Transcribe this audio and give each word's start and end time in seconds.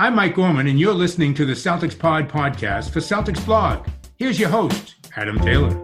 I'm 0.00 0.14
Mike 0.14 0.34
Gorman, 0.34 0.66
and 0.66 0.80
you're 0.80 0.94
listening 0.94 1.34
to 1.34 1.44
the 1.44 1.52
Celtics 1.52 1.96
Pod 1.96 2.26
podcast 2.26 2.88
for 2.88 3.00
Celtics 3.00 3.44
Blog. 3.44 3.86
Here's 4.16 4.40
your 4.40 4.48
host, 4.48 4.94
Adam 5.14 5.38
Taylor. 5.38 5.74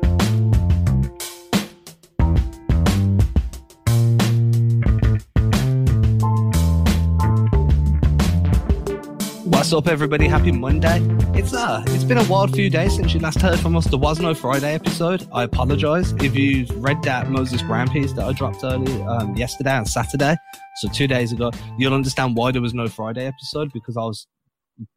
What's 9.45 9.75
up, 9.75 9.87
everybody? 9.87 10.29
Happy 10.29 10.51
Monday. 10.51 11.01
It's 11.39 11.53
uh, 11.53 11.85
it's 11.89 12.05
been 12.05 12.17
a 12.17 12.25
wild 12.25 12.55
few 12.55 12.71
days 12.71 12.97
since 12.97 13.13
you 13.13 13.21
last 13.21 13.43
heard 13.43 13.59
from 13.61 13.77
us. 13.77 13.85
There 13.85 13.99
was 13.99 14.19
no 14.19 14.33
Friday 14.33 14.73
episode. 14.73 15.29
I 15.31 15.43
apologize 15.43 16.13
if 16.23 16.35
you've 16.35 16.71
read 16.83 17.03
that 17.03 17.29
Moses 17.29 17.61
Brown 17.61 17.91
piece 17.91 18.13
that 18.15 18.25
I 18.25 18.33
dropped 18.33 18.65
early 18.65 19.03
um, 19.03 19.37
yesterday 19.37 19.77
and 19.77 19.87
Saturday. 19.87 20.37
So 20.77 20.89
two 20.89 21.07
days 21.07 21.33
ago, 21.33 21.51
you'll 21.79 21.95
understand 21.95 22.37
why 22.37 22.53
there 22.53 22.61
was 22.61 22.75
no 22.75 22.87
Friday 22.87 23.25
episode 23.25 23.73
because 23.73 23.97
I 23.97 24.03
was 24.03 24.27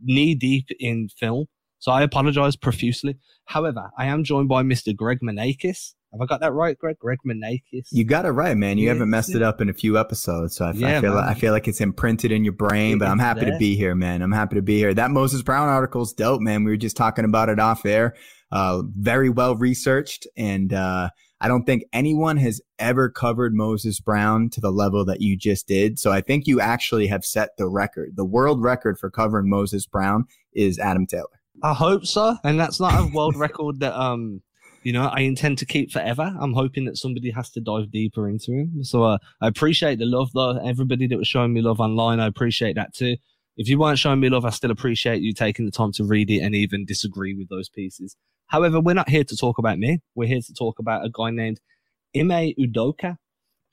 knee 0.01 0.35
deep 0.35 0.67
in 0.77 1.07
film. 1.17 1.45
So 1.79 1.93
I 1.93 2.01
apologize 2.01 2.57
profusely. 2.57 3.17
However, 3.45 3.89
I 3.97 4.07
am 4.07 4.25
joined 4.25 4.49
by 4.49 4.61
Mr. 4.63 4.93
Greg 4.93 5.19
Manakis. 5.23 5.93
Have 6.11 6.21
I 6.21 6.25
got 6.25 6.41
that 6.41 6.51
right, 6.51 6.77
Greg? 6.77 6.97
Greg 6.99 7.19
Manakis. 7.25 7.87
You 7.91 8.03
got 8.03 8.25
it 8.25 8.31
right, 8.31 8.57
man. 8.57 8.77
You 8.77 8.87
yeah, 8.87 8.93
haven't 8.93 9.09
messed 9.09 9.35
it 9.35 9.41
up 9.41 9.61
in 9.61 9.69
a 9.69 9.73
few 9.73 9.97
episodes, 9.97 10.57
so 10.57 10.65
I, 10.65 10.71
yeah, 10.71 10.97
I 10.97 11.01
feel 11.01 11.13
like, 11.13 11.25
I 11.29 11.33
feel 11.35 11.53
like 11.53 11.67
it's 11.69 11.79
imprinted 11.79 12.33
in 12.33 12.43
your 12.43 12.53
brain. 12.53 12.97
But 12.97 13.07
I'm 13.07 13.19
happy 13.19 13.41
there. 13.41 13.51
to 13.51 13.57
be 13.57 13.77
here, 13.77 13.95
man. 13.95 14.21
I'm 14.21 14.33
happy 14.33 14.55
to 14.55 14.61
be 14.61 14.77
here. 14.77 14.93
That 14.93 15.11
Moses 15.11 15.43
Brown 15.43 15.69
article 15.69 16.01
is 16.01 16.11
dope, 16.11 16.41
man. 16.41 16.65
We 16.65 16.71
were 16.71 16.77
just 16.77 16.97
talking 16.97 17.23
about 17.23 17.47
it 17.47 17.59
off 17.59 17.85
air. 17.85 18.15
Uh, 18.51 18.81
very 18.97 19.29
well 19.29 19.55
researched, 19.55 20.27
and 20.35 20.73
uh, 20.73 21.09
I 21.41 21.47
don't 21.47 21.63
think 21.63 21.83
anyone 21.93 22.37
has 22.37 22.61
ever 22.79 23.09
covered 23.09 23.53
Moses 23.53 23.99
Brown 23.99 24.49
to 24.49 24.61
the 24.61 24.71
level 24.71 25.05
that 25.05 25.21
you 25.21 25.37
just 25.37 25.67
did. 25.67 25.97
So 25.97 26.11
I 26.11 26.21
think 26.21 26.47
you 26.47 26.59
actually 26.59 27.07
have 27.07 27.23
set 27.23 27.55
the 27.57 27.67
record. 27.67 28.15
The 28.15 28.25
world 28.25 28.61
record 28.61 28.99
for 28.99 29.09
covering 29.09 29.49
Moses 29.49 29.85
Brown 29.85 30.25
is 30.53 30.79
Adam 30.79 31.05
Taylor. 31.05 31.27
I 31.63 31.73
hope 31.73 32.05
so, 32.05 32.37
and 32.43 32.59
that's 32.59 32.79
not 32.79 32.99
a 32.99 33.11
world 33.13 33.35
record 33.35 33.79
that 33.81 33.93
um 33.93 34.41
you 34.83 34.93
know, 34.93 35.07
I 35.07 35.21
intend 35.21 35.57
to 35.57 35.65
keep 35.65 35.91
forever. 35.91 36.33
I'm 36.39 36.53
hoping 36.53 36.85
that 36.85 36.97
somebody 36.97 37.31
has 37.31 37.49
to 37.51 37.59
dive 37.59 37.91
deeper 37.91 38.29
into 38.29 38.51
him. 38.53 38.83
So 38.83 39.03
uh, 39.03 39.17
I 39.41 39.47
appreciate 39.47 39.99
the 39.99 40.05
love, 40.05 40.31
though. 40.33 40.57
Everybody 40.57 41.07
that 41.07 41.17
was 41.17 41.27
showing 41.27 41.53
me 41.53 41.61
love 41.61 41.79
online, 41.79 42.19
I 42.19 42.27
appreciate 42.27 42.75
that 42.75 42.93
too. 42.93 43.17
If 43.59 43.67
you 43.67 43.77
weren't 43.77 43.99
showing 43.99 44.21
me 44.21 44.29
love, 44.29 44.45
I 44.45 44.51
still 44.51 44.71
appreciate 44.71 45.21
you 45.21 45.33
taking 45.33 45.65
the 45.65 45.71
time 45.71 45.91
to 45.93 46.05
read 46.05 46.31
it 46.31 46.39
and 46.39 46.55
even 46.55 46.85
disagree 46.85 47.33
with 47.33 47.49
those 47.49 47.67
pieces. 47.67 48.15
However, 48.47 48.79
we're 48.79 48.93
not 48.93 49.09
here 49.09 49.25
to 49.25 49.35
talk 49.35 49.57
about 49.57 49.77
me. 49.77 49.99
We're 50.15 50.29
here 50.29 50.39
to 50.39 50.53
talk 50.53 50.79
about 50.79 51.05
a 51.05 51.09
guy 51.09 51.29
named 51.31 51.59
Ime 52.15 52.53
Udoka, 52.57 53.17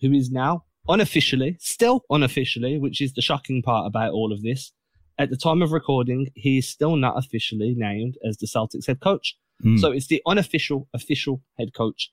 who 0.01 0.13
is 0.13 0.29
now 0.29 0.65
unofficially, 0.89 1.57
still 1.61 2.03
unofficially, 2.11 2.81
which 2.81 3.01
is 3.01 3.13
the 3.13 3.23
shocking 3.23 3.63
part 3.63 3.87
about 3.87 4.13
all 4.13 4.33
of 4.33 4.43
this. 4.43 4.73
At 5.19 5.31
the 5.31 5.37
time 5.37 5.63
of 5.63 5.71
recording, 5.71 6.31
he 6.35 6.59
is 6.59 6.69
still 6.69 6.97
not 6.97 7.17
officially 7.17 7.73
named 7.77 8.17
as 8.29 8.39
the 8.39 8.49
Celtics 8.49 8.89
head 8.89 9.01
coach. 9.01 9.37
Mm. 9.65 9.79
So 9.79 9.93
it's 9.93 10.09
the 10.09 10.21
unofficial, 10.27 10.89
official 10.95 11.43
head 11.59 11.75
coach. 11.75 12.11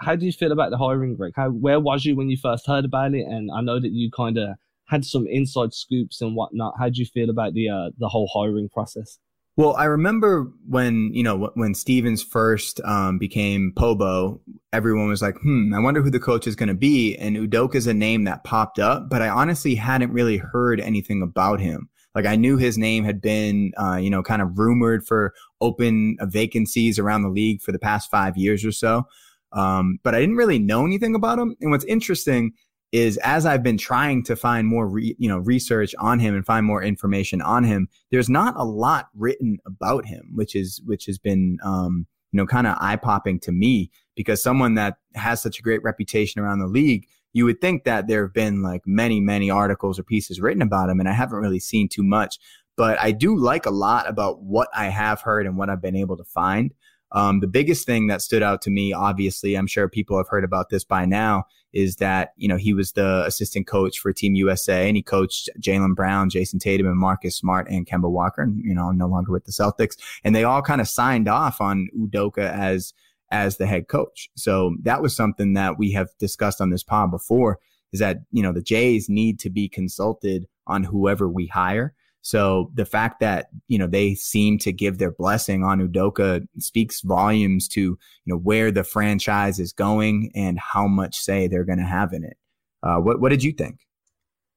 How 0.00 0.16
do 0.16 0.26
you 0.26 0.32
feel 0.32 0.52
about 0.52 0.70
the 0.70 0.76
hiring, 0.76 1.16
Greg? 1.16 1.32
How 1.34 1.48
where 1.48 1.80
was 1.80 2.04
you 2.04 2.14
when 2.14 2.28
you 2.28 2.36
first 2.36 2.66
heard 2.66 2.84
about 2.84 3.14
it? 3.14 3.24
And 3.26 3.50
I 3.50 3.62
know 3.62 3.80
that 3.80 3.90
you 3.90 4.10
kind 4.10 4.36
of 4.36 4.56
had 4.90 5.04
some 5.04 5.26
inside 5.28 5.72
scoops 5.72 6.20
and 6.20 6.34
whatnot. 6.34 6.74
How 6.78 6.88
do 6.88 6.98
you 7.00 7.06
feel 7.06 7.30
about 7.30 7.54
the 7.54 7.68
uh, 7.68 7.90
the 7.98 8.08
whole 8.08 8.28
hiring 8.34 8.68
process? 8.68 9.18
Well, 9.56 9.74
I 9.76 9.84
remember 9.84 10.50
when 10.68 11.10
you 11.12 11.22
know 11.22 11.50
when 11.54 11.74
Stevens 11.74 12.22
first 12.22 12.80
um, 12.82 13.18
became 13.18 13.72
Pobo, 13.76 14.40
everyone 14.72 15.08
was 15.08 15.22
like, 15.22 15.36
"Hmm, 15.40 15.72
I 15.74 15.78
wonder 15.78 16.02
who 16.02 16.10
the 16.10 16.20
coach 16.20 16.46
is 16.46 16.56
going 16.56 16.68
to 16.68 16.74
be." 16.74 17.16
And 17.16 17.36
Udoka 17.36 17.76
is 17.76 17.86
a 17.86 17.94
name 17.94 18.24
that 18.24 18.44
popped 18.44 18.78
up, 18.78 19.08
but 19.08 19.22
I 19.22 19.28
honestly 19.28 19.74
hadn't 19.74 20.12
really 20.12 20.38
heard 20.38 20.80
anything 20.80 21.22
about 21.22 21.60
him. 21.60 21.88
Like 22.14 22.26
I 22.26 22.34
knew 22.36 22.56
his 22.56 22.76
name 22.76 23.04
had 23.04 23.20
been, 23.20 23.72
uh, 23.80 23.96
you 23.96 24.10
know, 24.10 24.22
kind 24.22 24.42
of 24.42 24.58
rumored 24.58 25.06
for 25.06 25.32
open 25.60 26.16
vacancies 26.22 26.98
around 26.98 27.22
the 27.22 27.28
league 27.28 27.62
for 27.62 27.70
the 27.70 27.78
past 27.78 28.10
five 28.10 28.36
years 28.36 28.64
or 28.64 28.72
so. 28.72 29.04
Um, 29.52 29.98
but 30.02 30.14
I 30.14 30.20
didn't 30.20 30.36
really 30.36 30.58
know 30.58 30.84
anything 30.84 31.14
about 31.14 31.38
him. 31.38 31.54
And 31.60 31.70
what's 31.70 31.84
interesting 31.84 32.52
is 32.92 33.16
as 33.18 33.46
I've 33.46 33.62
been 33.62 33.78
trying 33.78 34.24
to 34.24 34.36
find 34.36 34.66
more, 34.66 34.88
re, 34.88 35.14
you 35.18 35.28
know, 35.28 35.38
research 35.38 35.94
on 35.98 36.18
him 36.18 36.34
and 36.34 36.44
find 36.44 36.66
more 36.66 36.82
information 36.82 37.40
on 37.40 37.64
him, 37.64 37.88
there's 38.10 38.28
not 38.28 38.54
a 38.56 38.64
lot 38.64 39.08
written 39.14 39.58
about 39.66 40.06
him, 40.06 40.32
which 40.34 40.56
is, 40.56 40.80
which 40.84 41.06
has 41.06 41.18
been, 41.18 41.58
um, 41.64 42.06
you 42.32 42.36
know, 42.36 42.46
kind 42.46 42.66
of 42.66 42.76
eye 42.80 42.96
popping 42.96 43.38
to 43.40 43.52
me 43.52 43.90
because 44.16 44.42
someone 44.42 44.74
that 44.74 44.96
has 45.14 45.40
such 45.40 45.58
a 45.58 45.62
great 45.62 45.82
reputation 45.82 46.40
around 46.40 46.58
the 46.58 46.66
league 46.66 47.06
you 47.32 47.44
would 47.44 47.60
think 47.60 47.84
that 47.84 48.08
there 48.08 48.24
have 48.24 48.34
been 48.34 48.62
like 48.62 48.82
many, 48.86 49.20
many 49.20 49.50
articles 49.50 49.98
or 49.98 50.02
pieces 50.02 50.40
written 50.40 50.62
about 50.62 50.90
him, 50.90 51.00
and 51.00 51.08
I 51.08 51.12
haven't 51.12 51.38
really 51.38 51.60
seen 51.60 51.88
too 51.88 52.02
much. 52.02 52.38
But 52.76 52.98
I 53.00 53.12
do 53.12 53.36
like 53.36 53.66
a 53.66 53.70
lot 53.70 54.08
about 54.08 54.42
what 54.42 54.68
I 54.74 54.86
have 54.86 55.20
heard 55.20 55.46
and 55.46 55.56
what 55.56 55.68
I've 55.68 55.82
been 55.82 55.96
able 55.96 56.16
to 56.16 56.24
find. 56.24 56.72
Um, 57.12 57.40
the 57.40 57.46
biggest 57.46 57.86
thing 57.86 58.06
that 58.06 58.22
stood 58.22 58.42
out 58.42 58.62
to 58.62 58.70
me, 58.70 58.92
obviously, 58.92 59.54
I'm 59.54 59.66
sure 59.66 59.88
people 59.88 60.16
have 60.16 60.28
heard 60.28 60.44
about 60.44 60.70
this 60.70 60.84
by 60.84 61.06
now, 61.06 61.44
is 61.72 61.96
that 61.96 62.32
you 62.36 62.48
know 62.48 62.56
he 62.56 62.72
was 62.72 62.92
the 62.92 63.24
assistant 63.26 63.66
coach 63.66 63.98
for 63.98 64.12
Team 64.12 64.34
USA 64.34 64.88
and 64.88 64.96
he 64.96 65.02
coached 65.02 65.48
Jaylen 65.60 65.94
Brown, 65.94 66.30
Jayson 66.30 66.60
Tatum, 66.60 66.86
and 66.86 66.98
Marcus 66.98 67.36
Smart 67.36 67.68
and 67.68 67.86
Kemba 67.86 68.10
Walker, 68.10 68.42
and 68.42 68.62
you 68.64 68.74
know 68.74 68.90
no 68.90 69.06
longer 69.06 69.32
with 69.32 69.44
the 69.44 69.52
Celtics, 69.52 69.96
and 70.24 70.34
they 70.34 70.44
all 70.44 70.62
kind 70.62 70.80
of 70.80 70.88
signed 70.88 71.28
off 71.28 71.60
on 71.60 71.88
Udoka 71.96 72.50
as 72.50 72.92
as 73.30 73.56
the 73.56 73.66
head 73.66 73.88
coach. 73.88 74.28
So 74.36 74.76
that 74.82 75.02
was 75.02 75.14
something 75.14 75.54
that 75.54 75.78
we 75.78 75.92
have 75.92 76.08
discussed 76.18 76.60
on 76.60 76.70
this 76.70 76.82
pod 76.82 77.10
before 77.10 77.58
is 77.92 78.00
that, 78.00 78.18
you 78.30 78.42
know, 78.42 78.52
the 78.52 78.62
Jays 78.62 79.08
need 79.08 79.38
to 79.40 79.50
be 79.50 79.68
consulted 79.68 80.46
on 80.66 80.84
whoever 80.84 81.28
we 81.28 81.46
hire. 81.46 81.94
So 82.22 82.70
the 82.74 82.84
fact 82.84 83.20
that, 83.20 83.48
you 83.68 83.78
know, 83.78 83.86
they 83.86 84.14
seem 84.14 84.58
to 84.58 84.72
give 84.72 84.98
their 84.98 85.10
blessing 85.10 85.64
on 85.64 85.86
Udoka 85.86 86.46
speaks 86.58 87.00
volumes 87.00 87.66
to, 87.68 87.80
you 87.80 87.98
know, 88.26 88.36
where 88.36 88.70
the 88.70 88.84
franchise 88.84 89.58
is 89.58 89.72
going 89.72 90.30
and 90.34 90.58
how 90.58 90.86
much 90.86 91.16
say 91.16 91.46
they're 91.46 91.64
going 91.64 91.78
to 91.78 91.84
have 91.84 92.12
in 92.12 92.24
it. 92.24 92.36
Uh, 92.82 92.96
what, 92.96 93.20
what 93.20 93.30
did 93.30 93.42
you 93.42 93.52
think? 93.52 93.80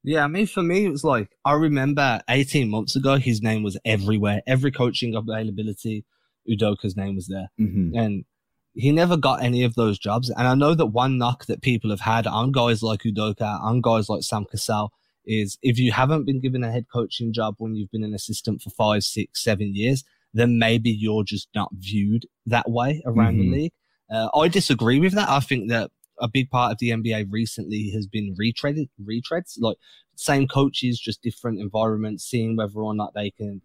Yeah, 0.03 0.25
I 0.25 0.27
mean, 0.27 0.47
for 0.47 0.61
me, 0.61 0.85
it 0.85 0.89
was 0.89 1.05
like, 1.05 1.29
I 1.45 1.53
remember 1.53 2.19
18 2.29 2.69
months 2.69 2.97
ago, 2.97 3.15
his 3.15 3.41
name 3.41 3.63
was 3.63 3.79
everywhere. 3.85 4.41
Every 4.45 4.71
coaching 4.71 5.15
availability, 5.15 6.03
Udoka's 6.49 6.97
name 6.97 7.15
was 7.15 7.27
there. 7.27 7.49
Mm-hmm. 7.59 7.97
And 7.97 8.25
he 8.73 8.91
never 8.91 9.15
got 9.15 9.41
any 9.41 9.63
of 9.63 9.75
those 9.75 9.97
jobs. 9.97 10.29
And 10.29 10.45
I 10.45 10.55
know 10.55 10.75
that 10.75 10.87
one 10.87 11.17
knock 11.17 11.45
that 11.45 11.61
people 11.61 11.89
have 11.89 12.01
had 12.01 12.27
on 12.27 12.51
guys 12.51 12.83
like 12.83 13.03
Udoka, 13.03 13.61
on 13.61 13.79
guys 13.79 14.09
like 14.09 14.23
Sam 14.23 14.45
Cassell, 14.45 14.91
is 15.25 15.57
if 15.61 15.77
you 15.77 15.91
haven't 15.91 16.25
been 16.25 16.39
given 16.39 16.63
a 16.63 16.71
head 16.71 16.85
coaching 16.91 17.33
job 17.33 17.55
when 17.57 17.75
you've 17.75 17.91
been 17.91 18.03
an 18.03 18.13
assistant 18.13 18.61
for 18.61 18.69
five, 18.69 19.03
six, 19.03 19.43
seven 19.43 19.75
years, 19.75 20.03
then 20.33 20.57
maybe 20.57 20.89
you're 20.89 21.23
just 21.23 21.47
not 21.55 21.69
viewed 21.73 22.25
that 22.45 22.69
way 22.69 23.01
around 23.05 23.35
mm-hmm. 23.35 23.51
the 23.51 23.57
league. 23.57 23.73
Uh, 24.11 24.29
I 24.35 24.47
disagree 24.47 24.99
with 24.99 25.13
that. 25.13 25.29
I 25.29 25.39
think 25.39 25.69
that 25.69 25.91
a 26.19 26.27
big 26.27 26.49
part 26.49 26.71
of 26.71 26.77
the 26.79 26.89
NBA 26.89 27.27
recently 27.31 27.89
has 27.91 28.07
been 28.07 28.35
retreaded, 28.39 28.89
retreads, 29.03 29.57
like 29.59 29.77
same 30.15 30.47
coaches, 30.47 30.99
just 30.99 31.21
different 31.21 31.59
environments, 31.59 32.23
seeing 32.23 32.55
whether 32.55 32.79
or 32.79 32.93
not 32.93 33.13
they 33.13 33.31
can 33.31 33.61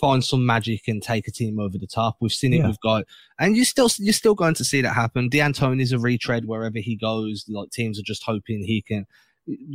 find 0.00 0.24
some 0.24 0.46
magic 0.46 0.88
and 0.88 1.02
take 1.02 1.28
a 1.28 1.32
team 1.32 1.58
over 1.58 1.76
the 1.76 1.86
top. 1.86 2.16
We've 2.20 2.32
seen 2.32 2.54
it 2.54 2.58
yeah. 2.58 2.66
We've 2.66 2.80
got, 2.80 3.04
and 3.38 3.56
you're 3.56 3.64
still 3.64 3.90
you're 3.98 4.12
still 4.12 4.34
going 4.34 4.54
to 4.54 4.64
see 4.64 4.80
that 4.82 4.94
happen. 4.94 5.28
D'Antoni's 5.28 5.92
a 5.92 5.98
retread 5.98 6.46
wherever 6.46 6.78
he 6.78 6.96
goes. 6.96 7.44
Like 7.48 7.70
teams 7.70 7.98
are 7.98 8.04
just 8.04 8.24
hoping 8.24 8.62
he 8.62 8.82
can 8.82 9.06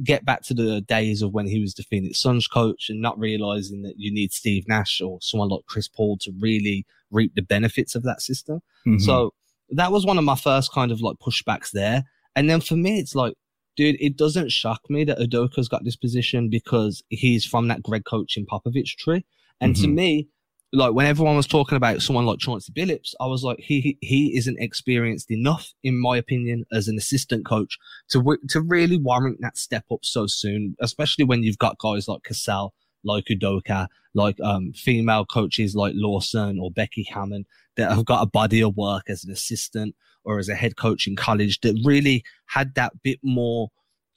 get 0.04 0.26
back 0.26 0.42
to 0.44 0.54
the 0.54 0.82
days 0.82 1.22
of 1.22 1.34
when 1.34 1.48
he 1.48 1.60
was 1.60 1.74
the 1.74 1.84
Phoenix 1.84 2.22
Suns 2.22 2.48
coach 2.48 2.90
and 2.90 3.02
not 3.02 3.20
realizing 3.20 3.82
that 3.84 3.96
you 3.98 4.14
need 4.14 4.32
Steve 4.32 4.68
Nash 4.68 5.02
or 5.02 5.20
someone 5.22 5.50
like 5.50 5.66
Chris 5.68 5.88
Paul 5.88 6.18
to 6.22 6.32
really 6.40 6.86
reap 7.12 7.34
the 7.36 7.42
benefits 7.42 7.96
of 7.96 8.04
that 8.04 8.22
system. 8.22 8.62
Mm-hmm. 8.88 9.00
So 9.00 9.34
that 9.70 9.92
was 9.92 10.06
one 10.06 10.18
of 10.18 10.24
my 10.24 10.36
first 10.36 10.72
kind 10.72 10.92
of 10.92 11.02
like 11.02 11.18
pushbacks 11.18 11.72
there. 11.72 12.04
And 12.36 12.50
then 12.50 12.62
for 12.62 12.76
me, 12.76 13.00
it's 13.00 13.16
like, 13.16 13.34
dude, 13.76 13.98
it 14.00 14.18
doesn't 14.18 14.52
shock 14.52 14.82
me 14.90 15.04
that 15.06 15.20
Udoka's 15.20 15.68
got 15.68 15.84
this 15.84 15.96
position 15.96 16.50
because 16.50 17.04
he's 17.10 17.46
from 17.46 17.68
that 17.68 17.84
Greg 17.84 18.06
coaching 18.06 18.46
Popovich 18.46 18.96
tree. 18.98 19.26
And 19.60 19.74
mm-hmm. 19.74 19.84
to 19.84 19.88
me, 19.90 20.28
like 20.76 20.94
when 20.94 21.06
everyone 21.06 21.36
was 21.38 21.48
talking 21.48 21.78
about 21.78 22.02
someone 22.02 22.26
like 22.26 22.40
Chauncey 22.40 22.72
Billups, 22.72 23.14
I 23.20 23.28
was 23.28 23.44
like, 23.44 23.60
he 23.60 23.98
he 24.02 24.38
isn't 24.38 24.60
experienced 24.60 25.32
enough, 25.32 25.74
in 25.84 26.00
my 26.00 26.18
opinion, 26.18 26.66
as 26.72 26.88
an 26.88 26.98
assistant 26.98 27.46
coach 27.46 27.78
to 28.10 28.38
to 28.50 28.62
really 28.62 28.98
warrant 28.98 29.40
that 29.42 29.58
step 29.58 29.86
up 29.92 30.04
so 30.04 30.28
soon. 30.28 30.76
Especially 30.82 31.26
when 31.26 31.44
you've 31.44 31.58
got 31.58 31.80
guys 31.80 32.08
like 32.08 32.24
Cassell, 32.24 32.74
like 33.04 33.26
Udoka, 33.26 33.88
like 34.14 34.40
um, 34.42 34.74
female 34.74 35.26
coaches 35.26 35.76
like 35.76 35.94
Lawson 35.96 36.60
or 36.60 36.72
Becky 36.72 37.04
Hammon 37.04 37.46
that 37.78 37.92
have 37.92 38.06
got 38.06 38.24
a 38.24 38.28
body 38.28 38.62
of 38.62 38.76
work 38.76 39.10
as 39.10 39.24
an 39.24 39.32
assistant 39.32 39.96
or 40.24 40.40
as 40.40 40.50
a 40.50 40.56
head 40.56 40.76
coach 40.76 41.08
in 41.08 41.16
college 41.16 41.62
that 41.62 41.80
really 41.86 42.24
had 42.48 42.76
that 42.76 42.92
bit 43.04 43.20
more 43.24 43.70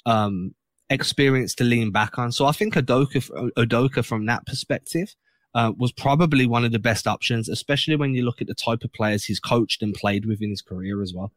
um, 0.07 0.55
experience 0.91 1.55
to 1.57 1.65
lean 1.65 1.91
back 1.91 2.19
on. 2.19 2.33
So 2.33 2.47
I 2.47 2.53
think 2.53 2.75
Udoka, 2.75 3.51
Udoka 3.57 4.05
from 4.05 4.27
that 4.27 4.47
perspective 4.47 5.15
uh, 5.55 5.73
was 5.77 5.93
probably 5.93 6.47
one 6.47 6.65
of 6.65 6.73
the 6.73 6.79
best 6.79 7.07
options, 7.07 7.49
especially 7.49 7.97
when 7.97 8.15
you 8.15 8.25
look 8.25 8.41
at 8.41 8.47
the 8.47 8.55
type 8.55 8.85
of 8.85 8.93
players 8.93 9.25
he's 9.25 9.41
coached 9.41 9.83
and 9.83 9.95
played 9.95 10.27
with 10.27 10.43
in 10.43 10.51
his 10.51 10.63
career 10.63 11.03
as 11.03 11.13
well. 11.15 11.33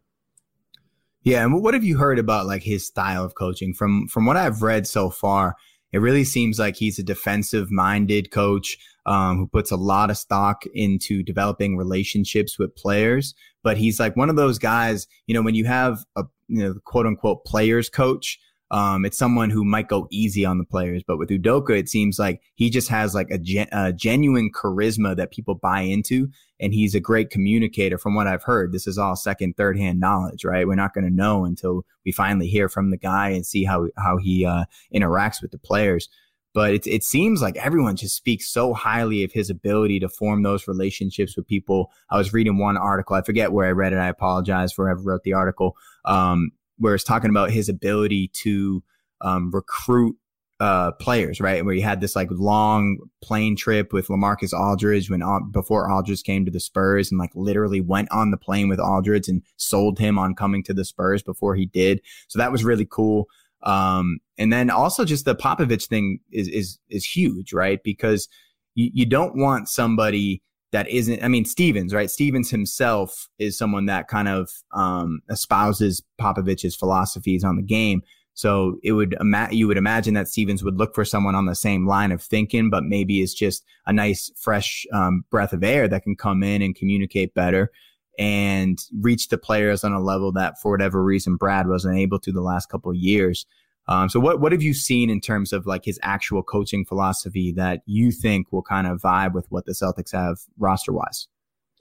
Yeah, 1.24 1.44
and 1.44 1.62
what 1.62 1.74
have 1.74 1.84
you 1.84 1.98
heard 1.98 2.20
about 2.20 2.48
like 2.48 2.64
his 2.64 2.86
style 2.86 3.24
of 3.24 3.36
coaching? 3.36 3.74
From 3.74 4.08
from 4.08 4.26
what 4.26 4.38
I've 4.38 4.62
read 4.62 4.88
so 4.88 5.10
far, 5.10 5.56
It 5.92 6.00
really 6.00 6.24
seems 6.24 6.58
like 6.58 6.78
he's 6.78 7.00
a 7.00 7.04
defensive 7.04 7.70
minded 7.70 8.32
coach 8.32 8.78
um, 9.06 9.38
who 9.38 9.48
puts 9.48 9.72
a 9.72 9.78
lot 9.78 10.10
of 10.10 10.18
stock 10.18 10.64
into 10.74 11.22
developing 11.24 11.76
relationships 11.76 12.58
with 12.58 12.76
players. 12.76 13.34
But 13.64 13.78
he's 13.78 14.00
like 14.00 14.16
one 14.16 14.30
of 14.30 14.36
those 14.36 14.58
guys, 14.58 15.08
you 15.28 15.34
know, 15.34 15.42
when 15.42 15.56
you 15.56 15.66
have 15.66 16.00
a 16.16 16.24
you 16.48 16.64
know 16.64 16.76
quote 16.86 17.06
unquote 17.06 17.46
players 17.46 17.90
coach 17.90 18.40
um, 18.72 19.04
it's 19.04 19.18
someone 19.18 19.50
who 19.50 19.66
might 19.66 19.90
go 19.90 20.08
easy 20.12 20.46
on 20.46 20.58
the 20.58 20.64
players, 20.64 21.04
but 21.06 21.18
with 21.18 21.30
Udoka, 21.30 21.78
it 21.78 21.90
seems 21.90 22.18
like 22.18 22.42
he 22.56 22.70
just 22.70 22.88
has 22.88 23.14
like 23.14 23.30
a, 23.30 23.38
gen- 23.38 23.68
a, 23.74 23.92
genuine 23.92 24.50
charisma 24.50 25.14
that 25.18 25.32
people 25.32 25.56
buy 25.56 25.82
into, 25.82 26.30
and 26.58 26.74
he's 26.74 26.96
a 26.96 27.02
great 27.02 27.30
communicator. 27.30 27.98
From 27.98 28.16
what 28.16 28.28
I've 28.28 28.44
heard, 28.44 28.72
this 28.72 28.88
is 28.88 28.98
all 28.98 29.18
second, 29.18 29.58
third 29.58 29.78
hand 29.78 30.00
knowledge, 30.00 30.46
right? 30.46 30.66
We're 30.66 30.76
not 30.76 30.94
going 30.94 31.04
to 31.04 31.14
know 31.14 31.44
until 31.44 31.86
we 32.06 32.14
finally 32.14 32.48
hear 32.48 32.70
from 32.70 32.92
the 32.92 32.98
guy 32.98 33.30
and 33.30 33.46
see 33.46 33.66
how 33.66 33.90
how 33.98 34.16
he 34.16 34.46
uh, 34.46 34.64
interacts 34.96 35.42
with 35.42 35.52
the 35.52 35.60
players. 35.60 36.08
But 36.54 36.74
it 36.74 36.88
it 36.88 37.04
seems 37.04 37.42
like 37.42 37.58
everyone 37.58 37.98
just 37.98 38.16
speaks 38.16 38.48
so 38.48 38.74
highly 38.74 39.26
of 39.26 39.34
his 39.34 39.50
ability 39.50 40.00
to 40.00 40.08
form 40.08 40.44
those 40.44 40.66
relationships 40.66 41.36
with 41.36 41.46
people. 41.46 41.92
I 42.10 42.18
was 42.18 42.32
reading 42.32 42.58
one 42.58 42.78
article, 42.78 43.18
I 43.18 43.22
forget 43.22 43.52
where 43.52 43.68
I 43.68 43.72
read 43.72 43.92
it. 43.92 43.98
I 43.98 44.08
apologize 44.08 44.72
for 44.72 44.86
whoever 44.86 45.02
wrote 45.02 45.24
the 45.24 45.34
article. 45.34 45.76
Um, 46.06 46.52
where 46.82 46.96
it's 46.96 47.04
talking 47.04 47.30
about 47.30 47.52
his 47.52 47.70
ability 47.70 48.32
to 48.34 48.84
um, 49.22 49.52
recruit 49.52 50.18
uh, 50.60 50.92
players, 50.94 51.40
right? 51.40 51.64
Where 51.64 51.74
he 51.74 51.82
had 51.82 52.02
this 52.02 52.16
like 52.16 52.28
long 52.32 52.98
plane 53.24 53.56
trip 53.56 53.94
with 53.94 54.08
LaMarcus 54.08 54.52
Aldridge 54.52 55.10
when 55.10 55.24
before 55.52 55.90
Aldridge 55.92 56.24
came 56.24 56.44
to 56.46 56.52
the 56.52 56.60
Spurs 56.60 57.12
and 57.12 57.20
like 57.20 57.32
literally 57.36 57.82
went 57.82 58.12
on 58.12 58.32
the 58.32 58.38
plane 58.38 58.68
with 58.68 58.80
Aldridge 58.80 59.28
and 59.28 59.44
sold 59.58 60.00
him 60.00 60.20
on 60.20 60.36
coming 60.36 60.64
to 60.64 60.74
the 60.74 60.86
Spurs 60.86 61.24
before 61.24 61.56
he 61.56 61.68
did. 61.68 62.02
So 62.28 62.40
that 62.40 62.52
was 62.52 62.64
really 62.64 62.88
cool. 62.90 63.28
Um, 63.64 64.20
and 64.38 64.52
then 64.52 64.70
also 64.72 65.06
just 65.06 65.26
the 65.26 65.36
Popovich 65.36 65.88
thing 65.88 66.20
is 66.32 66.48
is 66.48 66.80
is 66.90 67.06
huge, 67.06 67.54
right? 67.54 67.80
Because 67.84 68.28
you, 68.74 68.90
you 68.94 69.06
don't 69.06 69.36
want 69.36 69.70
somebody 69.70 70.42
that 70.72 70.88
isn't, 70.90 71.24
I 71.24 71.28
mean, 71.28 71.46
Stevens, 71.46 71.94
right? 71.94 72.10
Stevens 72.10 72.50
himself 72.50 73.28
is 73.40 73.58
someone 73.58 73.86
that 73.88 74.08
kind 74.08 74.28
of 74.28 74.52
um, 74.74 75.22
espouses 75.30 76.02
Popovich's 76.20 76.76
philosophies 76.76 77.44
on 77.44 77.58
the 77.58 77.62
game. 77.62 78.02
So 78.34 78.78
it 78.82 78.94
would 78.94 79.16
ima- 79.20 79.50
you 79.52 79.68
would 79.68 79.78
imagine 79.78 80.14
that 80.14 80.30
Stevens 80.30 80.64
would 80.64 80.78
look 80.78 80.96
for 80.96 81.04
someone 81.04 81.36
on 81.36 81.46
the 81.46 81.56
same 81.56 81.86
line 81.86 82.12
of 82.12 82.24
thinking, 82.24 82.70
but 82.70 82.86
maybe 82.86 83.22
it's 83.22 83.34
just 83.34 83.64
a 83.86 83.94
nice 83.94 84.32
fresh 84.38 84.86
um, 84.94 85.26
breath 85.30 85.52
of 85.52 85.64
air 85.64 85.88
that 85.90 86.04
can 86.04 86.16
come 86.16 86.42
in 86.42 86.62
and 86.62 86.76
communicate 86.76 87.34
better 87.34 87.72
and 88.18 88.86
reach 89.00 89.28
the 89.28 89.38
players 89.38 89.84
on 89.84 89.94
a 89.94 90.00
level 90.00 90.32
that 90.32 90.60
for 90.62 90.72
whatever 90.72 91.04
reason 91.04 91.36
Brad 91.36 91.68
wasn't 91.68 91.98
able 91.98 92.20
to 92.20 92.32
the 92.32 92.42
last 92.42 92.70
couple 92.70 92.92
of 92.92 92.98
years. 92.98 93.46
Um, 93.88 94.10
so 94.10 94.20
what 94.20 94.40
what 94.40 94.52
have 94.52 94.62
you 94.62 94.74
seen 94.74 95.10
in 95.10 95.20
terms 95.20 95.52
of 95.52 95.66
like 95.66 95.86
his 95.86 96.00
actual 96.04 96.44
coaching 96.44 96.86
philosophy 96.86 97.52
that 97.54 97.82
you 97.86 98.12
think 98.12 98.52
will 98.52 98.62
kind 98.62 98.88
of 98.88 99.02
vibe 99.02 99.34
with 99.34 99.48
what 99.50 99.66
the 99.66 99.74
Celtics 99.74 100.12
have 100.14 100.38
roster 100.58 100.94
wise? 100.94 101.28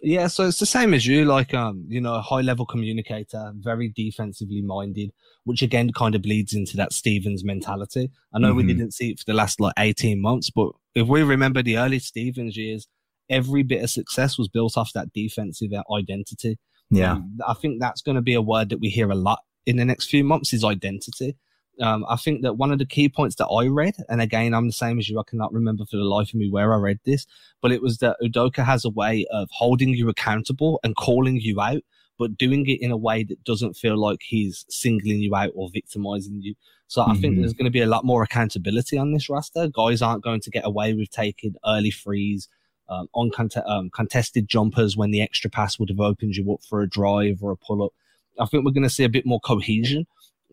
Yeah, 0.02 0.28
so 0.28 0.46
it's 0.46 0.58
the 0.58 0.66
same 0.66 0.94
as 0.94 1.06
you, 1.06 1.26
like 1.26 1.52
um, 1.52 1.84
you 1.86 2.00
know, 2.00 2.14
a 2.14 2.22
high 2.22 2.40
level 2.40 2.64
communicator, 2.64 3.52
very 3.56 3.88
defensively 3.88 4.62
minded, 4.62 5.12
which 5.44 5.60
again 5.60 5.92
kind 5.92 6.14
of 6.14 6.22
bleeds 6.22 6.54
into 6.54 6.76
that 6.78 6.94
Stevens 6.94 7.44
mentality. 7.44 8.10
I 8.32 8.38
know 8.38 8.48
mm-hmm. 8.48 8.56
we 8.56 8.62
didn't 8.62 8.94
see 8.94 9.10
it 9.10 9.18
for 9.18 9.26
the 9.26 9.34
last 9.34 9.60
like 9.60 9.74
18 9.78 10.20
months, 10.20 10.48
but 10.50 10.70
if 10.94 11.06
we 11.06 11.22
remember 11.22 11.62
the 11.62 11.76
early 11.76 11.98
Stevens 11.98 12.56
years, 12.56 12.88
every 13.28 13.62
bit 13.62 13.84
of 13.84 13.90
success 13.90 14.38
was 14.38 14.48
built 14.48 14.78
off 14.78 14.92
that 14.94 15.12
defensive 15.12 15.70
identity. 15.94 16.58
Yeah. 16.90 17.12
Um, 17.12 17.38
I 17.46 17.54
think 17.54 17.80
that's 17.80 18.02
going 18.02 18.16
to 18.16 18.22
be 18.22 18.34
a 18.34 18.42
word 18.42 18.70
that 18.70 18.80
we 18.80 18.88
hear 18.88 19.10
a 19.10 19.14
lot 19.14 19.40
in 19.66 19.76
the 19.76 19.84
next 19.84 20.10
few 20.10 20.24
months 20.24 20.52
is 20.52 20.64
identity. 20.64 21.36
Um, 21.80 22.04
I 22.08 22.16
think 22.16 22.42
that 22.42 22.54
one 22.54 22.72
of 22.72 22.78
the 22.78 22.86
key 22.86 23.08
points 23.08 23.36
that 23.36 23.46
I 23.46 23.66
read, 23.66 23.94
and 24.08 24.20
again, 24.20 24.54
I'm 24.54 24.66
the 24.66 24.72
same 24.72 24.98
as 24.98 25.08
you, 25.08 25.18
I 25.18 25.22
cannot 25.26 25.52
remember 25.52 25.84
for 25.84 25.96
the 25.96 26.04
life 26.04 26.28
of 26.28 26.34
me 26.34 26.50
where 26.50 26.74
I 26.74 26.76
read 26.76 27.00
this, 27.04 27.26
but 27.62 27.72
it 27.72 27.82
was 27.82 27.98
that 27.98 28.16
Udoka 28.22 28.64
has 28.64 28.84
a 28.84 28.90
way 28.90 29.26
of 29.30 29.48
holding 29.50 29.90
you 29.90 30.08
accountable 30.08 30.78
and 30.84 30.96
calling 30.96 31.40
you 31.40 31.60
out, 31.60 31.82
but 32.18 32.36
doing 32.36 32.66
it 32.66 32.82
in 32.82 32.90
a 32.90 32.96
way 32.96 33.24
that 33.24 33.42
doesn't 33.44 33.74
feel 33.74 33.96
like 33.96 34.20
he's 34.22 34.66
singling 34.68 35.20
you 35.20 35.34
out 35.34 35.52
or 35.54 35.70
victimizing 35.72 36.40
you. 36.42 36.54
So 36.86 37.00
mm-hmm. 37.00 37.10
I 37.10 37.14
think 37.14 37.32
mm-hmm. 37.32 37.42
there's 37.42 37.54
going 37.54 37.64
to 37.64 37.70
be 37.70 37.80
a 37.80 37.86
lot 37.86 38.04
more 38.04 38.22
accountability 38.22 38.98
on 38.98 39.12
this 39.12 39.30
roster. 39.30 39.68
Guys 39.68 40.02
aren't 40.02 40.24
going 40.24 40.40
to 40.40 40.50
get 40.50 40.66
away 40.66 40.92
with 40.92 41.10
taking 41.10 41.54
early 41.64 41.90
frees, 41.90 42.48
um, 42.90 43.08
on 43.14 43.30
um, 43.66 43.88
contested 43.90 44.48
jumpers 44.48 44.96
when 44.96 45.12
the 45.12 45.22
extra 45.22 45.48
pass 45.48 45.78
would 45.78 45.88
have 45.88 46.00
opened 46.00 46.34
you 46.36 46.52
up 46.52 46.60
for 46.68 46.82
a 46.82 46.88
drive 46.88 47.38
or 47.40 47.52
a 47.52 47.56
pull 47.56 47.84
up. 47.84 47.92
I 48.38 48.46
think 48.46 48.64
we're 48.64 48.72
going 48.72 48.82
to 48.82 48.90
see 48.90 49.04
a 49.04 49.08
bit 49.08 49.24
more 49.24 49.40
cohesion 49.40 50.06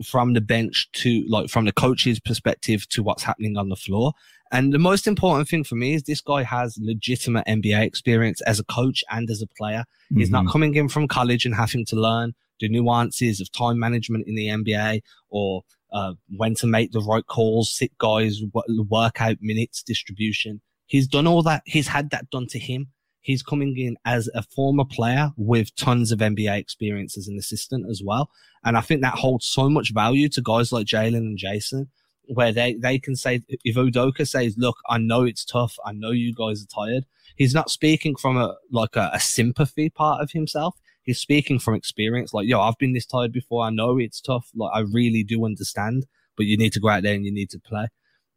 from 0.04 0.34
the 0.34 0.42
bench 0.42 0.90
to 0.94 1.26
like 1.28 1.50
from 1.50 1.66
the 1.66 1.72
coach's 1.72 2.20
perspective 2.20 2.88
to 2.90 3.04
what's 3.04 3.24
happening 3.24 3.58
on 3.58 3.70
the 3.70 3.76
floor. 3.76 4.14
And 4.52 4.74
the 4.74 4.80
most 4.80 5.08
important 5.08 5.50
thing 5.50 5.64
for 5.64 5.76
me 5.76 5.94
is 5.94 6.04
this 6.04 6.22
guy 6.22 6.44
has 6.44 6.78
legitimate 6.82 7.46
NBA 7.48 7.82
experience 7.82 8.42
as 8.42 8.60
a 8.60 8.64
coach 8.64 9.04
and 9.10 9.30
as 9.30 9.42
a 9.42 9.48
player. 9.48 9.80
Mm-hmm. 9.80 10.20
He's 10.20 10.30
not 10.30 10.44
mm-hmm. 10.44 10.52
coming 10.52 10.76
in 10.76 10.90
from 10.90 11.08
college 11.08 11.46
and 11.46 11.54
having 11.54 11.86
to 11.88 11.96
learn 11.96 12.34
the 12.60 12.70
nuances 12.70 13.42
of 13.42 13.52
time 13.52 13.78
management 13.78 14.28
in 14.28 14.36
the 14.36 14.48
NBA 14.48 15.02
or 15.30 15.64
uh, 15.92 16.14
when 16.36 16.56
to 16.56 16.68
make 16.68 16.92
the 16.92 17.02
right 17.02 17.26
calls, 17.28 17.72
sit 17.72 17.98
guys, 17.98 18.42
workout 18.90 19.38
minutes 19.42 19.84
distribution. 19.84 20.62
He's 20.86 21.08
done 21.08 21.28
all 21.28 21.44
that. 21.44 21.64
He's 21.66 21.88
had 21.88 22.10
that 22.12 22.30
done 22.30 22.48
to 22.48 22.60
him. 22.60 22.88
He's 23.28 23.44
coming 23.44 23.78
in 23.78 23.98
as 24.06 24.30
a 24.34 24.42
former 24.42 24.86
player 24.86 25.32
with 25.36 25.76
tons 25.76 26.14
of 26.14 26.20
NBA 26.20 26.58
experience 26.58 27.18
as 27.18 27.28
an 27.28 27.38
assistant 27.38 27.86
as 27.90 28.02
well. 28.02 28.32
And 28.64 28.78
I 28.78 28.80
think 28.80 29.02
that 29.02 29.16
holds 29.16 29.46
so 29.46 29.70
much 29.70 29.94
value 29.94 30.30
to 30.30 30.42
guys 30.42 30.72
like 30.72 30.88
Jaylen 30.88 31.18
and 31.18 31.38
Jayson, 31.38 31.90
where 32.30 32.54
they, 32.54 32.76
they 32.76 32.98
can 33.00 33.18
say, 33.18 33.42
if 33.66 33.76
Udoka 33.76 34.26
says, 34.26 34.56
look, 34.58 34.78
I 34.88 34.98
know 34.98 35.26
it's 35.26 35.44
tough. 35.44 35.76
I 35.86 35.92
know 35.92 36.12
you 36.12 36.34
guys 36.34 36.64
are 36.64 36.86
tired. 36.86 37.04
He's 37.36 37.54
not 37.54 37.70
speaking 37.70 38.16
from 38.16 38.38
a, 38.38 38.56
like 38.72 38.96
a, 38.96 39.10
a 39.12 39.20
sympathy 39.20 39.90
part 39.90 40.22
of 40.22 40.32
himself. 40.32 40.78
He's 41.04 41.20
speaking 41.20 41.60
from 41.60 41.76
experience. 41.76 42.34
Like, 42.34 42.48
yo, 42.48 42.62
I've 42.62 42.78
been 42.78 42.94
this 42.94 43.06
tired 43.06 43.34
before. 43.34 43.66
I 43.66 43.72
know 43.72 43.98
it's 43.98 44.22
tough. 44.22 44.52
Like, 44.56 44.72
I 44.74 44.86
really 44.94 45.26
do 45.26 45.44
understand, 45.44 46.06
but 46.38 46.46
you 46.46 46.56
need 46.56 46.72
to 46.72 46.80
go 46.80 46.88
out 46.88 47.04
there 47.04 47.14
and 47.14 47.26
you 47.26 47.34
need 47.34 47.50
to 47.50 47.60
play. 47.60 47.88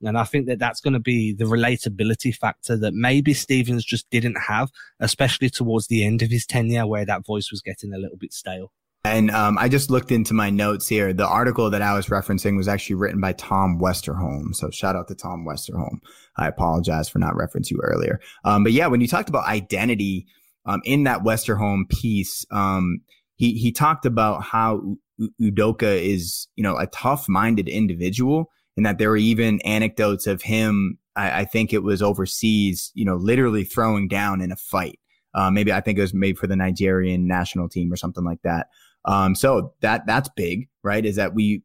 And 0.02 0.16
I 0.16 0.24
think 0.24 0.46
that 0.46 0.58
that's 0.58 0.80
going 0.80 0.94
to 0.94 1.00
be 1.00 1.32
the 1.32 1.44
relatability 1.44 2.34
factor 2.34 2.76
that 2.78 2.94
maybe 2.94 3.34
Stevens 3.34 3.84
just 3.84 4.08
didn't 4.10 4.36
have, 4.36 4.70
especially 4.98 5.50
towards 5.50 5.88
the 5.88 6.04
end 6.04 6.22
of 6.22 6.30
his 6.30 6.46
tenure 6.46 6.86
where 6.86 7.04
that 7.04 7.26
voice 7.26 7.50
was 7.50 7.60
getting 7.60 7.92
a 7.92 7.98
little 7.98 8.16
bit 8.16 8.32
stale. 8.32 8.72
And 9.02 9.30
um, 9.30 9.56
I 9.56 9.68
just 9.68 9.90
looked 9.90 10.12
into 10.12 10.34
my 10.34 10.50
notes 10.50 10.86
here. 10.86 11.12
The 11.14 11.26
article 11.26 11.70
that 11.70 11.80
I 11.80 11.94
was 11.94 12.08
referencing 12.08 12.56
was 12.56 12.68
actually 12.68 12.96
written 12.96 13.20
by 13.20 13.32
Tom 13.32 13.78
Westerholm. 13.80 14.54
So 14.54 14.70
shout 14.70 14.94
out 14.94 15.08
to 15.08 15.14
Tom 15.14 15.46
Westerholm. 15.48 16.00
I 16.36 16.48
apologize 16.48 17.08
for 17.08 17.18
not 17.18 17.34
referencing 17.34 17.72
you 17.72 17.80
earlier. 17.82 18.20
Um, 18.44 18.62
but 18.62 18.72
yeah, 18.72 18.88
when 18.88 19.00
you 19.00 19.08
talked 19.08 19.30
about 19.30 19.46
identity 19.46 20.26
um, 20.66 20.82
in 20.84 21.04
that 21.04 21.20
Westerholm 21.20 21.88
piece, 21.88 22.44
um, 22.50 23.00
he 23.36 23.54
he 23.54 23.72
talked 23.72 24.04
about 24.04 24.42
how 24.42 24.96
Udoka 25.40 25.98
is 25.98 26.48
you 26.56 26.62
know 26.62 26.76
a 26.76 26.86
tough 26.86 27.26
minded 27.26 27.68
individual 27.68 28.50
and 28.80 28.86
that 28.86 28.96
there 28.96 29.10
were 29.10 29.18
even 29.18 29.60
anecdotes 29.60 30.26
of 30.26 30.40
him. 30.40 30.96
I, 31.14 31.40
I 31.40 31.44
think 31.44 31.74
it 31.74 31.82
was 31.82 32.00
overseas, 32.00 32.90
you 32.94 33.04
know, 33.04 33.16
literally 33.16 33.62
throwing 33.62 34.08
down 34.08 34.40
in 34.40 34.50
a 34.50 34.56
fight. 34.56 34.98
Uh, 35.34 35.50
maybe 35.50 35.70
I 35.70 35.82
think 35.82 35.98
it 35.98 36.00
was 36.00 36.14
made 36.14 36.38
for 36.38 36.46
the 36.46 36.56
Nigerian 36.56 37.26
national 37.26 37.68
team 37.68 37.92
or 37.92 37.96
something 37.96 38.24
like 38.24 38.40
that. 38.42 38.68
Um, 39.04 39.34
so 39.34 39.74
that 39.82 40.06
that's 40.06 40.30
big, 40.34 40.66
right? 40.82 41.04
Is 41.04 41.16
that 41.16 41.34
we 41.34 41.62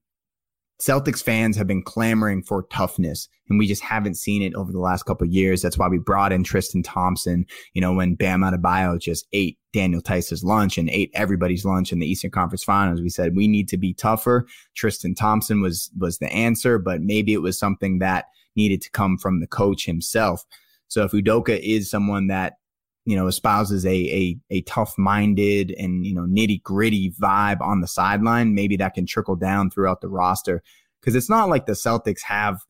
Celtics 0.82 1.24
fans 1.24 1.56
have 1.56 1.68
been 1.68 1.82
clamoring 1.82 2.44
for 2.44 2.64
toughness, 2.64 3.30
and 3.50 3.58
we 3.58 3.66
just 3.66 3.82
haven't 3.82 4.16
seen 4.16 4.42
it 4.42 4.54
over 4.56 4.72
the 4.72 4.80
last 4.80 5.04
couple 5.04 5.26
of 5.26 5.32
years. 5.34 5.62
That's 5.62 5.78
why 5.78 5.88
we 5.88 5.98
brought 5.98 6.34
in 6.34 6.44
Tristan 6.44 6.84
Thompson. 6.84 7.46
You 7.74 7.82
know, 7.82 7.94
when 7.94 8.16
Bam 8.16 8.42
Adebayo 8.42 9.00
just 9.00 9.26
ate 9.32 9.58
Daniel 9.72 10.02
Theis's 10.02 10.44
lunch 10.44 10.78
and 10.78 10.90
ate 10.90 11.12
everybody's 11.14 11.64
lunch 11.64 11.94
in 11.94 12.00
the 12.00 12.08
Eastern 12.08 12.32
Conference 12.32 12.64
Finals, 12.64 13.02
we 13.02 13.10
said 13.10 13.36
we 13.36 13.48
need 13.48 13.70
to 13.70 13.78
be 13.78 13.94
tougher. 13.94 14.46
Tristan 14.76 15.16
Thompson 15.16 15.62
was 15.62 15.90
was 15.98 16.18
the 16.18 16.32
answer, 16.32 16.78
but 16.78 17.02
maybe 17.02 17.34
it 17.34 17.42
was 17.42 17.58
something 17.58 18.00
that 18.00 18.26
needed 18.58 18.82
to 18.82 18.92
come 18.92 19.18
from 19.18 19.40
the 19.40 19.48
coach 19.48 19.86
himself. 19.86 20.44
So 20.88 21.04
if 21.04 21.12
Udoka 21.12 21.60
is 21.60 21.90
someone 21.90 22.28
that 22.28 22.58
you 23.06 23.16
know, 23.16 23.28
espouses 23.28 23.86
a 23.86 23.90
a, 23.90 24.38
a 24.50 24.62
tough 24.62 24.98
minded 24.98 25.72
and 25.78 26.06
you 26.06 26.14
know 26.14 26.24
nitty 26.24 26.62
gritty 26.64 27.12
vibe 27.12 27.62
on 27.62 27.82
the 27.82 27.88
sideline, 27.88 28.56
maybe 28.56 28.76
that 28.78 28.96
can 28.96 29.06
trickle 29.06 29.36
down 29.36 29.70
throughout 29.70 30.02
the 30.02 30.10
roster. 30.10 30.64
Because 31.00 31.16
it's 31.16 31.30
not 31.30 31.50
like 31.50 31.68
the 31.68 31.74
Celtics 31.74 32.24
have, 32.24 32.62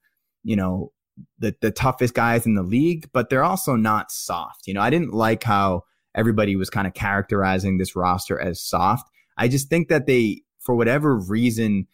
you 0.44 0.58
know, 0.58 0.92
the 1.39 1.56
the 1.62 1.72
toughest 1.72 2.13
guys 2.13 2.46
in 2.46 2.56
the 2.56 2.63
league, 2.63 3.10
but 3.13 3.30
they're 3.30 3.44
also 3.44 3.75
not 3.75 4.12
soft. 4.12 4.68
You 4.68 4.74
know, 4.74 4.82
I 4.82 4.89
didn't 4.89 5.13
like 5.13 5.44
how 5.44 5.84
everybody 6.13 6.56
was 6.56 6.70
kind 6.70 6.86
of 6.88 6.94
characterizing 6.94 7.77
this 7.77 7.96
roster 7.96 8.39
as 8.39 8.62
soft. 8.62 9.10
I 9.38 9.48
just 9.48 9.70
think 9.70 9.89
that 9.89 10.06
they, 10.06 10.42
for 10.60 10.75
whatever 10.75 11.18
reason, 11.18 11.88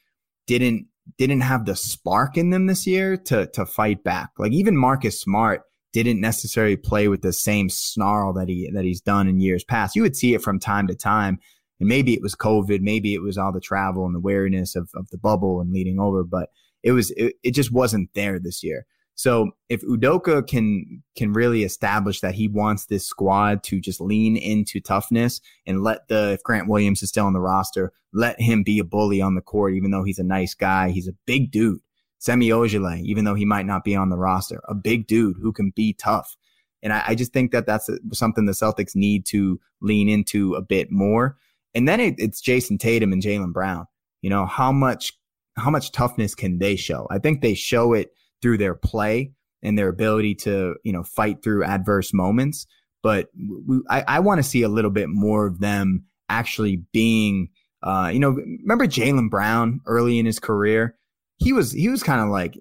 didn't 0.48 0.88
didn't 1.18 1.42
have 1.42 1.66
the 1.66 1.76
spark 1.76 2.38
in 2.38 2.50
them 2.50 2.66
this 2.66 2.88
year 2.88 3.18
to 3.18 3.46
to 3.48 3.66
fight 3.66 4.04
back. 4.04 4.32
Like 4.40 4.52
even 4.52 4.76
Marcus 4.76 5.20
Smart 5.22 5.62
didn't 5.94 6.22
necessarily 6.22 6.78
play 6.78 7.08
with 7.08 7.22
the 7.22 7.34
same 7.34 7.70
snarl 7.70 8.34
that 8.34 8.48
he 8.48 8.70
that 8.74 8.86
he's 8.86 9.02
done 9.02 9.28
in 9.28 9.40
years 9.40 9.64
past. 9.64 9.96
You 9.96 10.02
would 10.02 10.16
see 10.16 10.34
it 10.34 10.42
from 10.42 10.60
time 10.60 10.88
to 10.88 10.96
time, 10.96 11.40
and 11.80 11.90
maybe 11.90 12.14
it 12.14 12.22
was 12.22 12.36
COVID, 12.36 12.82
maybe 12.82 13.14
it 13.14 13.22
was 13.22 13.38
all 13.38 13.52
the 13.52 13.60
travel 13.60 14.06
and 14.06 14.16
the 14.16 14.20
wariness 14.20 14.76
of 14.76 14.90
of 14.96 15.10
the 15.10 15.18
bubble 15.18 15.62
and 15.62 15.72
leading 15.72 16.00
over, 16.00 16.24
but 16.24 16.50
it 16.84 16.92
was 16.92 17.12
it, 17.12 17.36
it 17.44 17.52
just 17.52 17.72
wasn't 17.72 18.10
there 18.14 18.40
this 18.40 18.64
year. 18.64 18.86
So 19.16 19.52
if 19.70 19.82
Udoka 19.82 20.48
can 20.48 21.04
can 21.16 21.34
really 21.34 21.64
establish 21.64 22.22
that 22.22 22.36
he 22.36 22.48
wants 22.48 22.86
this 22.86 23.06
squad 23.06 23.64
to 23.64 23.80
just 23.80 24.02
lean 24.02 24.38
into 24.38 24.80
toughness 24.80 25.42
and 25.68 25.84
let 25.84 26.08
the 26.08 26.32
if 26.34 26.44
Grant 26.44 26.68
Williams 26.68 27.04
is 27.04 27.10
still 27.10 27.26
on 27.26 27.34
the 27.34 27.42
roster, 27.42 27.92
let 28.14 28.40
him 28.42 28.64
be 28.64 28.80
a 28.80 28.84
bully 28.84 29.22
on 29.22 29.36
the 29.36 29.42
court, 29.42 29.74
even 29.74 29.92
though 29.92 30.04
he's 30.04 30.20
a 30.20 30.24
nice 30.24 30.54
guy. 30.54 30.90
He's 30.90 31.08
a 31.08 31.16
big 31.26 31.52
dude. 31.52 31.82
Semi 32.22 32.50
Ojeleye, 32.50 33.02
even 33.02 33.26
though 33.26 33.34
he 33.34 33.46
might 33.46 33.66
not 33.66 33.84
be 33.84 33.96
on 33.96 34.10
the 34.10 34.18
roster, 34.18 34.62
a 34.66 34.76
big 34.76 35.08
dude 35.08 35.38
who 35.42 35.52
can 35.52 35.72
be 35.76 35.92
tough. 35.92 36.38
And 36.84 36.94
I, 36.94 37.04
I 37.08 37.16
just 37.16 37.34
think 37.34 37.52
that 37.52 37.66
that's 37.66 37.90
something 38.14 38.46
the 38.46 38.52
Celtics 38.52 38.96
need 38.96 39.26
to 39.28 39.60
lean 39.82 40.08
into 40.08 40.54
a 40.54 40.62
bit 40.62 40.92
more. 40.92 41.38
And 41.74 41.88
then 41.88 42.00
it, 42.00 42.16
it's 42.20 42.40
Jayson 42.40 42.78
Tatum 42.78 43.12
and 43.12 43.24
Jaylen 43.24 43.52
Brown. 43.52 43.88
You 44.22 44.30
know 44.30 44.46
how 44.46 44.72
much 44.72 45.14
how 45.58 45.72
much 45.72 45.92
toughness 45.92 46.36
can 46.36 46.60
they 46.60 46.76
show? 46.76 47.08
I 47.10 47.18
think 47.18 47.42
they 47.42 47.56
show 47.56 47.94
it 47.94 48.12
through 48.44 48.60
their 48.60 48.76
play 48.76 49.34
and 49.64 49.76
their 49.76 49.90
ability 49.90 50.36
to 50.36 50.76
you 50.84 50.94
know 50.94 51.02
fight 51.02 51.42
through 51.42 51.64
adverse 51.64 52.14
moments. 52.14 52.68
But 53.02 53.30
we, 53.66 53.82
I, 53.90 54.04
I 54.08 54.20
want 54.20 54.38
to 54.38 54.44
see 54.44 54.62
a 54.62 54.70
little 54.70 54.92
bit 54.92 55.10
more 55.10 55.48
of 55.48 55.60
them 55.60 56.06
actually 56.30 56.84
being. 56.94 57.50
Uh, 57.82 58.12
you 58.14 58.20
know, 58.20 58.30
remember 58.30 58.86
Jaylen 58.86 59.32
Brown 59.32 59.82
early 59.88 60.20
in 60.20 60.28
his 60.28 60.38
career? 60.38 60.96
He 61.42 61.54
was 61.54 61.72
he 61.72 61.90
was 61.90 62.04
kind 62.04 62.22
of 62.22 62.30
like 62.30 62.58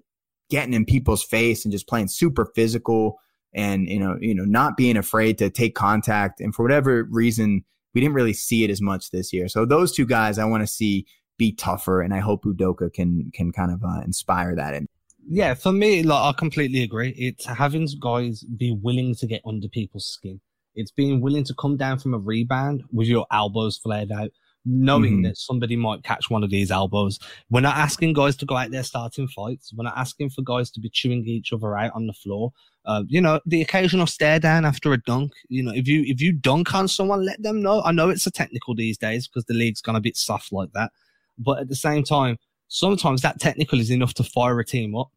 getting 0.49 0.73
in 0.73 0.85
people's 0.85 1.23
face 1.23 1.63
and 1.63 1.71
just 1.71 1.87
playing 1.87 2.09
super 2.09 2.45
physical 2.55 3.19
and 3.53 3.87
you 3.87 3.99
know 3.99 4.17
you 4.19 4.35
know 4.35 4.43
not 4.43 4.77
being 4.77 4.97
afraid 4.97 5.37
to 5.37 5.49
take 5.49 5.75
contact. 5.75 6.39
And 6.39 6.53
for 6.53 6.63
whatever 6.63 7.07
reason 7.09 7.63
we 7.93 8.01
didn't 8.01 8.15
really 8.15 8.33
see 8.33 8.63
it 8.63 8.69
as 8.69 8.81
much 8.81 9.11
this 9.11 9.33
year. 9.33 9.47
So 9.47 9.65
those 9.65 9.91
two 9.91 10.05
guys 10.05 10.37
i 10.37 10.45
want 10.45 10.61
to 10.61 10.67
see 10.67 11.05
be 11.37 11.51
tougher 11.53 12.01
and 12.01 12.13
i 12.13 12.19
hope 12.19 12.43
udoka 12.43 12.93
can 12.93 13.31
can 13.33 13.51
kind 13.51 13.71
of 13.71 13.83
uh, 13.83 14.01
inspire 14.01 14.55
that 14.55 14.73
in. 14.73 14.87
Yeah 15.27 15.53
for 15.53 15.71
me 15.71 16.03
like 16.03 16.35
i 16.35 16.37
completely 16.37 16.83
agree. 16.83 17.13
It's 17.17 17.45
having 17.45 17.87
guys 17.99 18.43
be 18.43 18.71
willing 18.81 19.15
to 19.15 19.27
get 19.27 19.41
under 19.45 19.67
people's 19.67 20.05
skin. 20.05 20.41
It's 20.73 20.91
being 20.91 21.21
willing 21.21 21.43
to 21.45 21.53
come 21.53 21.77
down 21.77 21.99
from 21.99 22.13
a 22.13 22.17
rebound 22.17 22.83
with 22.91 23.07
your 23.07 23.25
elbows 23.31 23.77
flared 23.77 24.11
out 24.11 24.31
knowing 24.65 25.13
mm-hmm. 25.13 25.23
that 25.23 25.37
somebody 25.37 25.75
might 25.75 26.03
catch 26.03 26.29
one 26.29 26.43
of 26.43 26.49
these 26.49 26.71
elbows. 26.71 27.19
We're 27.49 27.61
not 27.61 27.77
asking 27.77 28.13
guys 28.13 28.35
to 28.37 28.45
go 28.45 28.55
out 28.55 28.71
there 28.71 28.83
starting 28.83 29.27
fights. 29.27 29.73
We're 29.75 29.85
not 29.85 29.97
asking 29.97 30.29
for 30.29 30.41
guys 30.41 30.69
to 30.71 30.79
be 30.79 30.89
chewing 30.89 31.27
each 31.27 31.51
other 31.53 31.77
out 31.77 31.91
on 31.95 32.07
the 32.07 32.13
floor. 32.13 32.51
Uh, 32.85 33.03
you 33.07 33.21
know, 33.21 33.39
the 33.45 33.61
occasional 33.61 34.07
stare 34.07 34.39
down 34.39 34.65
after 34.65 34.91
a 34.93 34.97
dunk. 34.97 35.33
You 35.49 35.63
know, 35.63 35.71
if 35.73 35.87
you 35.87 36.03
if 36.05 36.21
you 36.21 36.31
dunk 36.31 36.73
on 36.73 36.87
someone, 36.87 37.25
let 37.25 37.41
them 37.41 37.61
know. 37.61 37.81
I 37.83 37.91
know 37.91 38.09
it's 38.09 38.27
a 38.27 38.31
technical 38.31 38.75
these 38.75 38.97
days 38.97 39.27
because 39.27 39.45
the 39.45 39.53
league's 39.53 39.81
gone 39.81 39.95
a 39.95 40.01
bit 40.01 40.17
soft 40.17 40.51
like 40.51 40.71
that. 40.73 40.91
But 41.37 41.59
at 41.59 41.69
the 41.69 41.75
same 41.75 42.03
time, 42.03 42.37
sometimes 42.67 43.21
that 43.21 43.39
technical 43.39 43.79
is 43.79 43.91
enough 43.91 44.13
to 44.15 44.23
fire 44.23 44.59
a 44.59 44.65
team 44.65 44.95
up, 44.95 45.09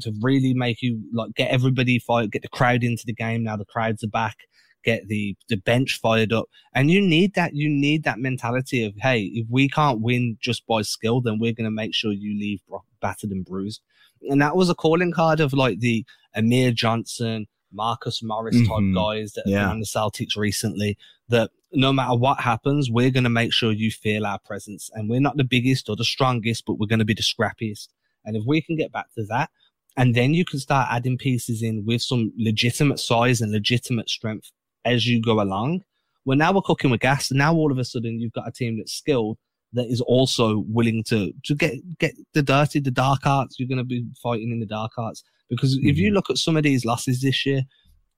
to 0.00 0.12
really 0.20 0.54
make 0.54 0.82
you 0.82 1.02
like 1.12 1.34
get 1.34 1.50
everybody 1.50 1.98
fight, 1.98 2.30
get 2.30 2.42
the 2.42 2.48
crowd 2.48 2.84
into 2.84 3.04
the 3.06 3.14
game. 3.14 3.42
Now 3.42 3.56
the 3.56 3.64
crowds 3.64 4.04
are 4.04 4.08
back 4.08 4.36
get 4.82 5.08
the 5.08 5.36
the 5.48 5.56
bench 5.56 5.98
fired 6.00 6.32
up. 6.32 6.46
And 6.74 6.90
you 6.90 7.00
need 7.00 7.34
that. 7.34 7.54
You 7.54 7.68
need 7.68 8.04
that 8.04 8.18
mentality 8.18 8.84
of 8.84 8.94
hey, 8.96 9.30
if 9.34 9.46
we 9.50 9.68
can't 9.68 10.00
win 10.00 10.36
just 10.40 10.66
by 10.66 10.82
skill, 10.82 11.20
then 11.20 11.38
we're 11.38 11.52
going 11.52 11.64
to 11.64 11.70
make 11.70 11.94
sure 11.94 12.12
you 12.12 12.38
leave 12.38 12.60
battered 13.00 13.30
and 13.30 13.44
bruised. 13.44 13.80
And 14.28 14.40
that 14.40 14.56
was 14.56 14.70
a 14.70 14.74
calling 14.74 15.12
card 15.12 15.40
of 15.40 15.52
like 15.52 15.80
the 15.80 16.04
Amir 16.34 16.72
Johnson, 16.72 17.46
Marcus 17.72 18.22
Morris 18.22 18.56
type 18.56 18.68
mm-hmm. 18.68 18.94
guys 18.94 19.32
that 19.32 19.46
have 19.46 19.52
yeah. 19.52 19.62
been 19.62 19.70
on 19.70 19.80
the 19.80 19.86
Celtics 19.86 20.36
recently. 20.36 20.96
That 21.28 21.50
no 21.72 21.92
matter 21.92 22.14
what 22.14 22.40
happens, 22.40 22.90
we're 22.90 23.10
going 23.10 23.24
to 23.24 23.30
make 23.30 23.52
sure 23.52 23.72
you 23.72 23.90
feel 23.90 24.26
our 24.26 24.38
presence. 24.38 24.90
And 24.94 25.08
we're 25.08 25.20
not 25.20 25.36
the 25.36 25.44
biggest 25.44 25.88
or 25.88 25.96
the 25.96 26.04
strongest, 26.04 26.64
but 26.66 26.74
we're 26.74 26.86
going 26.86 26.98
to 26.98 27.04
be 27.04 27.14
the 27.14 27.22
scrappiest. 27.22 27.88
And 28.24 28.36
if 28.36 28.44
we 28.46 28.60
can 28.60 28.76
get 28.76 28.92
back 28.92 29.12
to 29.14 29.24
that, 29.26 29.50
and 29.96 30.14
then 30.14 30.32
you 30.34 30.44
can 30.44 30.58
start 30.58 30.88
adding 30.90 31.18
pieces 31.18 31.62
in 31.62 31.84
with 31.84 32.02
some 32.02 32.32
legitimate 32.36 32.98
size 32.98 33.40
and 33.40 33.52
legitimate 33.52 34.08
strength 34.08 34.50
as 34.84 35.06
you 35.06 35.20
go 35.20 35.40
along. 35.40 35.82
Well, 36.24 36.38
now 36.38 36.52
we're 36.52 36.62
cooking 36.62 36.90
with 36.90 37.00
gas. 37.00 37.32
Now 37.32 37.54
all 37.54 37.72
of 37.72 37.78
a 37.78 37.84
sudden 37.84 38.20
you've 38.20 38.32
got 38.32 38.48
a 38.48 38.52
team 38.52 38.78
that's 38.78 38.92
skilled 38.92 39.38
that 39.72 39.86
is 39.86 40.00
also 40.02 40.64
willing 40.68 41.02
to 41.04 41.32
to 41.44 41.54
get 41.54 41.74
get 41.98 42.14
the 42.34 42.42
dirty, 42.42 42.80
the 42.80 42.90
dark 42.90 43.26
arts. 43.26 43.58
You're 43.58 43.68
going 43.68 43.78
to 43.78 43.84
be 43.84 44.06
fighting 44.22 44.52
in 44.52 44.60
the 44.60 44.66
dark 44.66 44.92
arts 44.98 45.24
because 45.48 45.76
mm-hmm. 45.76 45.88
if 45.88 45.96
you 45.96 46.08
mm-hmm. 46.08 46.16
look 46.16 46.30
at 46.30 46.38
some 46.38 46.56
of 46.56 46.62
these 46.62 46.84
losses 46.84 47.20
this 47.22 47.44
year, 47.46 47.62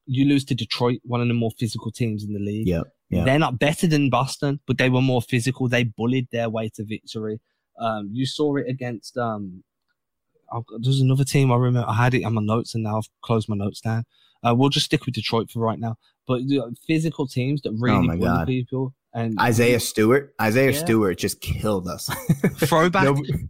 you 0.06 0.26
lose 0.26 0.44
to 0.46 0.54
Detroit, 0.54 1.00
one 1.04 1.20
of 1.20 1.28
the 1.28 1.34
more 1.34 1.52
physical 1.58 1.90
teams 1.90 2.24
in 2.24 2.32
the 2.34 2.40
league. 2.40 2.66
Yeah, 2.66 2.82
yeah. 3.08 3.24
They're 3.24 3.38
not 3.38 3.58
better 3.58 3.86
than 3.86 4.10
Boston, 4.10 4.60
but 4.66 4.78
they 4.78 4.90
were 4.90 5.00
more 5.00 5.22
physical. 5.22 5.68
They 5.68 5.84
bullied 5.84 6.28
their 6.32 6.50
way 6.50 6.70
to 6.74 6.84
victory. 6.84 7.40
Um, 7.78 8.10
you 8.12 8.26
saw 8.26 8.56
it 8.56 8.66
against 8.68 9.16
um, 9.16 9.64
there's 10.80 11.00
another 11.00 11.24
team 11.24 11.50
I 11.50 11.56
remember. 11.56 11.88
I 11.88 11.94
had 11.94 12.14
it 12.14 12.24
on 12.24 12.34
my 12.34 12.42
notes, 12.42 12.74
and 12.74 12.84
now 12.84 12.98
I've 12.98 13.08
closed 13.22 13.48
my 13.48 13.56
notes 13.56 13.80
down. 13.80 14.04
Uh, 14.46 14.54
we'll 14.54 14.68
just 14.68 14.86
stick 14.86 15.06
with 15.06 15.14
Detroit 15.14 15.50
for 15.50 15.60
right 15.60 15.78
now. 15.78 15.96
But 16.26 16.42
physical 16.86 17.26
teams 17.26 17.62
that 17.62 17.72
really 17.78 18.08
oh 18.10 18.16
bully 18.16 18.46
people. 18.46 18.94
And 19.12 19.38
Isaiah 19.38 19.80
Stewart, 19.80 20.34
Isaiah 20.40 20.72
yeah. 20.72 20.78
Stewart 20.78 21.18
just 21.18 21.40
killed 21.40 21.86
us. 21.86 22.10
Throwback. 22.56 23.04
nobody, 23.04 23.48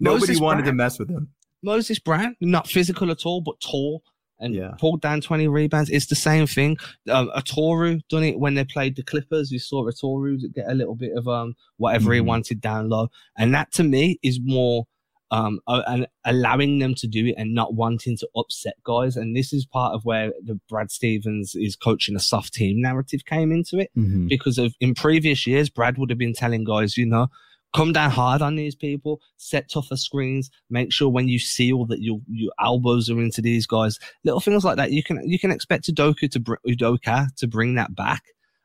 nobody 0.00 0.40
wanted 0.40 0.64
to 0.64 0.72
mess 0.72 0.98
with 0.98 1.08
him. 1.08 1.28
Moses 1.62 1.98
Brown, 1.98 2.36
not 2.40 2.66
physical 2.66 3.10
at 3.10 3.24
all, 3.24 3.40
but 3.40 3.60
tall 3.60 4.02
and 4.40 4.54
yeah. 4.54 4.72
pulled 4.78 5.00
down 5.00 5.20
20 5.20 5.48
rebounds. 5.48 5.90
It's 5.90 6.06
the 6.06 6.14
same 6.14 6.46
thing. 6.46 6.76
Um, 7.10 7.30
Oturu 7.36 8.00
done 8.08 8.24
it 8.24 8.38
when 8.38 8.54
they 8.54 8.64
played 8.64 8.96
the 8.96 9.02
Clippers. 9.02 9.50
You 9.50 9.58
saw 9.58 9.84
Oturu 9.84 10.38
get 10.54 10.68
a 10.68 10.74
little 10.74 10.94
bit 10.94 11.16
of 11.16 11.26
um 11.28 11.54
whatever 11.76 12.06
mm-hmm. 12.06 12.14
he 12.14 12.20
wanted 12.20 12.60
down 12.60 12.88
low. 12.88 13.08
And 13.36 13.54
that 13.54 13.72
to 13.72 13.84
me 13.84 14.18
is 14.22 14.40
more 14.42 14.86
um, 15.30 15.60
and 15.66 16.06
allowing 16.24 16.78
them 16.78 16.94
to 16.94 17.06
do 17.06 17.26
it 17.26 17.34
and 17.36 17.54
not 17.54 17.74
wanting 17.74 18.16
to 18.18 18.28
upset 18.36 18.74
guys. 18.84 19.16
And 19.16 19.36
this 19.36 19.52
is 19.52 19.66
part 19.66 19.94
of 19.94 20.04
where 20.04 20.32
the 20.42 20.58
Brad 20.68 20.90
Stevens 20.90 21.54
is 21.54 21.76
coaching 21.76 22.16
a 22.16 22.20
soft 22.20 22.54
team 22.54 22.80
narrative 22.80 23.24
came 23.26 23.52
into 23.52 23.78
it 23.78 23.90
mm-hmm. 23.96 24.28
because 24.28 24.58
of 24.58 24.74
in 24.80 24.94
previous 24.94 25.46
years, 25.46 25.70
Brad 25.70 25.98
would 25.98 26.10
have 26.10 26.18
been 26.18 26.34
telling 26.34 26.64
guys, 26.64 26.96
you 26.96 27.06
know, 27.06 27.28
come 27.74 27.92
down 27.92 28.10
hard 28.10 28.42
on 28.42 28.56
these 28.56 28.74
people, 28.74 29.20
set 29.36 29.68
tougher 29.70 29.96
screens, 29.96 30.50
make 30.70 30.92
sure 30.92 31.08
when 31.08 31.28
you 31.28 31.38
seal 31.38 31.84
that 31.86 32.00
your 32.00 32.20
your 32.28 32.52
elbows 32.60 33.10
are 33.10 33.20
into 33.20 33.42
these 33.42 33.66
guys, 33.66 33.98
little 34.24 34.40
things 34.40 34.64
like 34.64 34.76
that. 34.76 34.92
You 34.92 35.02
can 35.02 35.20
you 35.28 35.38
can 35.38 35.50
expect 35.50 35.92
Udoka 35.92 36.30
to 36.30 36.40
Udoka 36.40 37.34
to 37.36 37.46
bring 37.46 37.74
that 37.74 37.94
back. 37.94 38.22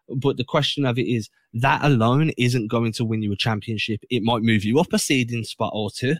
But 0.09 0.37
the 0.37 0.43
question 0.43 0.85
of 0.85 0.99
it 0.99 1.07
is 1.07 1.29
that 1.53 1.83
alone 1.83 2.31
isn't 2.37 2.67
going 2.67 2.91
to 2.93 3.05
win 3.05 3.21
you 3.21 3.31
a 3.31 3.37
championship. 3.37 4.01
It 4.09 4.21
might 4.23 4.41
move 4.41 4.63
you 4.65 4.79
up 4.79 4.91
a 4.91 4.99
seeding 4.99 5.43
spot 5.43 5.71
or 5.73 5.89
two, 5.91 6.15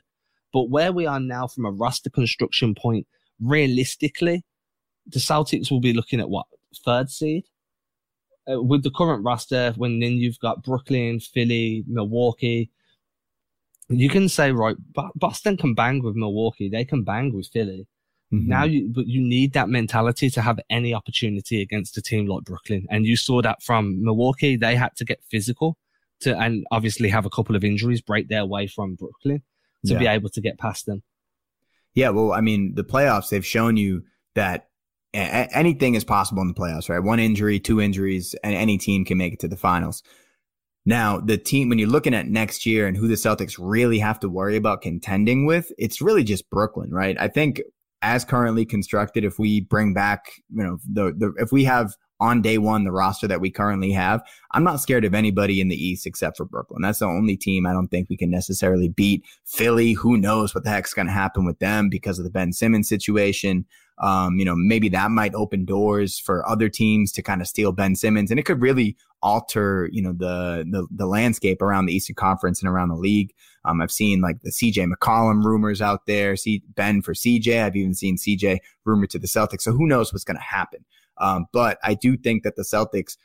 but 0.54 0.70
where 0.70 0.94
we 0.94 1.06
are 1.08 1.20
now 1.20 1.48
from 1.48 1.66
a 1.66 1.72
roster 1.72 2.12
construction 2.12 2.76
point, 2.76 3.08
realistically, 3.42 4.44
the 5.08 5.20
Celtics 5.20 5.70
will 5.72 5.82
be 5.82 5.94
looking 5.94 6.20
at 6.20 6.30
what 6.30 6.46
third 6.86 7.10
seed 7.10 7.44
uh, 8.50 8.62
with 8.62 8.84
the 8.84 8.92
current 8.92 9.26
roster. 9.26 9.74
When 9.76 10.00
then 10.00 10.14
you've 10.14 10.40
got 10.40 10.64
Brooklyn, 10.64 11.20
Philly, 11.20 11.84
Milwaukee. 11.88 12.70
You 13.90 14.10
can 14.10 14.30
say 14.30 14.52
right, 14.52 14.78
Boston 15.16 15.58
can 15.58 15.74
bang 15.74 16.02
with 16.02 16.16
Milwaukee. 16.16 16.70
They 16.70 16.86
can 16.86 17.04
bang 17.04 17.34
with 17.34 17.48
Philly. 17.48 17.88
Mm-hmm. 18.32 18.48
Now 18.48 18.64
you, 18.64 18.90
but 18.90 19.08
you 19.08 19.22
need 19.22 19.54
that 19.54 19.70
mentality 19.70 20.30
to 20.30 20.42
have 20.42 20.60
any 20.70 20.94
opportunity 20.94 21.62
against 21.62 21.98
a 21.98 22.02
team 22.02 22.28
like 22.28 22.44
Brooklyn. 22.44 22.88
And 22.90 23.06
you 23.06 23.16
saw 23.18 23.42
that 23.42 23.62
from 23.62 24.04
Milwaukee. 24.04 24.56
They 24.56 24.76
had 24.76 24.96
to 24.98 25.06
get 25.06 25.24
physical 25.30 25.78
to, 26.22 26.38
and 26.38 26.66
obviously 26.72 27.10
have 27.10 27.26
a 27.26 27.30
couple 27.30 27.56
of 27.56 27.64
injuries 27.64 28.02
break 28.02 28.30
their 28.30 28.46
way 28.46 28.68
from 28.68 28.96
Brooklyn 28.96 29.44
to 29.86 29.94
yeah. 29.94 30.00
be 30.00 30.08
able 30.08 30.30
to 30.30 30.42
get 30.42 30.58
past 30.58 30.86
them. 30.86 31.04
Yeah, 31.94 32.10
well, 32.10 32.32
I 32.32 32.42
mean, 32.42 32.74
the 32.76 32.84
playoffs 32.84 33.30
they've 33.30 33.46
shown 33.46 33.78
you 33.78 34.04
that 34.36 34.70
a- 35.14 35.50
anything 35.56 35.96
is 35.96 36.04
possible 36.04 36.42
in 36.42 36.48
the 36.48 36.54
playoffs, 36.54 36.90
right? 36.90 37.00
One 37.00 37.20
injury, 37.20 37.60
two 37.60 37.80
injuries, 37.80 38.36
and 38.44 38.56
any 38.56 38.78
team 38.78 39.06
can 39.06 39.18
make 39.18 39.34
it 39.34 39.40
to 39.42 39.48
the 39.48 39.58
finals. 39.58 40.04
Now, 40.86 41.20
the 41.20 41.38
team, 41.38 41.70
when 41.70 41.80
you're 41.80 41.88
looking 41.88 42.14
at 42.14 42.28
next 42.28 42.66
year 42.66 42.88
and 42.88 42.98
who 42.98 43.08
the 43.08 43.14
Celtics 43.14 43.56
really 43.58 44.00
have 44.00 44.20
to 44.20 44.30
worry 44.30 44.58
about 44.58 44.82
contending 44.82 45.46
with, 45.46 45.72
it's 45.78 46.02
really 46.02 46.24
just 46.24 46.50
Brooklyn, 46.50 46.92
right? 46.92 47.16
I 47.20 47.30
think 47.30 47.62
as 48.02 48.26
currently 48.26 48.66
constructed, 48.66 49.24
if 49.24 49.40
we 49.40 49.62
bring 49.62 49.94
back, 49.94 50.26
you 50.54 50.64
know, 50.64 50.78
the, 50.92 51.14
the 51.14 51.34
if 51.38 51.54
we 51.54 51.64
have 51.64 51.96
on 52.24 52.42
day 52.42 52.58
one 52.58 52.86
the 52.86 52.92
roster 52.92 53.28
that 53.28 53.42
we 53.42 53.52
currently 53.52 53.92
have, 53.92 54.24
I'm 54.52 54.64
not 54.64 54.80
scared 54.80 55.04
of 55.04 55.14
anybody 55.14 55.60
in 55.60 55.68
the 55.68 55.76
East 55.76 56.08
except 56.08 56.38
for 56.38 56.46
Brooklyn. 56.46 56.82
That's 56.82 57.00
the 57.00 57.06
only 57.06 57.36
team 57.36 57.66
I 57.66 57.74
don't 57.74 57.90
think 57.90 58.10
we 58.10 58.16
can 58.16 58.32
necessarily 58.32 58.88
beat. 58.88 59.26
Philly, 59.46 59.92
who 59.92 60.18
knows 60.18 60.56
what 60.56 60.64
the 60.64 60.70
heck's 60.70 60.94
going 60.94 61.08
to 61.08 61.14
happen 61.14 61.44
with 61.46 61.60
them 61.60 61.90
because 61.90 62.20
of 62.20 62.24
the 62.24 62.32
Ben 62.32 62.54
Simmons 62.54 62.88
situation. 62.88 63.66
Um, 63.98 64.40
you 64.40 64.46
know, 64.46 64.56
maybe 64.56 64.88
that 64.90 65.12
might 65.12 65.36
open 65.36 65.66
doors 65.66 66.18
for 66.18 66.48
other 66.48 66.70
teams 66.70 67.12
to 67.12 67.22
kind 67.22 67.42
of 67.42 67.48
steal 67.48 67.74
Ben 67.74 67.96
Simmons, 67.96 68.32
and 68.32 68.40
it 68.40 68.44
could 68.44 68.62
really 68.62 68.96
alter, 69.22 69.90
you 69.92 70.02
know, 70.02 70.14
the 70.14 70.66
the, 70.72 70.88
the 70.90 71.06
landscape 71.06 71.62
around 71.62 71.86
the 71.86 71.94
Eastern 71.94 72.16
Conference 72.16 72.62
and 72.62 72.70
around 72.70 72.90
the 72.90 72.96
league. 72.96 73.34
Um, 73.66 73.82
I've 73.82 73.92
seen 73.92 74.22
like 74.22 74.42
the 74.42 74.50
CJ 74.50 74.92
McCollum 74.92 75.44
rumors 75.44 75.82
out 75.82 76.06
there, 76.06 76.36
see 76.36 76.64
Ben 76.70 77.02
for 77.02 77.14
CJ. 77.14 77.64
I've 77.64 77.76
even 77.76 77.94
seen 77.94 78.18
CJ 78.18 78.60
rumored 78.86 79.10
to 79.12 79.20
the 79.20 79.28
Celtics. 79.28 79.62
So 79.62 79.74
who 79.74 79.88
knows 79.88 80.12
what's 80.12 80.26
going 80.26 80.38
to 80.38 80.44
happen? 80.44 80.86
Um, 81.18 81.46
but 81.52 81.78
I 81.84 81.94
do 81.94 82.18
think 82.18 82.44
that 82.44 82.56
the 82.56 82.64
Celtics, 82.64 83.18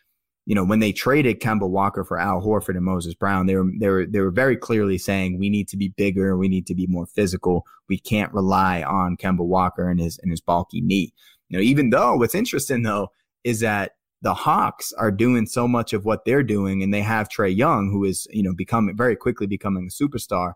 you 0.46 0.54
know, 0.54 0.64
when 0.64 0.80
they 0.80 0.92
traded 0.92 1.40
Kemba 1.40 1.68
Walker 1.68 2.04
for 2.04 2.18
Al 2.18 2.40
Horford 2.40 2.76
and 2.76 2.84
Moses 2.84 3.14
Brown, 3.14 3.46
they 3.46 3.56
were 3.56 3.70
they 3.78 3.88
were 3.88 4.06
they 4.06 4.20
were 4.20 4.30
very 4.30 4.56
clearly 4.56 4.98
saying 4.98 5.38
we 5.38 5.50
need 5.50 5.68
to 5.68 5.76
be 5.76 5.88
bigger, 5.88 6.36
we 6.36 6.48
need 6.48 6.66
to 6.66 6.74
be 6.74 6.86
more 6.86 7.06
physical. 7.06 7.66
We 7.88 7.98
can't 7.98 8.32
rely 8.32 8.82
on 8.82 9.16
Kemba 9.16 9.44
Walker 9.44 9.88
and 9.88 10.00
his 10.00 10.18
and 10.18 10.30
his 10.30 10.40
bulky 10.40 10.80
knee. 10.80 11.12
You 11.48 11.58
know, 11.58 11.62
even 11.62 11.90
though 11.90 12.16
what's 12.16 12.34
interesting 12.34 12.82
though 12.82 13.10
is 13.44 13.60
that 13.60 13.92
the 14.22 14.34
Hawks 14.34 14.92
are 14.94 15.12
doing 15.12 15.46
so 15.46 15.68
much 15.68 15.92
of 15.92 16.04
what 16.04 16.24
they're 16.24 16.42
doing, 16.42 16.82
and 16.82 16.92
they 16.92 17.02
have 17.02 17.28
Trae 17.28 17.54
Young, 17.54 17.90
who 17.90 18.04
is 18.04 18.26
you 18.30 18.42
know 18.42 18.54
becoming 18.54 18.96
very 18.96 19.16
quickly 19.16 19.46
becoming 19.46 19.88
a 19.88 20.02
superstar. 20.02 20.54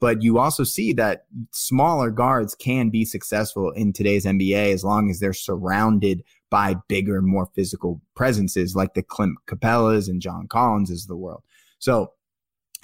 But 0.00 0.22
you 0.22 0.38
also 0.38 0.64
see 0.64 0.94
that 0.94 1.24
smaller 1.50 2.10
guards 2.10 2.54
can 2.54 2.88
be 2.88 3.04
successful 3.04 3.70
in 3.72 3.92
today's 3.92 4.24
NBA 4.24 4.72
as 4.72 4.82
long 4.82 5.10
as 5.10 5.20
they're 5.20 5.34
surrounded 5.34 6.22
by 6.50 6.74
bigger, 6.88 7.22
more 7.22 7.48
physical 7.54 8.00
presences 8.14 8.74
like 8.74 8.94
the 8.94 9.02
Clint 9.02 9.36
Capelas 9.46 10.08
and 10.08 10.20
John 10.20 10.48
Collinses 10.48 11.04
of 11.04 11.08
the 11.08 11.16
world. 11.16 11.42
So, 11.78 12.12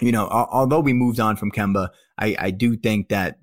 you 0.01 0.13
know, 0.13 0.29
although 0.29 0.81
we 0.81 0.93
moved 0.93 1.21
on 1.21 1.37
from 1.37 1.51
Kemba, 1.51 1.89
I, 2.19 2.37
I 2.39 2.51
do 2.51 2.77
think 2.77 3.09
that 3.09 3.39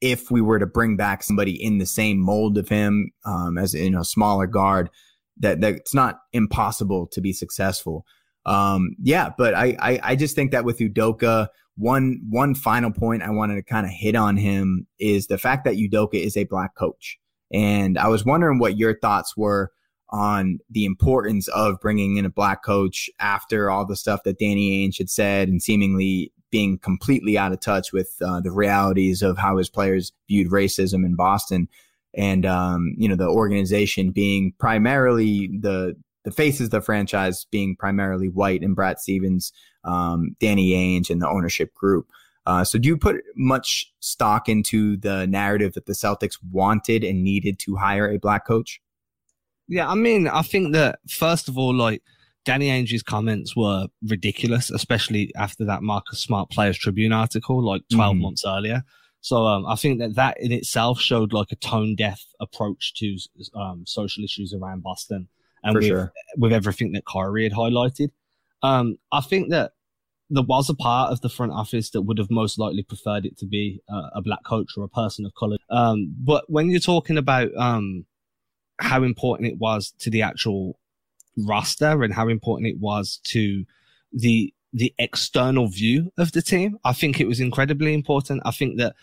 if 0.00 0.30
we 0.30 0.40
were 0.40 0.58
to 0.58 0.66
bring 0.66 0.96
back 0.96 1.22
somebody 1.22 1.52
in 1.62 1.78
the 1.78 1.86
same 1.86 2.18
mold 2.18 2.58
of 2.58 2.68
him 2.68 3.12
um, 3.24 3.56
as 3.56 3.74
in 3.74 3.94
a 3.94 4.04
smaller 4.04 4.46
guard, 4.46 4.90
that 5.38 5.62
it's 5.62 5.94
not 5.94 6.20
impossible 6.32 7.06
to 7.08 7.20
be 7.20 7.32
successful. 7.32 8.04
Um, 8.44 8.96
yeah, 9.00 9.30
but 9.38 9.54
I, 9.54 9.76
I, 9.80 10.00
I 10.02 10.16
just 10.16 10.34
think 10.34 10.50
that 10.50 10.64
with 10.64 10.78
Udoka, 10.78 11.48
one 11.76 12.20
one 12.28 12.54
final 12.54 12.90
point 12.90 13.22
I 13.22 13.30
wanted 13.30 13.54
to 13.54 13.62
kind 13.62 13.86
of 13.86 13.92
hit 13.92 14.14
on 14.14 14.36
him 14.36 14.86
is 14.98 15.28
the 15.28 15.38
fact 15.38 15.64
that 15.64 15.76
Udoka 15.76 16.14
is 16.14 16.36
a 16.36 16.44
black 16.44 16.74
coach. 16.74 17.18
And 17.52 17.98
I 17.98 18.08
was 18.08 18.24
wondering 18.24 18.58
what 18.58 18.78
your 18.78 18.98
thoughts 18.98 19.36
were 19.36 19.72
on 20.10 20.58
the 20.70 20.84
importance 20.84 21.48
of 21.48 21.80
bringing 21.80 22.16
in 22.16 22.24
a 22.24 22.30
black 22.30 22.62
coach 22.62 23.08
after 23.18 23.70
all 23.70 23.86
the 23.86 23.96
stuff 23.96 24.22
that 24.24 24.38
Danny 24.38 24.86
Ainge 24.86 24.98
had 24.98 25.10
said 25.10 25.48
and 25.48 25.62
seemingly 25.62 26.32
being 26.50 26.78
completely 26.78 27.38
out 27.38 27.52
of 27.52 27.60
touch 27.60 27.92
with 27.92 28.14
uh, 28.22 28.40
the 28.40 28.52
realities 28.52 29.22
of 29.22 29.38
how 29.38 29.56
his 29.56 29.70
players 29.70 30.12
viewed 30.28 30.50
racism 30.50 31.04
in 31.04 31.16
Boston. 31.16 31.66
And, 32.14 32.44
um, 32.44 32.94
you 32.98 33.08
know, 33.08 33.16
the 33.16 33.26
organization 33.26 34.10
being 34.10 34.52
primarily 34.58 35.46
the, 35.46 35.96
the 36.24 36.30
faces 36.30 36.66
of 36.66 36.70
the 36.70 36.82
franchise 36.82 37.46
being 37.50 37.74
primarily 37.74 38.28
white 38.28 38.62
and 38.62 38.76
Brad 38.76 39.00
Stevens, 39.00 39.50
um, 39.84 40.36
Danny 40.40 40.72
Ainge 40.72 41.08
and 41.08 41.22
the 41.22 41.28
ownership 41.28 41.72
group. 41.72 42.10
Uh, 42.44 42.64
so 42.64 42.78
do 42.78 42.88
you 42.88 42.96
put 42.96 43.22
much 43.36 43.92
stock 44.00 44.48
into 44.48 44.96
the 44.96 45.26
narrative 45.26 45.74
that 45.74 45.86
the 45.86 45.92
Celtics 45.92 46.38
wanted 46.50 47.04
and 47.04 47.22
needed 47.22 47.58
to 47.60 47.76
hire 47.76 48.10
a 48.10 48.18
black 48.18 48.46
coach? 48.46 48.80
Yeah, 49.68 49.88
I 49.88 49.94
mean, 49.94 50.26
I 50.26 50.42
think 50.42 50.72
that 50.72 50.98
first 51.08 51.48
of 51.48 51.56
all, 51.56 51.72
like 51.72 52.02
Danny 52.44 52.68
Ainge's 52.68 53.02
comments 53.02 53.56
were 53.56 53.86
ridiculous, 54.08 54.70
especially 54.70 55.32
after 55.36 55.64
that 55.64 55.82
Marcus 55.82 56.18
Smart 56.18 56.50
Players 56.50 56.76
Tribune 56.76 57.12
article, 57.12 57.64
like 57.64 57.82
12 57.92 58.14
mm-hmm. 58.14 58.22
months 58.22 58.44
earlier. 58.46 58.82
So 59.20 59.46
um, 59.46 59.64
I 59.66 59.76
think 59.76 60.00
that 60.00 60.16
that 60.16 60.40
in 60.40 60.50
itself 60.50 61.00
showed 61.00 61.32
like 61.32 61.52
a 61.52 61.56
tone 61.56 61.94
deaf 61.94 62.24
approach 62.40 62.92
to 62.94 63.16
um, 63.54 63.84
social 63.86 64.24
issues 64.24 64.52
around 64.52 64.82
Boston, 64.82 65.28
and 65.62 65.76
with, 65.76 65.84
sure. 65.84 66.12
with 66.36 66.52
everything 66.52 66.90
that 66.92 67.06
Kyrie 67.06 67.44
had 67.44 67.52
highlighted. 67.52 68.08
Um, 68.64 68.98
I 69.12 69.20
think 69.20 69.50
that 69.50 69.72
there 70.32 70.42
was 70.42 70.70
a 70.70 70.74
part 70.74 71.12
of 71.12 71.20
the 71.20 71.28
front 71.28 71.52
office 71.52 71.90
that 71.90 72.02
would 72.02 72.16
have 72.16 72.30
most 72.30 72.58
likely 72.58 72.82
preferred 72.82 73.26
it 73.26 73.36
to 73.36 73.46
be 73.46 73.82
uh, 73.92 74.08
a 74.14 74.22
black 74.22 74.42
coach 74.44 74.70
or 74.76 74.84
a 74.84 74.88
person 74.88 75.26
of 75.26 75.34
color. 75.34 75.58
Um, 75.68 76.14
but 76.18 76.44
when 76.48 76.70
you're 76.70 76.80
talking 76.80 77.18
about 77.18 77.50
um, 77.56 78.06
how 78.78 79.02
important 79.02 79.50
it 79.50 79.58
was 79.58 79.92
to 79.98 80.08
the 80.08 80.22
actual 80.22 80.78
roster 81.36 82.02
and 82.02 82.14
how 82.14 82.28
important 82.28 82.66
it 82.68 82.80
was 82.80 83.20
to 83.24 83.64
the 84.12 84.52
the 84.74 84.94
external 84.98 85.68
view 85.68 86.10
of 86.16 86.32
the 86.32 86.40
team, 86.40 86.78
I 86.82 86.94
think 86.94 87.20
it 87.20 87.28
was 87.28 87.40
incredibly 87.40 87.92
important. 87.92 88.40
I 88.46 88.52
think 88.52 88.78
that 88.78 88.94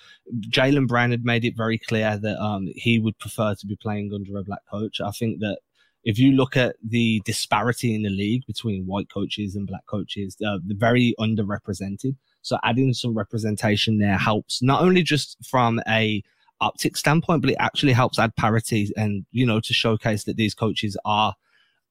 Jaylen 0.50 0.88
Brown 0.88 1.12
had 1.12 1.24
made 1.24 1.46
it 1.46 1.56
very 1.56 1.78
clear 1.78 2.18
that 2.18 2.44
um, 2.44 2.70
he 2.76 2.98
would 2.98 3.20
prefer 3.20 3.54
to 3.54 3.68
be 3.68 3.76
playing 3.76 4.12
under 4.12 4.36
a 4.36 4.44
black 4.44 4.62
coach. 4.72 5.00
I 5.00 5.12
think 5.12 5.42
that 5.42 5.60
if 6.04 6.18
you 6.18 6.32
look 6.32 6.56
at 6.56 6.76
the 6.88 7.22
disparity 7.26 7.94
in 7.94 8.04
the 8.04 8.10
league 8.10 8.46
between 8.48 8.86
white 8.86 9.10
coaches 9.10 9.56
and 9.56 9.68
black 9.68 9.86
coaches, 9.86 10.38
uh, 10.46 10.58
they're 10.64 10.78
very 10.78 11.14
underrepresented. 11.20 12.16
So 12.42 12.58
adding 12.64 12.94
some 12.94 13.18
representation 13.18 13.98
there 13.98 14.18
helps 14.18 14.62
not 14.62 14.82
only 14.82 15.04
just 15.04 15.38
from 15.46 15.82
a 15.88 16.24
optic 16.62 16.98
standpoint, 16.98 17.42
but 17.42 17.52
it 17.52 17.58
actually 17.60 17.94
helps 17.94 18.20
add 18.20 18.36
parity 18.36 18.90
and, 18.96 19.26
you 19.32 19.46
know, 19.46 19.60
to 19.60 19.74
showcase 19.74 20.24
that 20.24 20.38
these 20.38 20.54
coaches 20.54 20.98
are, 21.06 21.36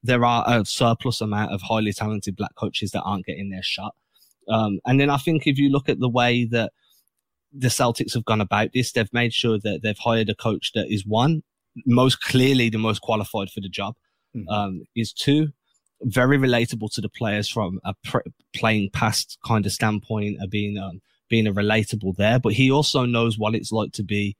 there 0.02 0.24
are 0.24 0.44
a 0.46 0.64
surplus 0.64 1.20
amount 1.20 1.52
of 1.52 1.60
highly 1.62 1.92
talented 1.92 2.36
black 2.36 2.54
coaches 2.54 2.90
that 2.92 3.02
aren't 3.02 3.26
getting 3.26 3.50
their 3.50 3.62
shot. 3.62 3.94
Um, 4.48 4.80
and 4.86 4.98
then 4.98 5.10
I 5.10 5.18
think 5.18 5.46
if 5.46 5.58
you 5.58 5.68
look 5.68 5.88
at 5.88 6.00
the 6.00 6.08
way 6.08 6.44
that 6.46 6.72
the 7.52 7.68
Celtics 7.68 8.14
have 8.14 8.24
gone 8.24 8.40
about 8.40 8.72
this, 8.72 8.92
they've 8.92 9.12
made 9.12 9.32
sure 9.34 9.58
that 9.58 9.82
they've 9.82 9.98
hired 9.98 10.28
a 10.30 10.34
coach 10.34 10.72
that 10.74 10.92
is 10.92 11.06
one, 11.06 11.42
most 11.86 12.22
clearly 12.22 12.70
the 12.70 12.78
most 12.78 13.00
qualified 13.00 13.50
for 13.50 13.60
the 13.60 13.68
job. 13.68 13.94
Mm-hmm. 14.36 14.48
Um, 14.48 14.82
is 14.94 15.12
two 15.12 15.48
very 16.02 16.38
relatable 16.38 16.92
to 16.92 17.00
the 17.00 17.08
players 17.08 17.48
from 17.48 17.80
a 17.84 17.94
playing 18.54 18.90
past 18.92 19.38
kind 19.44 19.66
of 19.66 19.72
standpoint 19.72 20.36
of 20.40 20.50
being 20.50 20.78
um, 20.78 21.00
being 21.28 21.46
a 21.46 21.52
relatable 21.52 22.16
there. 22.16 22.38
But 22.38 22.54
he 22.54 22.70
also 22.70 23.04
knows 23.04 23.38
what 23.38 23.54
it's 23.54 23.72
like 23.72 23.92
to 23.92 24.02
be 24.02 24.36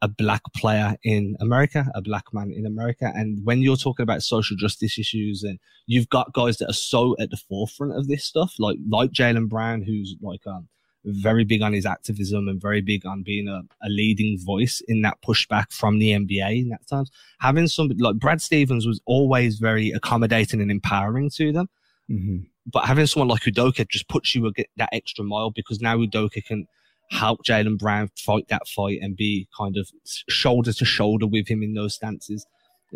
a 0.00 0.08
black 0.08 0.42
player 0.56 0.96
in 1.02 1.36
America, 1.40 1.90
a 1.94 2.00
black 2.00 2.24
man 2.32 2.52
in 2.52 2.66
America. 2.66 3.12
And 3.14 3.44
when 3.44 3.62
you're 3.62 3.76
talking 3.76 4.04
about 4.04 4.22
social 4.22 4.56
justice 4.56 4.98
issues 4.98 5.42
and 5.42 5.58
you've 5.86 6.08
got 6.08 6.32
guys 6.32 6.58
that 6.58 6.70
are 6.70 6.74
so 6.74 7.16
at 7.18 7.30
the 7.30 7.36
forefront 7.36 7.96
of 7.96 8.06
this 8.06 8.24
stuff, 8.24 8.54
like 8.58 8.78
like 8.88 9.10
Jaylen 9.10 9.48
Brown, 9.48 9.82
who's 9.82 10.16
like 10.22 10.46
um 10.46 10.68
very 11.04 11.44
big 11.44 11.62
on 11.62 11.72
his 11.72 11.86
activism 11.86 12.48
and 12.48 12.60
very 12.60 12.80
big 12.80 13.06
on 13.06 13.22
being 13.22 13.48
a, 13.48 13.62
a 13.82 13.88
leading 13.88 14.38
voice 14.44 14.82
in 14.88 15.02
that 15.02 15.20
pushback 15.22 15.72
from 15.72 15.98
the 15.98 16.10
NBA 16.10 16.62
in 16.62 16.68
that 16.68 16.86
times. 16.88 17.10
Having 17.40 17.68
somebody 17.68 18.02
like 18.02 18.16
Brad 18.16 18.42
Stevens 18.42 18.86
was 18.86 19.00
always 19.06 19.58
very 19.58 19.90
accommodating 19.90 20.60
and 20.60 20.70
empowering 20.70 21.30
to 21.36 21.52
them. 21.52 21.68
Mm-hmm. 22.10 22.38
But 22.66 22.84
having 22.84 23.06
someone 23.06 23.28
like 23.28 23.42
Udoka 23.42 23.88
just 23.88 24.08
puts 24.08 24.34
you 24.34 24.52
that 24.76 24.88
extra 24.92 25.24
mile 25.24 25.50
because 25.50 25.80
now 25.80 25.96
Udoka 25.96 26.44
can 26.44 26.66
help 27.10 27.44
Jaylen 27.44 27.78
Brown 27.78 28.10
fight 28.16 28.48
that 28.48 28.68
fight 28.68 28.98
and 29.00 29.16
be 29.16 29.48
kind 29.56 29.76
of 29.76 29.88
shoulder 30.28 30.72
to 30.72 30.84
shoulder 30.84 31.26
with 31.26 31.48
him 31.48 31.62
in 31.62 31.74
those 31.74 31.94
stances. 31.94 32.46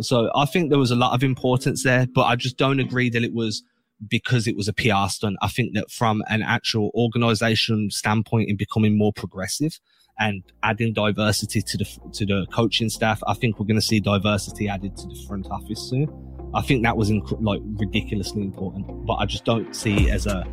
So 0.01 0.31
I 0.35 0.47
think 0.47 0.71
there 0.71 0.79
was 0.79 0.91
a 0.91 0.97
lot 0.97 1.15
of 1.15 1.23
importance 1.23 1.85
there, 1.85 2.07
but 2.15 2.23
I 2.23 2.37
just 2.37 2.57
don't 2.57 2.81
agree 2.81 3.11
that 3.11 3.23
it 3.23 3.35
was 3.35 3.63
because 4.09 4.47
it 4.47 4.57
was 4.57 4.69
a 4.69 4.73
PR 4.73 5.09
stunt. 5.09 5.37
I 5.43 5.49
think 5.49 5.75
that 5.75 5.91
from 5.91 6.23
an 6.29 6.43
actual 6.43 6.91
organization 6.95 7.91
standpoint 7.91 8.49
in 8.49 8.57
becoming 8.57 8.97
more 8.97 9.13
progressive 9.13 9.79
and 10.19 10.43
adding 10.63 10.93
diversity 10.93 11.63
to 11.63 11.79
the 11.79 11.85
to 12.13 12.27
the 12.27 12.47
coaching 12.53 12.89
staff, 12.89 13.23
I 13.27 13.35
think 13.35 13.59
we're 13.59 13.67
going 13.67 13.81
to 13.81 13.87
see 13.87 14.01
diversity 14.01 14.69
added 14.69 14.97
to 14.97 15.07
the 15.07 15.25
front 15.27 15.49
office 15.51 15.81
soon. 15.81 16.09
I 16.55 16.61
think 16.61 16.83
that 16.85 16.97
was 16.97 17.11
inc- 17.11 17.43
like 17.43 17.61
ridiculously 17.65 18.43
important, 18.43 19.07
but 19.07 19.15
I 19.15 19.27
just 19.27 19.45
don't 19.45 19.75
see 19.75 20.09
it 20.09 20.11
as 20.11 20.27
a 20.27 20.45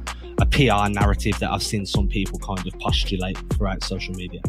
a 0.41 0.45
PR 0.45 0.89
narrative 0.89 1.37
that 1.39 1.51
I've 1.51 1.63
seen 1.63 1.85
some 1.85 2.07
people 2.07 2.39
kind 2.39 2.65
of 2.65 2.73
postulate 2.79 3.37
throughout 3.53 3.83
social 3.83 4.13
media. 4.13 4.41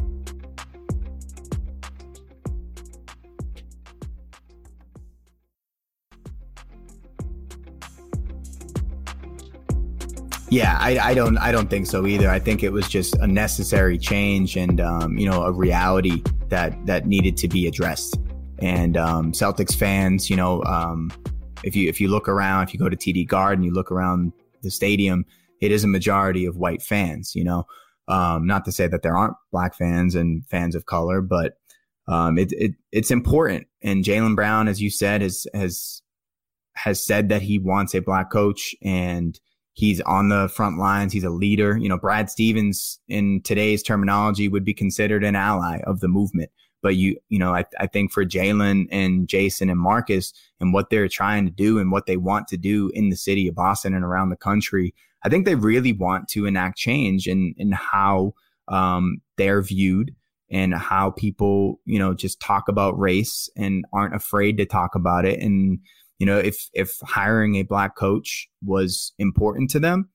Yeah, 10.50 10.76
I, 10.80 10.98
I, 10.98 11.14
don't 11.14 11.38
I 11.38 11.52
don't 11.52 11.70
think 11.70 11.86
so 11.86 12.06
either. 12.06 12.28
I 12.28 12.40
think 12.40 12.64
it 12.64 12.72
was 12.72 12.88
just 12.88 13.14
a 13.16 13.26
necessary 13.26 13.96
change 13.96 14.56
and 14.56 14.80
um, 14.80 15.16
you 15.16 15.30
know 15.30 15.44
a 15.44 15.52
reality 15.52 16.24
that 16.48 16.74
that 16.86 17.06
needed 17.06 17.36
to 17.38 17.48
be 17.48 17.68
addressed. 17.68 18.18
And 18.58 18.96
um, 18.96 19.30
Celtics 19.30 19.76
fans, 19.76 20.28
you 20.28 20.34
know, 20.34 20.64
um, 20.64 21.12
if 21.62 21.76
you 21.76 21.88
if 21.88 22.00
you 22.00 22.08
look 22.08 22.28
around, 22.28 22.64
if 22.64 22.74
you 22.74 22.80
go 22.80 22.88
to 22.88 22.96
TD 22.96 23.28
Garden, 23.28 23.62
you 23.62 23.72
look 23.72 23.92
around 23.92 24.32
the 24.62 24.72
stadium, 24.72 25.24
it 25.60 25.70
is 25.70 25.84
a 25.84 25.88
majority 25.88 26.46
of 26.46 26.56
white 26.56 26.82
fans. 26.82 27.36
You 27.36 27.44
know, 27.44 27.64
um, 28.08 28.44
not 28.44 28.64
to 28.64 28.72
say 28.72 28.88
that 28.88 29.02
there 29.02 29.16
aren't 29.16 29.36
black 29.52 29.76
fans 29.76 30.16
and 30.16 30.44
fans 30.48 30.74
of 30.74 30.84
color, 30.84 31.20
but 31.20 31.58
um, 32.08 32.38
it, 32.38 32.52
it 32.54 32.72
it's 32.90 33.12
important. 33.12 33.68
And 33.82 34.04
Jaylen 34.04 34.34
Brown, 34.34 34.66
as 34.66 34.82
you 34.82 34.90
said, 34.90 35.22
has 35.22 35.46
has 35.54 36.02
has 36.74 37.04
said 37.04 37.28
that 37.28 37.42
he 37.42 37.60
wants 37.60 37.94
a 37.94 38.00
black 38.00 38.32
coach 38.32 38.74
and 38.82 39.38
He's 39.80 40.02
on 40.02 40.28
the 40.28 40.46
front 40.50 40.76
lines. 40.76 41.10
He's 41.10 41.24
a 41.24 41.30
leader. 41.30 41.78
You 41.78 41.88
know, 41.88 41.96
Brad 41.96 42.28
Stevens 42.28 43.00
in 43.08 43.40
today's 43.40 43.82
terminology 43.82 44.46
would 44.46 44.62
be 44.62 44.74
considered 44.74 45.24
an 45.24 45.34
ally 45.34 45.80
of 45.86 46.00
the 46.00 46.08
movement. 46.08 46.50
But 46.82 46.96
you, 46.96 47.16
you 47.30 47.38
know, 47.38 47.54
I, 47.54 47.64
I 47.78 47.86
think 47.86 48.12
for 48.12 48.26
Jaylen 48.26 48.88
and 48.90 49.26
Jayson 49.26 49.70
and 49.70 49.80
Marcus 49.80 50.34
and 50.60 50.74
what 50.74 50.90
they're 50.90 51.08
trying 51.08 51.46
to 51.46 51.50
do 51.50 51.78
and 51.78 51.90
what 51.90 52.04
they 52.04 52.18
want 52.18 52.46
to 52.48 52.58
do 52.58 52.90
in 52.92 53.08
the 53.08 53.16
city 53.16 53.48
of 53.48 53.54
Boston 53.54 53.94
and 53.94 54.04
around 54.04 54.28
the 54.28 54.36
country, 54.36 54.94
I 55.24 55.30
think 55.30 55.46
they 55.46 55.54
really 55.54 55.94
want 55.94 56.28
to 56.28 56.44
enact 56.44 56.76
change 56.76 57.26
in, 57.26 57.54
in 57.56 57.72
how 57.72 58.34
um, 58.68 59.22
they're 59.38 59.62
viewed 59.62 60.14
and 60.50 60.74
how 60.74 61.12
people, 61.12 61.80
you 61.86 61.98
know, 61.98 62.12
just 62.12 62.38
talk 62.38 62.68
about 62.68 62.98
race 62.98 63.48
and 63.56 63.86
aren't 63.94 64.14
afraid 64.14 64.58
to 64.58 64.66
talk 64.66 64.94
about 64.94 65.24
it. 65.24 65.40
And 65.40 65.78
You 66.20 66.26
know, 66.26 66.38
if 66.38 66.68
if 66.72 66.96
hiring 67.02 67.56
a 67.56 67.62
black 67.62 67.96
coach 67.96 68.48
was 68.64 69.12
important 69.18 69.70
to 69.70 69.80
them, 69.80 70.08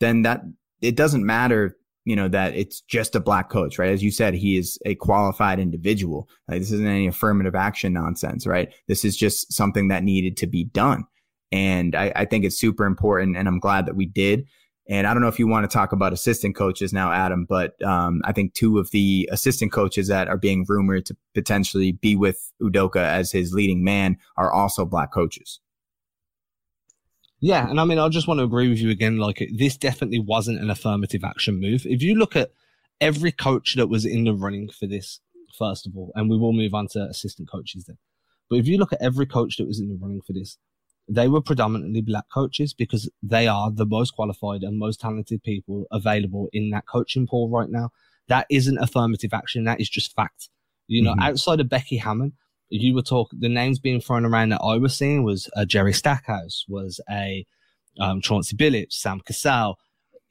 then 0.00 0.22
that 0.22 0.40
it 0.82 0.96
doesn't 0.96 1.24
matter 1.24 1.76
you 2.06 2.16
know 2.16 2.28
that 2.28 2.54
it's 2.56 2.80
just 2.80 3.14
a 3.14 3.20
black 3.20 3.50
coach 3.50 3.78
right? 3.78 3.92
As 3.92 4.02
you 4.02 4.10
said 4.10 4.34
he 4.34 4.56
is 4.56 4.78
a 4.84 4.94
qualified 4.96 5.60
individual. 5.60 6.28
Like, 6.48 6.60
this 6.60 6.72
isn't 6.72 6.86
any 6.86 7.06
affirmative 7.06 7.54
action 7.54 7.92
nonsense 7.92 8.46
right? 8.46 8.72
This 8.88 9.04
is 9.04 9.16
just 9.16 9.52
something 9.52 9.88
that 9.88 10.02
needed 10.02 10.36
to 10.38 10.46
be 10.46 10.64
done. 10.64 11.04
And 11.52 11.94
I, 11.94 12.12
I 12.16 12.24
think 12.24 12.44
it's 12.44 12.58
super 12.58 12.86
important 12.86 13.36
and 13.36 13.46
i'm 13.46 13.58
glad 13.58 13.86
that 13.86 13.96
we 13.96 14.06
did 14.06 14.46
and 14.90 15.06
I 15.06 15.14
don't 15.14 15.22
know 15.22 15.28
if 15.28 15.38
you 15.38 15.46
want 15.46 15.70
to 15.70 15.72
talk 15.72 15.92
about 15.92 16.12
assistant 16.12 16.56
coaches 16.56 16.92
now, 16.92 17.12
Adam, 17.12 17.44
but 17.44 17.80
um, 17.84 18.22
I 18.24 18.32
think 18.32 18.54
two 18.54 18.78
of 18.78 18.90
the 18.90 19.28
assistant 19.30 19.70
coaches 19.70 20.08
that 20.08 20.26
are 20.26 20.36
being 20.36 20.66
rumored 20.68 21.06
to 21.06 21.16
potentially 21.32 21.92
be 21.92 22.16
with 22.16 22.52
Udoka 22.60 22.96
as 22.96 23.30
his 23.30 23.54
leading 23.54 23.84
man 23.84 24.18
are 24.36 24.52
also 24.52 24.84
black 24.84 25.12
coaches. 25.12 25.60
Yeah, 27.38 27.70
and 27.70 27.80
I 27.80 27.84
mean, 27.84 28.00
I 28.00 28.08
just 28.08 28.26
want 28.26 28.38
to 28.38 28.44
agree 28.44 28.68
with 28.68 28.80
you 28.80 28.90
again. 28.90 29.18
Like, 29.18 29.48
this 29.56 29.76
definitely 29.76 30.18
wasn't 30.18 30.60
an 30.60 30.70
affirmative 30.70 31.22
action 31.22 31.60
move. 31.60 31.86
If 31.86 32.02
you 32.02 32.16
look 32.16 32.34
at 32.34 32.50
every 33.00 33.30
coach 33.30 33.76
that 33.76 33.86
was 33.86 34.04
in 34.04 34.24
the 34.24 34.34
running 34.34 34.70
for 34.70 34.88
this, 34.88 35.20
first 35.56 35.86
of 35.86 35.96
all, 35.96 36.10
and 36.16 36.28
we 36.28 36.36
will 36.36 36.52
move 36.52 36.74
on 36.74 36.88
to 36.88 37.02
assistant 37.04 37.48
coaches 37.48 37.84
then. 37.86 37.96
But 38.50 38.58
if 38.58 38.66
you 38.66 38.76
look 38.76 38.92
at 38.92 39.00
every 39.00 39.26
coach 39.26 39.56
that 39.58 39.68
was 39.68 39.78
in 39.78 39.88
the 39.88 39.94
running 39.94 40.20
for 40.20 40.32
this, 40.32 40.58
they 41.10 41.26
were 41.26 41.40
predominantly 41.40 42.00
black 42.00 42.24
coaches 42.32 42.72
because 42.72 43.10
they 43.20 43.48
are 43.48 43.70
the 43.70 43.84
most 43.84 44.12
qualified 44.12 44.62
and 44.62 44.78
most 44.78 45.00
talented 45.00 45.42
people 45.42 45.86
available 45.90 46.48
in 46.52 46.70
that 46.70 46.86
coaching 46.86 47.26
pool 47.26 47.50
right 47.50 47.68
now. 47.68 47.90
That 48.28 48.46
isn't 48.48 48.78
affirmative 48.78 49.34
action. 49.34 49.64
That 49.64 49.80
is 49.80 49.90
just 49.90 50.14
fact. 50.14 50.48
You 50.86 51.02
know, 51.02 51.12
mm-hmm. 51.12 51.22
outside 51.22 51.58
of 51.58 51.68
Becky 51.68 51.96
Hammon, 51.96 52.32
you 52.68 52.94
were 52.94 53.02
talking, 53.02 53.40
the 53.40 53.48
names 53.48 53.80
being 53.80 54.00
thrown 54.00 54.24
around 54.24 54.50
that 54.50 54.60
I 54.62 54.76
was 54.76 54.96
seeing 54.96 55.24
was 55.24 55.50
a 55.56 55.66
Jerry 55.66 55.92
Stackhouse, 55.92 56.64
was 56.68 57.00
a 57.10 57.44
um, 57.98 58.20
Chauncey 58.20 58.56
Billups, 58.56 58.92
Sam 58.92 59.20
Cassell, 59.20 59.78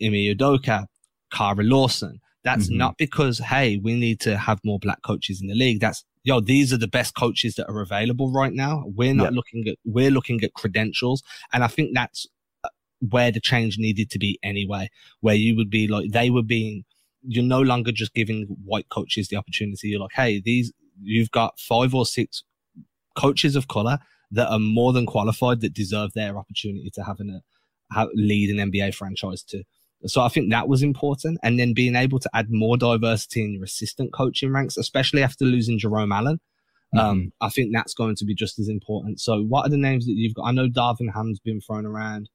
Ime 0.02 0.14
Udoka, 0.14 0.86
Kara 1.34 1.64
Lawson. 1.64 2.22
That's 2.46 2.68
mm-hmm. 2.68 2.78
not 2.78 2.98
because, 2.98 3.40
hey, 3.40 3.78
we 3.84 3.96
need 3.96 4.22
to 4.22 4.38
have 4.38 4.62
more 4.64 4.80
black 4.80 5.02
coaches 5.02 5.42
in 5.42 5.48
the 5.48 5.56
league. 5.56 5.82
That's, 5.82 6.06
yo, 6.24 6.40
these 6.40 6.74
are 6.74 6.78
the 6.78 6.88
best 6.88 7.16
coaches 7.16 7.56
that 7.56 7.70
are 7.70 7.82
available 7.82 8.32
right 8.32 8.54
now. 8.54 8.84
We're 8.86 9.14
not 9.14 9.34
looking 9.34 9.68
at, 9.68 9.78
we're 9.86 10.12
looking 10.12 10.44
at 10.44 10.54
credentials. 10.54 11.24
And 11.54 11.64
I 11.64 11.68
think 11.68 11.92
that's 11.94 12.28
uh, 12.64 12.70
where 13.10 13.32
the 13.32 13.40
change 13.40 13.78
needed 13.78 14.10
to 14.12 14.20
be 14.20 14.40
anyway, 14.44 14.90
where 15.22 15.36
you 15.36 15.56
would 15.56 15.70
be 15.70 15.88
like, 15.88 16.12
they 16.12 16.30
were 16.30 16.44
being, 16.44 16.84
you're 17.22 17.44
no 17.44 17.62
longer 17.62 17.92
just 17.92 18.14
giving 18.14 18.46
white 18.64 18.90
coaches 18.90 19.28
the 19.28 19.38
opportunity. 19.38 19.90
You're 19.90 20.02
like, 20.02 20.14
hey, 20.14 20.42
these, 20.44 20.72
you've 21.02 21.32
got 21.32 21.60
five 21.60 21.94
or 21.94 22.06
six 22.06 22.44
coaches 23.18 23.56
of 23.56 23.68
color 23.68 24.00
that 24.32 24.50
are 24.50 24.60
more 24.60 24.94
than 24.94 25.06
qualified 25.06 25.62
that 25.62 25.74
deserve 25.74 26.14
their 26.14 26.38
opportunity 26.38 26.90
to 26.94 27.04
have 27.04 27.20
an 27.20 27.42
have, 27.92 28.10
lead 28.14 28.56
an 28.56 28.72
NBA 28.72 28.94
franchise 28.94 29.44
too. 29.44 29.64
So 30.06 30.22
I 30.22 30.30
think 30.30 30.50
that 30.52 30.68
was 30.68 30.82
important. 30.82 31.40
And 31.44 31.60
then 31.60 31.74
being 31.74 31.96
able 31.96 32.20
to 32.20 32.30
add 32.34 32.48
more 32.50 32.78
diversity 32.78 33.44
in 33.44 33.54
your 33.54 33.64
assistant 33.64 34.14
coaching 34.14 34.52
ranks, 34.52 34.78
especially 34.78 35.24
after 35.24 35.46
losing 35.46 35.78
Jerome 35.78 36.12
Allen. 36.12 36.40
Um, 36.98 37.00
mm-hmm. 37.00 37.10
Um, 37.10 37.34
I 37.42 37.50
think 37.50 37.72
that's 37.74 37.94
going 37.94 38.16
to 38.16 38.26
be 38.26 38.34
just 38.34 38.60
as 38.60 38.70
important. 38.70 39.20
So 39.20 39.44
what 39.44 39.66
are 39.66 39.70
the 39.70 39.78
names 39.78 40.06
that 40.06 40.14
you've 40.16 40.34
got? 40.34 40.46
I 40.46 40.52
know 40.52 40.68
Darvin 40.68 41.14
Ham's 41.14 41.40
been 41.40 41.62
thrown 41.62 41.86
around. 41.86 42.30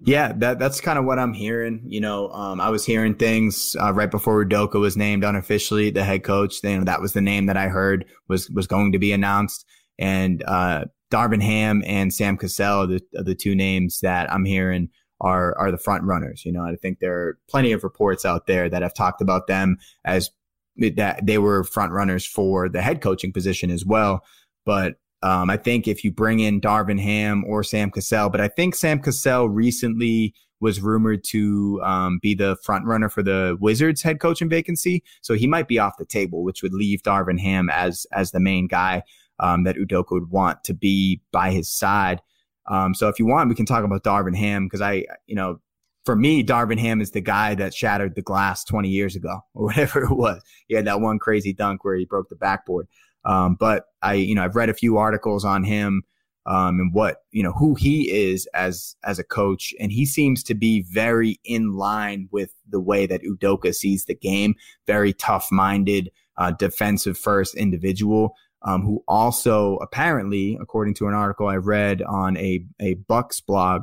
Yeah, 0.00 0.32
that 0.36 0.60
that's 0.60 0.80
kind 0.80 0.98
of 0.98 1.04
what 1.04 1.18
I'm 1.18 1.32
hearing. 1.32 1.82
You 1.84 2.00
know, 2.00 2.28
um, 2.30 2.60
I 2.60 2.70
was 2.70 2.84
hearing 2.84 3.14
things 3.14 3.74
uh, 3.80 3.92
right 3.92 4.10
before 4.10 4.44
Udoka 4.44 4.78
was 4.78 4.96
named 4.96 5.24
unofficially 5.24 5.90
the 5.90 6.04
head 6.04 6.22
coach. 6.22 6.60
Then 6.60 6.84
that 6.84 7.00
was 7.00 7.14
the 7.14 7.20
name 7.20 7.46
that 7.46 7.56
I 7.56 7.66
heard 7.66 8.04
was 8.28 8.48
was 8.50 8.68
going 8.68 8.92
to 8.92 8.98
be 8.98 9.12
announced. 9.12 9.66
And 9.98 10.44
uh, 10.46 10.84
Darvin 11.10 11.42
Ham 11.42 11.82
and 11.84 12.14
Sam 12.14 12.36
Cassell 12.36 12.86
the, 12.86 13.00
are 13.16 13.24
the 13.24 13.34
two 13.34 13.56
names 13.56 13.98
that 14.00 14.32
I'm 14.32 14.44
hearing 14.44 14.90
are 15.20 15.56
are 15.58 15.70
the 15.70 15.78
front 15.78 16.04
runners. 16.04 16.44
You 16.44 16.52
know, 16.52 16.64
I 16.64 16.76
think 16.76 16.98
there 17.00 17.18
are 17.18 17.38
plenty 17.48 17.72
of 17.72 17.84
reports 17.84 18.24
out 18.24 18.46
there 18.46 18.68
that 18.68 18.82
have 18.82 18.94
talked 18.94 19.20
about 19.20 19.46
them 19.46 19.78
as 20.04 20.30
that 20.76 21.26
they 21.26 21.38
were 21.38 21.64
front 21.64 21.92
runners 21.92 22.24
for 22.24 22.68
the 22.68 22.80
head 22.80 23.00
coaching 23.00 23.32
position 23.32 23.70
as 23.70 23.84
well. 23.84 24.24
But 24.64 24.94
um, 25.22 25.50
I 25.50 25.56
think 25.56 25.88
if 25.88 26.04
you 26.04 26.12
bring 26.12 26.40
in 26.40 26.60
Darvin 26.60 27.00
Ham 27.00 27.44
or 27.46 27.64
Sam 27.64 27.90
Cassell, 27.90 28.30
but 28.30 28.40
I 28.40 28.48
think 28.48 28.76
Sam 28.76 29.00
Cassell 29.00 29.48
recently 29.48 30.34
was 30.60 30.80
rumored 30.80 31.24
to 31.24 31.80
um, 31.84 32.18
be 32.20 32.34
the 32.34 32.56
front 32.62 32.84
runner 32.84 33.08
for 33.08 33.22
the 33.22 33.56
Wizards 33.60 34.02
head 34.02 34.20
coaching 34.20 34.48
vacancy, 34.48 35.02
so 35.22 35.34
he 35.34 35.46
might 35.46 35.68
be 35.68 35.78
off 35.78 35.98
the 35.98 36.04
table, 36.04 36.42
which 36.44 36.62
would 36.62 36.74
leave 36.74 37.02
Darvin 37.02 37.40
Ham 37.40 37.68
as 37.70 38.06
as 38.12 38.30
the 38.30 38.40
main 38.40 38.66
guy 38.66 39.02
um, 39.40 39.64
that 39.64 39.76
Udoka 39.76 40.12
would 40.12 40.30
want 40.30 40.64
to 40.64 40.74
be 40.74 41.20
by 41.32 41.50
his 41.50 41.70
side. 41.70 42.20
Um, 42.68 42.94
so 42.94 43.08
if 43.08 43.18
you 43.18 43.26
want, 43.26 43.48
we 43.48 43.54
can 43.54 43.66
talk 43.66 43.84
about 43.84 44.04
Darvin 44.04 44.36
Ham 44.36 44.66
because 44.66 44.80
I, 44.80 45.04
you 45.26 45.34
know, 45.34 45.60
for 46.04 46.16
me, 46.16 46.44
Darvin 46.44 46.78
Ham 46.78 47.00
is 47.00 47.10
the 47.10 47.20
guy 47.20 47.54
that 47.54 47.74
shattered 47.74 48.14
the 48.14 48.22
glass 48.22 48.64
20 48.64 48.88
years 48.88 49.16
ago 49.16 49.40
or 49.54 49.66
whatever 49.66 50.04
it 50.04 50.10
was. 50.10 50.42
He 50.68 50.74
had 50.74 50.86
that 50.86 51.00
one 51.00 51.18
crazy 51.18 51.52
dunk 51.52 51.84
where 51.84 51.96
he 51.96 52.04
broke 52.04 52.28
the 52.28 52.36
backboard. 52.36 52.86
Um, 53.24 53.56
but 53.58 53.86
I, 54.02 54.14
you 54.14 54.34
know, 54.34 54.44
I've 54.44 54.56
read 54.56 54.68
a 54.68 54.74
few 54.74 54.96
articles 54.96 55.44
on 55.44 55.64
him 55.64 56.02
um, 56.48 56.80
and 56.80 56.94
what 56.94 57.24
you 57.30 57.42
know 57.42 57.52
who 57.52 57.74
he 57.74 58.10
is 58.10 58.46
as 58.54 58.96
as 59.04 59.18
a 59.18 59.24
coach, 59.24 59.74
and 59.78 59.92
he 59.92 60.06
seems 60.06 60.42
to 60.44 60.54
be 60.54 60.82
very 60.90 61.38
in 61.44 61.74
line 61.74 62.26
with 62.32 62.54
the 62.66 62.80
way 62.80 63.06
that 63.06 63.22
Udoka 63.22 63.74
sees 63.74 64.06
the 64.06 64.14
game. 64.14 64.54
Very 64.86 65.12
tough 65.12 65.48
minded, 65.52 66.10
uh, 66.38 66.52
defensive 66.52 67.18
first 67.18 67.54
individual. 67.54 68.34
Um, 68.62 68.82
who 68.82 69.04
also 69.06 69.76
apparently, 69.76 70.58
according 70.60 70.94
to 70.94 71.06
an 71.06 71.14
article 71.14 71.46
I 71.46 71.56
read 71.56 72.02
on 72.02 72.36
a 72.36 72.64
a 72.80 72.94
Bucks 72.94 73.40
blog, 73.40 73.82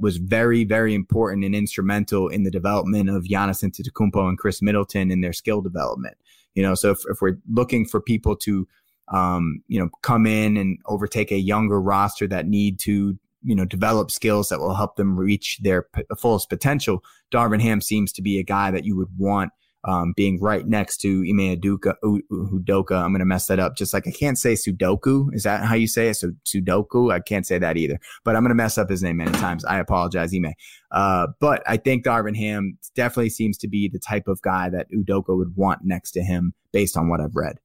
was 0.00 0.16
very, 0.16 0.64
very 0.64 0.94
important 0.94 1.44
and 1.44 1.54
instrumental 1.54 2.28
in 2.28 2.42
the 2.42 2.50
development 2.50 3.10
of 3.10 3.24
Giannis 3.24 3.62
Antetokounmpo 3.62 4.28
and 4.28 4.38
Khris 4.38 4.62
Middleton 4.62 5.10
in 5.10 5.20
their 5.20 5.32
skill 5.32 5.60
development. 5.60 6.16
You 6.54 6.62
know, 6.62 6.74
so 6.74 6.92
if, 6.92 7.00
if 7.08 7.20
we're 7.20 7.38
looking 7.50 7.84
for 7.84 8.00
people 8.00 8.36
to, 8.36 8.66
um, 9.12 9.62
you 9.66 9.78
know, 9.78 9.90
come 10.02 10.26
in 10.26 10.56
and 10.56 10.78
overtake 10.86 11.32
a 11.32 11.38
younger 11.38 11.80
roster 11.80 12.26
that 12.28 12.46
need 12.46 12.78
to, 12.80 13.18
you 13.42 13.54
know, 13.54 13.64
develop 13.64 14.10
skills 14.10 14.48
that 14.48 14.60
will 14.60 14.74
help 14.74 14.96
them 14.96 15.18
reach 15.18 15.58
their 15.62 15.82
p- 15.82 16.02
fullest 16.16 16.48
potential, 16.48 17.02
Darvin 17.32 17.60
Ham 17.60 17.80
seems 17.80 18.12
to 18.12 18.22
be 18.22 18.38
a 18.38 18.44
guy 18.44 18.70
that 18.70 18.84
you 18.84 18.96
would 18.96 19.18
want 19.18 19.52
um, 19.84 20.12
being 20.16 20.40
right 20.40 20.66
next 20.66 20.98
to 20.98 21.24
Ime 21.28 21.60
Udoka, 21.60 21.94
Udoka. 22.02 22.96
I'm 22.96 23.12
going 23.12 23.20
to 23.20 23.24
mess 23.24 23.46
that 23.46 23.58
up. 23.58 23.76
Just 23.76 23.92
like 23.92 24.06
I 24.06 24.10
can't 24.10 24.38
say 24.38 24.54
Sudoku. 24.54 25.28
Is 25.34 25.42
that 25.42 25.64
how 25.64 25.74
you 25.74 25.86
say 25.86 26.08
it? 26.08 26.14
So 26.14 26.32
Sudoku. 26.46 27.12
I 27.12 27.20
can't 27.20 27.46
say 27.46 27.58
that 27.58 27.76
either, 27.76 27.98
but 28.24 28.36
I'm 28.36 28.42
going 28.42 28.50
to 28.50 28.54
mess 28.54 28.78
up 28.78 28.90
his 28.90 29.02
name 29.02 29.18
many 29.18 29.32
times. 29.32 29.64
I 29.64 29.78
apologize, 29.78 30.34
Ime. 30.34 30.54
Uh, 30.90 31.28
but 31.40 31.62
I 31.66 31.76
think 31.76 32.04
Darvin 32.04 32.36
Ham 32.36 32.78
definitely 32.94 33.30
seems 33.30 33.58
to 33.58 33.68
be 33.68 33.88
the 33.88 33.98
type 33.98 34.28
of 34.28 34.40
guy 34.42 34.70
that 34.70 34.86
Udoka 34.90 35.36
would 35.36 35.56
want 35.56 35.80
next 35.84 36.12
to 36.12 36.22
him 36.22 36.54
based 36.72 36.96
on 36.96 37.08
what 37.08 37.20
I've 37.20 37.36
read. 37.36 37.58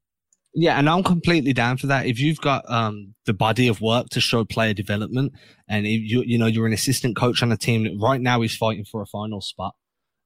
Yeah, 0.56 0.80
and 0.80 0.90
I'm 0.90 1.04
completely 1.04 1.54
down 1.54 1.78
for 1.78 1.88
that. 1.88 2.08
If 2.08 2.20
you've 2.20 2.42
got 2.42 2.70
um, 2.70 3.14
the 3.26 3.34
body 3.34 3.68
of 3.68 3.82
work 3.82 4.10
to 4.10 4.20
show 4.20 4.44
player 4.44 4.74
development, 4.74 5.34
and 5.68 5.86
if 5.86 6.02
you 6.02 6.24
you 6.26 6.40
know 6.40 6.48
you're 6.48 6.66
an 6.66 6.74
assistant 6.74 7.16
coach 7.16 7.44
on 7.44 7.52
a 7.52 7.58
team 7.58 7.84
that 7.84 7.96
right 8.02 8.20
now 8.20 8.42
is 8.42 8.56
fighting 8.58 8.84
for 8.84 9.02
a 9.02 9.06
final 9.06 9.42
spot, 9.42 9.76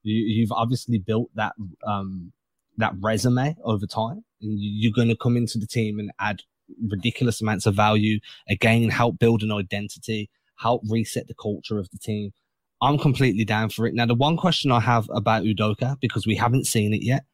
you, 0.04 0.44
have 0.44 0.52
obviously 0.52 0.98
built 0.98 1.30
that 1.34 1.54
um, 1.86 2.32
that 2.76 2.94
resume 3.00 3.56
over 3.64 3.86
time, 3.86 4.24
and 4.40 4.58
you're 4.58 4.92
going 4.92 5.08
to 5.08 5.16
come 5.16 5.36
into 5.36 5.58
the 5.58 5.66
team 5.66 5.98
and 5.98 6.12
add 6.20 6.42
ridiculous 6.88 7.40
amounts 7.40 7.66
of 7.66 7.74
value 7.74 8.18
again, 8.48 8.88
help 8.90 9.18
build 9.18 9.42
an 9.42 9.52
identity, 9.52 10.30
help 10.56 10.82
reset 10.88 11.26
the 11.28 11.34
culture 11.34 11.78
of 11.78 11.90
the 11.90 11.98
team. 11.98 12.32
I'm 12.80 12.98
completely 12.98 13.44
down 13.44 13.70
for 13.70 13.86
it. 13.86 13.94
Now, 13.94 14.06
the 14.06 14.14
one 14.14 14.36
question 14.36 14.70
I 14.70 14.80
have 14.80 15.08
about 15.14 15.44
Udoka, 15.44 15.98
because 16.00 16.26
we 16.26 16.36
haven't 16.36 16.66
seen 16.66 16.92
it 16.92 17.02
yet, 17.02 17.24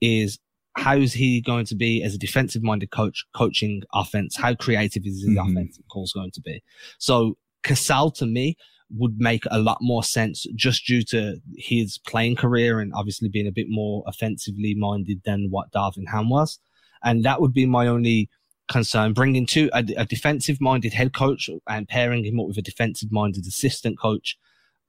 is 0.00 0.38
how 0.76 0.96
is 0.96 1.12
he 1.12 1.40
going 1.40 1.66
to 1.66 1.74
be 1.74 2.02
as 2.02 2.14
a 2.14 2.18
defensive 2.18 2.62
minded 2.62 2.90
coach 2.90 3.24
coaching 3.34 3.82
offense? 3.92 4.36
How 4.36 4.54
creative 4.54 5.04
is 5.04 5.22
his 5.22 5.30
mm-hmm. 5.30 5.50
offensive 5.50 5.84
calls 5.90 6.12
going 6.12 6.30
to 6.32 6.40
be? 6.40 6.62
So 6.98 7.36
Cassell 7.62 8.10
to 8.12 8.26
me 8.26 8.56
would 8.96 9.18
make 9.18 9.44
a 9.50 9.58
lot 9.58 9.78
more 9.80 10.02
sense 10.02 10.46
just 10.54 10.86
due 10.86 11.02
to 11.02 11.40
his 11.56 11.98
playing 11.98 12.36
career 12.36 12.80
and 12.80 12.92
obviously 12.94 13.28
being 13.28 13.46
a 13.46 13.52
bit 13.52 13.66
more 13.68 14.02
offensively 14.06 14.74
minded 14.74 15.20
than 15.24 15.48
what 15.50 15.70
Darvin 15.72 16.08
Ham 16.10 16.28
was. 16.28 16.58
And 17.02 17.24
that 17.24 17.40
would 17.40 17.54
be 17.54 17.66
my 17.66 17.86
only 17.86 18.28
concern. 18.68 19.12
Bringing 19.12 19.46
to 19.46 19.70
a, 19.72 19.84
a 19.96 20.06
defensive 20.06 20.60
minded 20.60 20.92
head 20.92 21.12
coach 21.12 21.48
and 21.68 21.88
pairing 21.88 22.24
him 22.24 22.40
up 22.40 22.46
with 22.46 22.58
a 22.58 22.62
defensive 22.62 23.12
minded 23.12 23.46
assistant 23.46 23.98
coach, 23.98 24.36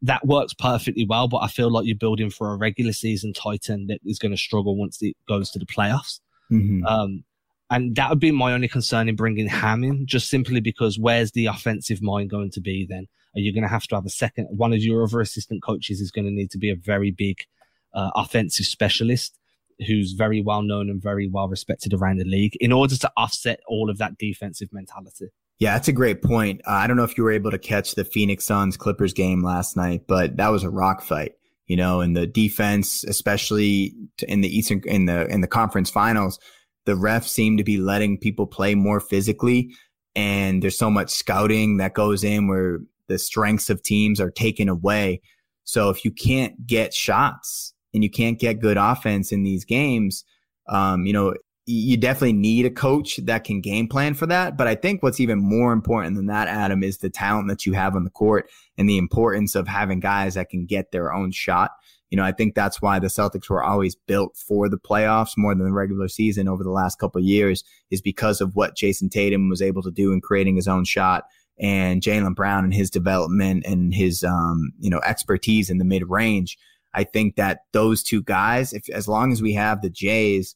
that 0.02 0.26
works 0.26 0.54
perfectly 0.54 1.06
well. 1.06 1.28
But 1.28 1.44
I 1.44 1.48
feel 1.48 1.72
like 1.72 1.86
you're 1.86 1.96
building 1.96 2.30
for 2.30 2.52
a 2.52 2.58
regular 2.58 2.94
season 2.94 3.34
Titan 3.34 3.88
that 3.88 4.00
is 4.06 4.20
going 4.20 4.32
to 4.32 4.38
struggle 4.38 4.76
once 4.76 4.98
it 5.02 5.16
goes 5.28 5.52
to 5.52 5.60
the 5.60 5.66
playoffs. 5.66 6.20
Mm-hmm. 6.52 6.86
Um, 6.86 7.24
and 7.70 7.96
that 7.96 8.10
would 8.10 8.20
be 8.20 8.32
my 8.32 8.52
only 8.52 8.68
concern 8.68 9.08
in 9.08 9.16
bringing 9.16 9.48
Ham 9.48 9.84
in, 9.84 10.06
just 10.06 10.30
simply 10.30 10.60
because 10.60 11.00
where's 11.00 11.32
the 11.32 11.46
offensive 11.46 12.02
mind 12.02 12.30
going 12.30 12.52
to 12.52 12.60
be 12.60 12.86
then? 12.86 13.08
Are 13.36 13.40
you 13.40 13.54
going 13.54 13.64
to 13.64 13.70
have 13.70 13.88
to 13.88 13.96
have 13.96 14.06
a 14.06 14.10
second? 14.10 14.48
One 14.50 14.74
of 14.74 14.80
your 14.80 15.04
other 15.04 15.22
assistant 15.22 15.64
coaches 15.64 16.02
is 16.02 16.12
going 16.12 16.26
to 16.26 16.32
need 16.32 16.52
to 16.52 16.58
be 16.58 16.70
a 16.70 16.76
very 16.76 17.12
big 17.12 17.38
uh, 17.94 18.12
offensive 18.16 18.66
specialist 18.66 19.38
who's 19.88 20.14
very 20.14 20.42
well 20.42 20.62
known 20.62 20.90
and 20.90 21.02
very 21.02 21.28
well 21.28 21.48
respected 21.48 21.94
around 21.94 22.18
the 22.18 22.26
league 22.26 22.56
in 22.60 22.72
order 22.72 22.96
to 22.96 23.12
offset 23.18 23.60
all 23.68 23.90
of 23.90 23.98
that 23.98 24.18
defensive 24.18 24.70
mentality. 24.72 25.28
Yeah, 25.60 25.74
that's 25.74 25.88
a 25.88 25.94
great 25.94 26.22
point. 26.22 26.62
Uh, 26.68 26.72
I 26.72 26.88
don't 26.88 26.98
know 26.98 27.04
if 27.04 27.18
you 27.18 27.24
were 27.24 27.32
able 27.32 27.52
to 27.52 27.60
catch 27.60 27.96
the 27.96 28.04
Phoenix 28.04 28.46
Suns 28.46 28.78
Clippers 28.78 29.14
game 29.14 29.44
last 29.44 29.78
night, 29.78 30.04
but 30.08 30.38
that 30.38 30.50
was 30.50 30.64
a 30.64 30.70
rock 30.70 31.04
fight, 31.04 31.34
you 31.68 31.76
know, 31.76 32.02
and 32.02 32.18
the 32.18 32.26
defense, 32.26 33.04
especially 33.04 33.94
in 34.28 34.42
the 34.42 34.56
Eastern, 34.56 34.82
in 34.86 35.06
the, 35.06 35.28
in 35.28 35.42
the 35.42 35.48
conference 35.48 35.90
finals, 35.90 36.40
the 36.86 36.94
refs 36.94 37.28
seem 37.28 37.58
to 37.58 37.64
be 37.64 37.78
letting 37.78 38.18
people 38.18 38.48
play 38.48 38.74
more 38.74 39.00
physically. 39.00 39.72
And 40.16 40.62
there's 40.62 40.78
so 40.78 40.90
much 40.90 41.12
scouting 41.12 41.78
that 41.78 41.94
goes 41.94 42.24
in 42.24 42.48
where 42.48 42.80
the 43.12 43.20
strengths 43.20 43.70
of 43.70 43.84
teams 43.84 44.22
are 44.22 44.32
taken 44.32 44.70
away. 44.70 45.22
So 45.66 45.90
if 45.90 46.06
you 46.06 46.12
can't 46.12 46.66
get 46.66 46.94
shots 46.94 47.74
and 47.94 48.04
you 48.04 48.10
can't 48.10 48.40
get 48.40 48.62
good 48.62 48.78
offense 48.78 49.32
in 49.32 49.44
these 49.44 49.66
games, 49.66 50.24
um, 50.70 51.06
you 51.06 51.12
know, 51.12 51.34
you 51.66 51.96
definitely 51.98 52.34
need 52.34 52.66
a 52.66 52.72
coach 52.72 53.18
that 53.18 53.44
can 53.44 53.62
game 53.62 53.88
plan 53.88 54.14
for 54.14 54.26
that. 54.26 54.58
But 54.58 54.68
I 54.68 54.76
think 54.76 55.04
what's 55.04 55.20
even 55.20 55.40
more 55.40 55.74
important 55.74 56.16
than 56.16 56.26
that, 56.28 56.48
Adam, 56.48 56.84
is 56.84 56.98
the 56.98 57.10
talent 57.10 57.50
that 57.50 57.66
you 57.66 57.74
have 57.74 57.96
on 57.96 58.04
the 58.04 58.10
court 58.10 58.50
and 58.78 58.90
the 58.90 58.98
importance 58.98 59.56
of 59.56 59.68
having 59.68 60.00
guys 60.00 60.34
that 60.34 60.50
can 60.50 60.66
get 60.66 60.92
their 60.92 61.14
own 61.14 61.32
shot. 61.32 61.72
You 62.10 62.18
know, 62.18 62.24
I 62.24 62.32
think 62.32 62.56
that's 62.56 62.82
why 62.82 63.00
the 63.00 63.08
Celtics 63.08 63.50
were 63.50 63.64
always 63.64 63.96
built 63.96 64.36
for 64.36 64.68
the 64.70 64.80
playoffs 64.80 65.38
more 65.38 65.54
than 65.54 65.66
the 65.66 65.72
regular 65.72 66.08
season 66.08 66.48
over 66.48 66.64
the 66.64 66.72
last 66.72 66.98
couple 67.00 67.20
of 67.20 67.26
years 67.26 67.64
is 67.90 68.02
because 68.02 68.42
of 68.42 68.56
what 68.56 68.76
Jayson 68.76 69.10
Tatum 69.10 69.50
was 69.50 69.62
able 69.62 69.84
to 69.84 69.92
do 69.92 70.12
in 70.12 70.20
creating 70.20 70.56
his 70.56 70.68
own 70.68 70.84
shot 70.84 71.26
and 71.62 72.02
Jaylen 72.02 72.36
Brown 72.36 72.64
and 72.64 72.74
his 72.74 72.90
development 72.90 73.64
and 73.66 73.94
his, 73.94 74.24
um, 74.24 74.74
you 74.80 74.90
know, 74.90 75.00
expertise 75.06 75.70
in 75.70 75.78
the 75.78 75.86
mid 75.86 76.10
range. 76.10 76.58
I 76.94 77.06
think 77.06 77.36
that 77.36 77.62
those 77.72 78.04
two 78.04 78.24
guys, 78.24 78.74
if 78.74 78.90
as 78.90 79.08
long 79.08 79.32
as 79.32 79.42
we 79.42 79.54
have 79.54 79.82
the 79.82 79.90
Jays, 79.90 80.56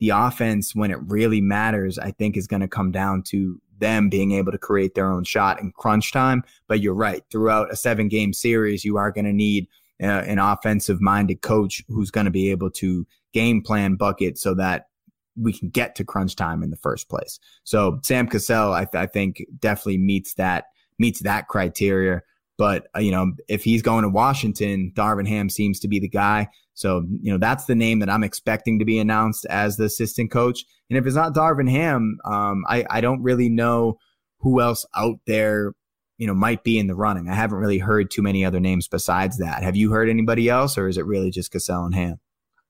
the 0.00 0.10
offense, 0.10 0.74
when 0.74 0.90
it 0.90 0.98
really 1.06 1.40
matters, 1.40 1.98
I 1.98 2.10
think 2.10 2.36
is 2.36 2.46
going 2.46 2.60
to 2.60 2.68
come 2.68 2.90
down 2.90 3.22
to 3.24 3.60
them 3.78 4.10
being 4.10 4.32
able 4.32 4.52
to 4.52 4.58
create 4.58 4.94
their 4.94 5.10
own 5.10 5.24
shot 5.24 5.60
in 5.60 5.72
crunch 5.72 6.12
time. 6.12 6.42
But 6.68 6.80
you're 6.80 6.94
right. 6.94 7.22
Throughout 7.30 7.72
a 7.72 7.76
seven 7.76 8.08
game 8.08 8.32
series, 8.32 8.84
you 8.84 8.96
are 8.96 9.12
going 9.12 9.24
to 9.24 9.32
need 9.32 9.68
uh, 10.02 10.06
an 10.26 10.38
offensive 10.38 11.00
minded 11.00 11.42
coach 11.42 11.82
who's 11.88 12.10
going 12.10 12.26
to 12.26 12.30
be 12.30 12.50
able 12.50 12.70
to 12.72 13.06
game 13.32 13.62
plan 13.62 13.94
bucket 13.94 14.36
so 14.36 14.54
that 14.54 14.88
we 15.36 15.52
can 15.52 15.68
get 15.68 15.94
to 15.96 16.04
crunch 16.04 16.36
time 16.36 16.62
in 16.62 16.70
the 16.70 16.76
first 16.76 17.08
place. 17.08 17.38
So 17.64 18.00
Sam 18.02 18.26
Cassell, 18.26 18.72
I, 18.72 18.84
th- 18.84 19.02
I 19.02 19.06
think 19.06 19.44
definitely 19.58 19.98
meets 19.98 20.34
that, 20.34 20.66
meets 20.98 21.20
that 21.20 21.48
criteria. 21.48 22.22
But, 22.58 22.88
uh, 22.94 23.00
you 23.00 23.10
know, 23.10 23.32
if 23.48 23.64
he's 23.64 23.80
going 23.80 24.02
to 24.02 24.10
Washington, 24.10 24.92
Darvin 24.94 25.26
Ham 25.26 25.48
seems 25.48 25.80
to 25.80 25.88
be 25.88 25.98
the 25.98 26.08
guy. 26.08 26.48
So, 26.74 27.06
you 27.22 27.32
know, 27.32 27.38
that's 27.38 27.64
the 27.64 27.74
name 27.74 28.00
that 28.00 28.10
I'm 28.10 28.22
expecting 28.22 28.78
to 28.78 28.84
be 28.84 28.98
announced 28.98 29.46
as 29.46 29.76
the 29.76 29.84
assistant 29.84 30.30
coach. 30.30 30.64
And 30.90 30.98
if 30.98 31.06
it's 31.06 31.16
not 31.16 31.34
Darvin 31.34 31.70
Ham, 31.70 32.18
um, 32.24 32.64
I, 32.68 32.84
I 32.90 33.00
don't 33.00 33.22
really 33.22 33.48
know 33.48 33.98
who 34.40 34.60
else 34.60 34.84
out 34.94 35.20
there, 35.26 35.72
you 36.18 36.26
know, 36.26 36.34
might 36.34 36.62
be 36.62 36.78
in 36.78 36.86
the 36.86 36.94
running. 36.94 37.30
I 37.30 37.34
haven't 37.34 37.58
really 37.58 37.78
heard 37.78 38.10
too 38.10 38.20
many 38.20 38.44
other 38.44 38.60
names 38.60 38.88
besides 38.88 39.38
that. 39.38 39.62
Have 39.62 39.76
you 39.76 39.90
heard 39.90 40.10
anybody 40.10 40.50
else 40.50 40.76
or 40.76 40.86
is 40.86 40.98
it 40.98 41.06
really 41.06 41.30
just 41.30 41.52
Cassell 41.52 41.84
and 41.84 41.94
Ham? 41.94 42.20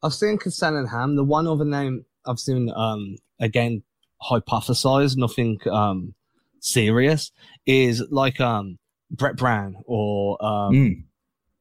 I've 0.03 0.15
seen 0.15 0.39
Cassell 0.39 0.77
and 0.77 0.89
Ham. 0.89 1.17
The 1.17 1.25
one 1.25 1.49
other 1.49 1.65
name 1.65 2.05
I've 2.27 2.39
seen, 2.39 2.71
um, 2.75 3.17
again, 3.41 3.83
hypothesized, 4.23 5.17
nothing, 5.17 5.61
um, 5.71 6.15
serious 6.61 7.33
is 7.67 8.03
like, 8.11 8.41
um, 8.41 8.79
Brett 9.11 9.37
Brown 9.37 9.77
or, 9.87 10.43
um, 10.45 10.73
mm 10.73 11.03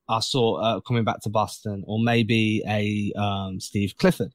I 0.10 0.19
saw 0.22 0.56
uh, 0.56 0.80
coming 0.82 1.04
back 1.04 1.22
to 1.22 1.30
Boston, 1.30 1.84
or 1.86 2.00
maybe 2.00 2.63
a 2.67 3.13
um, 3.17 3.60
Steve 3.60 3.93
Clifford. 4.00 4.34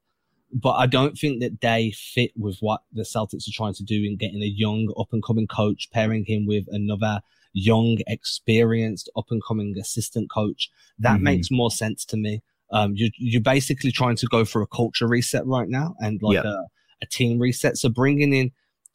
But 0.52 0.74
I 0.74 0.86
don't 0.86 1.18
think 1.18 1.42
that 1.42 1.60
they 1.60 1.90
fit 1.90 2.30
with 2.36 2.58
what 2.60 2.82
the 2.92 3.02
Celtics 3.02 3.48
are 3.48 3.52
trying 3.52 3.74
to 3.74 3.82
do 3.82 4.04
in 4.04 4.16
getting 4.16 4.40
a 4.40 4.46
young, 4.46 4.94
up 4.96 5.08
and 5.12 5.22
coming 5.22 5.48
coach, 5.48 5.88
pairing 5.92 6.24
him 6.26 6.46
with 6.46 6.66
another 6.68 7.22
young, 7.52 7.98
experienced, 8.06 9.10
up 9.16 9.26
and 9.30 9.42
coming 9.44 9.76
assistant 9.76 10.30
coach. 10.30 10.70
That 11.00 11.16
mm-hmm. 11.16 11.24
makes 11.24 11.50
more 11.50 11.72
sense 11.72 12.04
to 12.06 12.16
me. 12.16 12.42
Um, 12.72 12.92
you, 12.94 13.10
you're 13.16 13.40
basically 13.40 13.92
trying 13.92 14.16
to 14.16 14.26
go 14.26 14.44
for 14.44 14.62
a 14.62 14.66
culture 14.66 15.06
reset 15.06 15.46
right 15.46 15.68
now 15.68 15.94
and 16.00 16.20
like 16.22 16.34
yep. 16.34 16.44
a, 16.44 16.64
a 17.02 17.06
team 17.06 17.38
reset. 17.38 17.76
So 17.76 17.88
bringing 17.88 18.32
in 18.32 18.50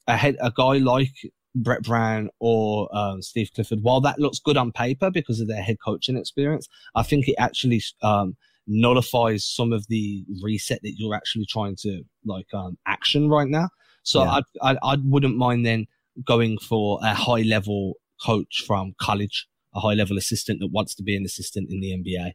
a 0.08 0.18
head, 0.18 0.36
a 0.42 0.52
guy 0.52 0.78
like 0.78 1.14
Brett 1.56 1.84
Brown 1.84 2.30
or 2.40 2.90
um, 2.96 3.22
Steve 3.22 3.52
Clifford, 3.54 3.80
while 3.82 4.02
that 4.02 4.20
looks 4.20 4.40
good 4.40 4.58
on 4.58 4.72
paper 4.72 5.10
because 5.12 5.40
of 5.40 5.48
their 5.48 5.62
head 5.62 5.78
coaching 5.84 6.18
experience, 6.18 6.68
I 6.96 7.04
think 7.04 7.28
it 7.28 7.36
actually 7.38 7.82
um, 8.02 8.36
nullifies 8.68 9.46
some 9.46 9.74
of 9.74 9.86
the 9.88 10.24
reset 10.42 10.80
that 10.84 10.96
you're 10.98 11.16
actually 11.16 11.46
trying 11.46 11.76
to 11.78 12.04
like 12.26 12.48
um, 12.54 12.78
action 12.86 13.30
right 13.30 13.48
now. 13.48 13.70
So 14.04 14.24
yeah. 14.24 14.40
I, 14.62 14.72
I, 14.72 14.78
I 14.84 14.98
wouldn't 15.04 15.38
mind 15.38 15.66
then 15.66 15.88
going 16.26 16.58
for 16.58 17.00
a 17.02 17.14
high 17.14 17.42
level 17.42 17.96
coach 18.24 18.64
from 18.66 18.94
college, 19.00 19.48
a 19.76 19.80
high 19.80 19.94
level 19.94 20.18
assistant 20.18 20.60
that 20.60 20.68
wants 20.72 20.96
to 20.96 21.04
be 21.04 21.16
an 21.16 21.26
assistant 21.26 21.70
in 21.70 21.80
the 21.80 21.92
NBA. 21.92 22.34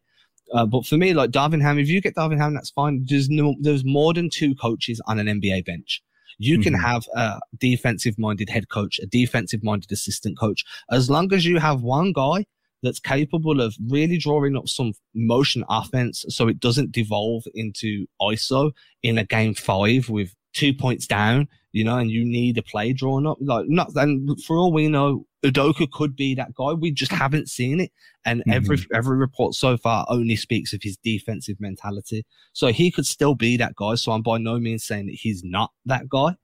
Uh, 0.53 0.67
but 0.67 0.87
for 0.87 0.97
me, 0.97 1.15
like 1.15 1.31
Darvin 1.31 1.63
Ham, 1.63 1.79
if 1.79 1.89
you 1.89 2.01
get 2.01 2.15
Darvin 2.15 2.39
Ham, 2.39 2.55
that's 2.55 2.71
fine. 2.71 3.05
There's 3.09 3.29
no, 3.29 3.55
there's 3.61 3.85
more 3.85 4.13
than 4.13 4.31
two 4.31 4.55
coaches 4.55 5.01
on 5.07 5.19
an 5.19 5.27
NBA 5.27 5.65
bench. 5.65 6.03
You 6.39 6.59
can 6.59 6.75
mm-hmm. 6.75 6.85
have 6.85 7.07
a 7.15 7.41
defensive 7.59 8.19
minded 8.19 8.49
head 8.49 8.69
coach, 8.69 8.99
a 8.99 9.07
defensive 9.07 9.63
minded 9.63 9.93
assistant 9.93 10.39
coach, 10.39 10.65
as 10.91 11.09
long 11.09 11.33
as 11.33 11.47
you 11.47 11.59
have 11.59 11.83
one 11.83 12.13
guy 12.13 12.45
that's 12.83 13.01
capable 13.01 13.61
of 13.61 13.75
really 13.89 14.19
drawing 14.19 14.57
up 14.57 14.69
some 14.69 14.93
motion 15.15 15.65
offense 15.69 16.25
so 16.29 16.49
it 16.49 16.61
doesn't 16.61 16.93
devolve 16.93 17.45
into 17.55 18.07
ISO 18.21 18.73
in 19.03 19.17
a 19.17 19.25
game 19.25 19.55
five 19.55 20.11
with 20.11 20.35
two 20.55 20.73
points 20.73 21.07
down, 21.07 21.49
you 21.73 21.85
know, 21.85 21.99
and 21.99 22.11
you 22.11 22.25
need 22.25 22.57
a 22.57 22.63
play 22.63 22.93
drawn 22.93 23.27
up. 23.27 23.37
Like, 23.41 23.67
not, 23.69 23.95
and 23.97 24.41
for 24.43 24.57
all 24.57 24.73
we 24.73 24.89
know, 24.89 25.27
Udoka 25.45 25.91
could 25.91 26.17
be 26.17 26.35
that 26.35 26.55
guy. 26.55 26.73
We 26.73 26.91
just 26.91 27.13
haven't 27.13 27.51
seen 27.51 27.81
it. 27.81 27.93
And 28.25 28.41
mm-hmm. 28.41 28.53
every 28.53 28.79
every 28.95 29.17
report 29.19 29.55
so 29.55 29.77
far 29.77 30.07
only 30.09 30.37
speaks 30.37 30.73
of 30.73 30.81
his 30.83 30.97
defensive 30.97 31.61
mentality. 31.61 32.25
So 32.55 32.69
he 32.69 32.91
could 32.91 33.05
still 33.05 33.35
be 33.35 33.57
that 33.59 33.75
guy. 33.77 33.97
So 33.97 34.13
I'm 34.13 34.23
by 34.23 34.39
no 34.39 34.59
means 34.59 34.85
saying 34.85 35.07
that 35.07 35.17
he's 35.17 35.43
not 35.45 35.73
that 35.85 36.09
guy, 36.09 36.37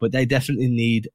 but 0.00 0.10
they 0.10 0.24
definitely 0.24 0.68
need 0.68 1.08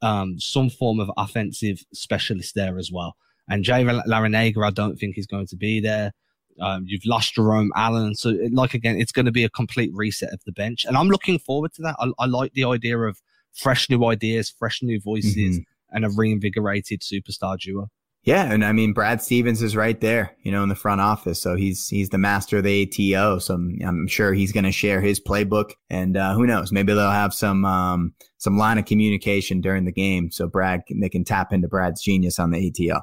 um, 0.00 0.38
some 0.38 0.70
form 0.70 1.00
of 1.00 1.10
offensive 1.16 1.84
specialist 1.92 2.54
there 2.54 2.78
as 2.78 2.90
well. 2.90 3.16
And 3.48 3.64
Jay 3.64 3.84
Larranaga, 3.84 4.66
I 4.66 4.70
don't 4.70 4.96
think 4.96 5.14
he's 5.14 5.26
going 5.26 5.46
to 5.48 5.56
be 5.56 5.80
there. 5.80 6.12
Um, 6.60 6.84
you've 6.86 7.04
lost 7.06 7.34
Jerome 7.34 7.72
Allen. 7.76 8.14
So, 8.14 8.36
like, 8.52 8.74
again, 8.74 9.00
it's 9.00 9.12
going 9.12 9.26
to 9.26 9.32
be 9.32 9.44
a 9.44 9.50
complete 9.50 9.90
reset 9.94 10.32
of 10.32 10.40
the 10.44 10.52
bench. 10.52 10.84
And 10.84 10.96
I'm 10.96 11.08
looking 11.08 11.38
forward 11.38 11.72
to 11.74 11.82
that. 11.82 11.96
I, 11.98 12.10
I 12.18 12.26
like 12.26 12.52
the 12.52 12.64
idea 12.64 12.98
of 12.98 13.20
fresh 13.52 13.88
new 13.88 14.04
ideas, 14.06 14.50
fresh 14.50 14.82
new 14.82 15.00
voices. 15.00 15.34
Mm-hmm 15.36 15.62
and 15.90 16.04
a 16.04 16.10
reinvigorated 16.10 17.00
superstar 17.00 17.58
duo. 17.58 17.88
Yeah, 18.24 18.52
and 18.52 18.64
I 18.64 18.72
mean 18.72 18.92
Brad 18.92 19.22
Stevens 19.22 19.62
is 19.62 19.76
right 19.76 19.98
there, 20.00 20.36
you 20.42 20.52
know, 20.52 20.62
in 20.62 20.68
the 20.68 20.74
front 20.74 21.00
office. 21.00 21.40
So 21.40 21.54
he's 21.54 21.88
he's 21.88 22.10
the 22.10 22.18
master 22.18 22.58
of 22.58 22.64
the 22.64 23.14
ATO. 23.14 23.38
So 23.38 23.54
I'm, 23.54 23.78
I'm 23.82 24.06
sure 24.06 24.34
he's 24.34 24.52
going 24.52 24.64
to 24.64 24.72
share 24.72 25.00
his 25.00 25.20
playbook, 25.20 25.72
and 25.88 26.16
uh, 26.16 26.34
who 26.34 26.46
knows, 26.46 26.72
maybe 26.72 26.92
they'll 26.92 27.10
have 27.10 27.32
some 27.32 27.64
um, 27.64 28.14
some 28.36 28.58
line 28.58 28.76
of 28.76 28.84
communication 28.84 29.60
during 29.60 29.84
the 29.84 29.92
game, 29.92 30.30
so 30.30 30.46
Brad 30.46 30.82
they 31.00 31.08
can 31.08 31.24
tap 31.24 31.52
into 31.52 31.68
Brad's 31.68 32.02
genius 32.02 32.38
on 32.38 32.50
the 32.50 32.68
ATO. 32.68 33.00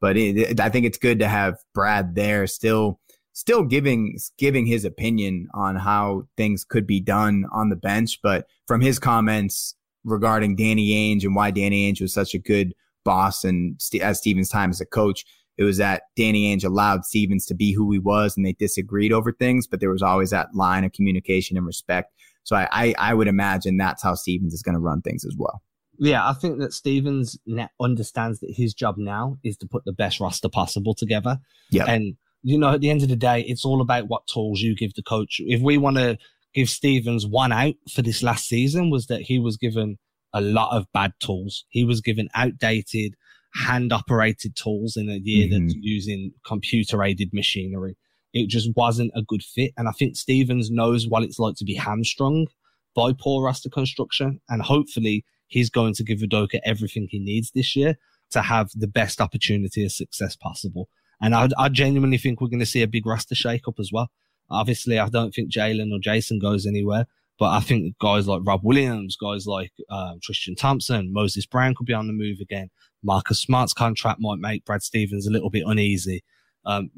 But 0.00 0.16
it, 0.16 0.60
I 0.60 0.68
think 0.68 0.86
it's 0.86 0.98
good 0.98 1.18
to 1.18 1.28
have 1.28 1.56
Brad 1.74 2.14
there, 2.14 2.46
still 2.46 3.00
still 3.32 3.62
giving 3.62 4.18
giving 4.38 4.66
his 4.66 4.84
opinion 4.84 5.48
on 5.54 5.76
how 5.76 6.26
things 6.36 6.64
could 6.64 6.86
be 6.86 7.00
done 7.00 7.44
on 7.52 7.68
the 7.68 7.76
bench. 7.76 8.18
But 8.22 8.46
from 8.66 8.80
his 8.80 8.98
comments, 8.98 9.74
regarding 10.04 10.56
Danny 10.56 10.90
Ainge 10.90 11.24
and 11.24 11.34
why 11.34 11.50
Danny 11.50 11.90
Ainge 11.90 12.00
was 12.00 12.14
such 12.14 12.34
a 12.34 12.38
good 12.38 12.74
boss 13.04 13.44
and 13.44 13.80
st- 13.80 14.02
as 14.02 14.18
Stevens' 14.18 14.48
time 14.48 14.70
as 14.70 14.80
a 14.80 14.86
coach. 14.86 15.24
It 15.58 15.64
was 15.64 15.76
that 15.76 16.04
Danny 16.16 16.54
Ainge 16.54 16.64
allowed 16.64 17.04
Stevens 17.04 17.44
to 17.46 17.54
be 17.54 17.72
who 17.72 17.90
he 17.92 17.98
was 17.98 18.36
and 18.36 18.46
they 18.46 18.54
disagreed 18.54 19.12
over 19.12 19.32
things, 19.32 19.66
but 19.66 19.80
there 19.80 19.90
was 19.90 20.02
always 20.02 20.30
that 20.30 20.54
line 20.54 20.84
of 20.84 20.92
communication 20.92 21.56
and 21.56 21.66
respect. 21.66 22.12
So 22.44 22.56
I, 22.56 22.68
I, 22.72 22.94
I 22.98 23.14
would 23.14 23.28
imagine 23.28 23.76
that's 23.76 24.02
how 24.02 24.14
Stevens 24.14 24.54
is 24.54 24.62
going 24.62 24.74
to 24.74 24.80
run 24.80 25.02
things 25.02 25.24
as 25.24 25.36
well. 25.36 25.62
Yeah, 26.02 26.26
I 26.26 26.32
think 26.32 26.58
that 26.60 26.72
Stevens 26.72 27.38
understands 27.78 28.40
that 28.40 28.54
his 28.56 28.72
job 28.72 28.96
now 28.96 29.38
is 29.44 29.58
to 29.58 29.68
put 29.68 29.84
the 29.84 29.92
best 29.92 30.18
roster 30.18 30.48
possible 30.48 30.94
together. 30.94 31.38
Yeah. 31.70 31.84
And, 31.84 32.16
you 32.42 32.58
know, 32.58 32.70
at 32.70 32.80
the 32.80 32.88
end 32.88 33.02
of 33.02 33.10
the 33.10 33.16
day, 33.16 33.42
it's 33.42 33.66
all 33.66 33.82
about 33.82 34.08
what 34.08 34.26
tools 34.26 34.62
you 34.62 34.74
give 34.74 34.94
the 34.94 35.02
coach. 35.02 35.40
If 35.44 35.60
we 35.60 35.76
want 35.76 35.98
to 35.98 36.16
give 36.54 36.70
Stevens 36.70 37.26
one 37.26 37.52
out 37.52 37.74
for 37.92 38.00
this 38.00 38.22
last 38.22 38.48
season 38.48 38.88
was 38.88 39.08
that 39.08 39.20
he 39.20 39.38
was 39.38 39.58
given 39.58 39.98
a 40.32 40.40
lot 40.40 40.74
of 40.74 40.86
bad 40.94 41.12
tools. 41.20 41.66
He 41.68 41.84
was 41.84 42.00
given 42.00 42.30
outdated, 42.34 43.14
hand 43.54 43.92
operated 43.92 44.56
tools 44.56 44.96
in 44.96 45.10
a 45.10 45.20
year 45.22 45.48
mm-hmm. 45.48 45.66
that's 45.66 45.76
using 45.80 46.32
computer 46.46 47.02
aided 47.04 47.30
machinery. 47.34 47.96
It 48.32 48.48
just 48.48 48.70
wasn't 48.74 49.12
a 49.14 49.22
good 49.22 49.42
fit. 49.42 49.72
And 49.76 49.86
I 49.86 49.92
think 49.92 50.16
Stevens 50.16 50.70
knows 50.70 51.06
what 51.06 51.24
it's 51.24 51.38
like 51.38 51.56
to 51.56 51.64
be 51.64 51.74
hamstrung 51.74 52.46
by 52.94 53.12
poor 53.12 53.44
roster 53.44 53.68
construction. 53.68 54.40
And 54.48 54.62
hopefully 54.62 55.26
he's 55.50 55.68
going 55.68 55.92
to 55.94 56.02
give 56.02 56.20
Udoka 56.20 56.58
everything 56.64 57.06
he 57.10 57.18
needs 57.18 57.50
this 57.50 57.76
year 57.76 57.98
to 58.30 58.40
have 58.40 58.70
the 58.74 58.88
best 58.88 59.20
opportunity 59.20 59.84
of 59.84 59.92
success 59.92 60.34
possible. 60.36 60.88
And 61.20 61.34
I, 61.34 61.48
I 61.58 61.68
genuinely 61.68 62.16
think 62.16 62.40
we're 62.40 62.48
going 62.48 62.60
to 62.60 62.66
see 62.74 62.82
a 62.82 62.88
big 62.88 63.04
roster 63.04 63.34
shake 63.34 63.68
up 63.68 63.78
as 63.78 63.90
well. 63.92 64.08
Obviously, 64.48 64.98
I 64.98 65.08
don't 65.08 65.34
think 65.34 65.52
Jaylen 65.52 65.92
or 65.92 66.00
Jayson 66.00 66.40
goes 66.40 66.66
anywhere, 66.66 67.06
But 67.40 67.52
I 67.52 67.60
think 67.60 67.98
guys 67.98 68.28
like 68.28 68.42
Rob 68.44 68.60
Williams, 68.62 69.16
guys 69.16 69.46
like 69.46 69.72
uh, 69.88 70.12
Tristan 70.22 70.54
Thompson, 70.54 71.10
Moses 71.10 71.46
Brown 71.46 71.74
could 71.74 71.86
be 71.86 71.94
on 71.94 72.06
the 72.06 72.12
move 72.12 72.38
again. 72.38 72.68
Marcus 73.02 73.40
Smart's 73.40 73.72
contract 73.72 74.20
might 74.20 74.38
make 74.38 74.66
Brad 74.66 74.82
Stevens 74.82 75.26
a 75.26 75.30
little 75.30 75.48
bit 75.48 75.64
uneasy. 75.66 76.22
Um, 76.66 76.90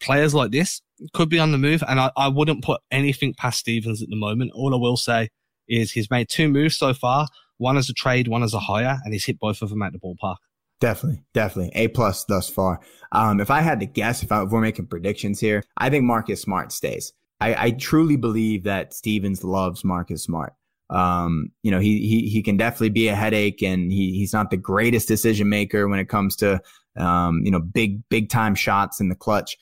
players 0.00 0.32
like 0.32 0.50
this 0.50 0.80
could 1.12 1.28
be 1.28 1.38
on 1.38 1.52
the 1.52 1.58
move, 1.58 1.84
and 1.86 2.00
I, 2.00 2.10
I 2.16 2.28
wouldn't 2.28 2.64
put 2.64 2.80
anything 2.90 3.34
past 3.34 3.58
Stevens 3.58 4.02
at 4.02 4.08
the 4.08 4.16
moment. 4.16 4.52
All 4.54 4.74
I 4.74 4.78
will 4.78 4.96
say 4.96 5.28
is 5.68 5.92
he's 5.92 6.10
made 6.10 6.30
two 6.30 6.48
moves 6.48 6.78
so 6.78 6.94
far, 6.94 7.28
one 7.62 7.78
as 7.78 7.88
a 7.88 7.94
trade, 7.94 8.28
one 8.28 8.42
as 8.42 8.52
a 8.52 8.58
hire, 8.58 8.98
and 9.04 9.14
he's 9.14 9.24
hit 9.24 9.38
both 9.38 9.62
of 9.62 9.70
them 9.70 9.82
at 9.82 9.92
the 9.92 9.98
ballpark. 9.98 10.36
Definitely, 10.80 11.22
definitely 11.32 11.72
a 11.76 11.88
plus 11.88 12.24
thus 12.24 12.50
far. 12.50 12.80
Um, 13.12 13.40
if 13.40 13.50
I 13.50 13.60
had 13.60 13.78
to 13.80 13.86
guess, 13.86 14.22
if, 14.22 14.32
I, 14.32 14.42
if 14.42 14.50
we're 14.50 14.60
making 14.60 14.86
predictions 14.86 15.38
here, 15.38 15.62
I 15.76 15.88
think 15.88 16.04
Marcus 16.04 16.42
Smart 16.42 16.72
stays. 16.72 17.12
I, 17.40 17.66
I 17.66 17.70
truly 17.70 18.16
believe 18.16 18.64
that 18.64 18.92
Stevens 18.92 19.44
loves 19.44 19.84
Marcus 19.84 20.24
Smart. 20.24 20.54
Um, 20.90 21.52
you 21.62 21.70
know, 21.70 21.78
he, 21.78 22.06
he, 22.06 22.28
he 22.28 22.42
can 22.42 22.56
definitely 22.56 22.90
be 22.90 23.08
a 23.08 23.14
headache 23.14 23.62
and 23.62 23.90
he, 23.90 24.18
he's 24.18 24.32
not 24.32 24.50
the 24.50 24.56
greatest 24.56 25.08
decision 25.08 25.48
maker 25.48 25.88
when 25.88 25.98
it 26.00 26.08
comes 26.08 26.36
to, 26.36 26.60
um, 26.96 27.42
you 27.44 27.50
know, 27.50 27.60
big, 27.60 28.06
big 28.08 28.28
time 28.28 28.54
shots 28.54 29.00
in 29.00 29.08
the 29.08 29.14
clutch. 29.14 29.56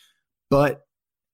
But 0.49 0.87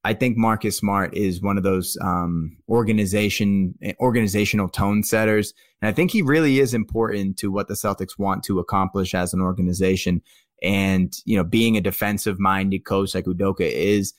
I 0.07 0.14
think 0.14 0.37
Marcus 0.37 0.77
Smart 0.77 1.12
is 1.14 1.42
one 1.42 1.57
of 1.59 1.64
those, 1.64 1.99
um, 2.01 2.57
organization, 2.69 3.75
organizational 3.99 4.69
tone 4.69 5.03
setters. 5.03 5.53
And 5.83 5.88
I 5.88 5.92
think 5.92 6.12
he 6.12 6.23
really 6.23 6.61
is 6.61 6.75
important 6.75 7.37
to 7.38 7.51
what 7.51 7.66
the 7.66 7.75
Celtics 7.75 8.16
want 8.16 8.45
to 8.45 8.61
accomplish 8.61 9.16
as 9.16 9.35
an 9.35 9.40
organization. 9.40 10.23
And, 10.62 11.12
you 11.25 11.37
know, 11.37 11.42
being 11.42 11.77
a 11.77 11.81
defensive 11.81 12.38
minded 12.38 12.85
coach 12.85 13.16
like 13.16 13.25
Udoka 13.25 13.69
is, 13.69 14.14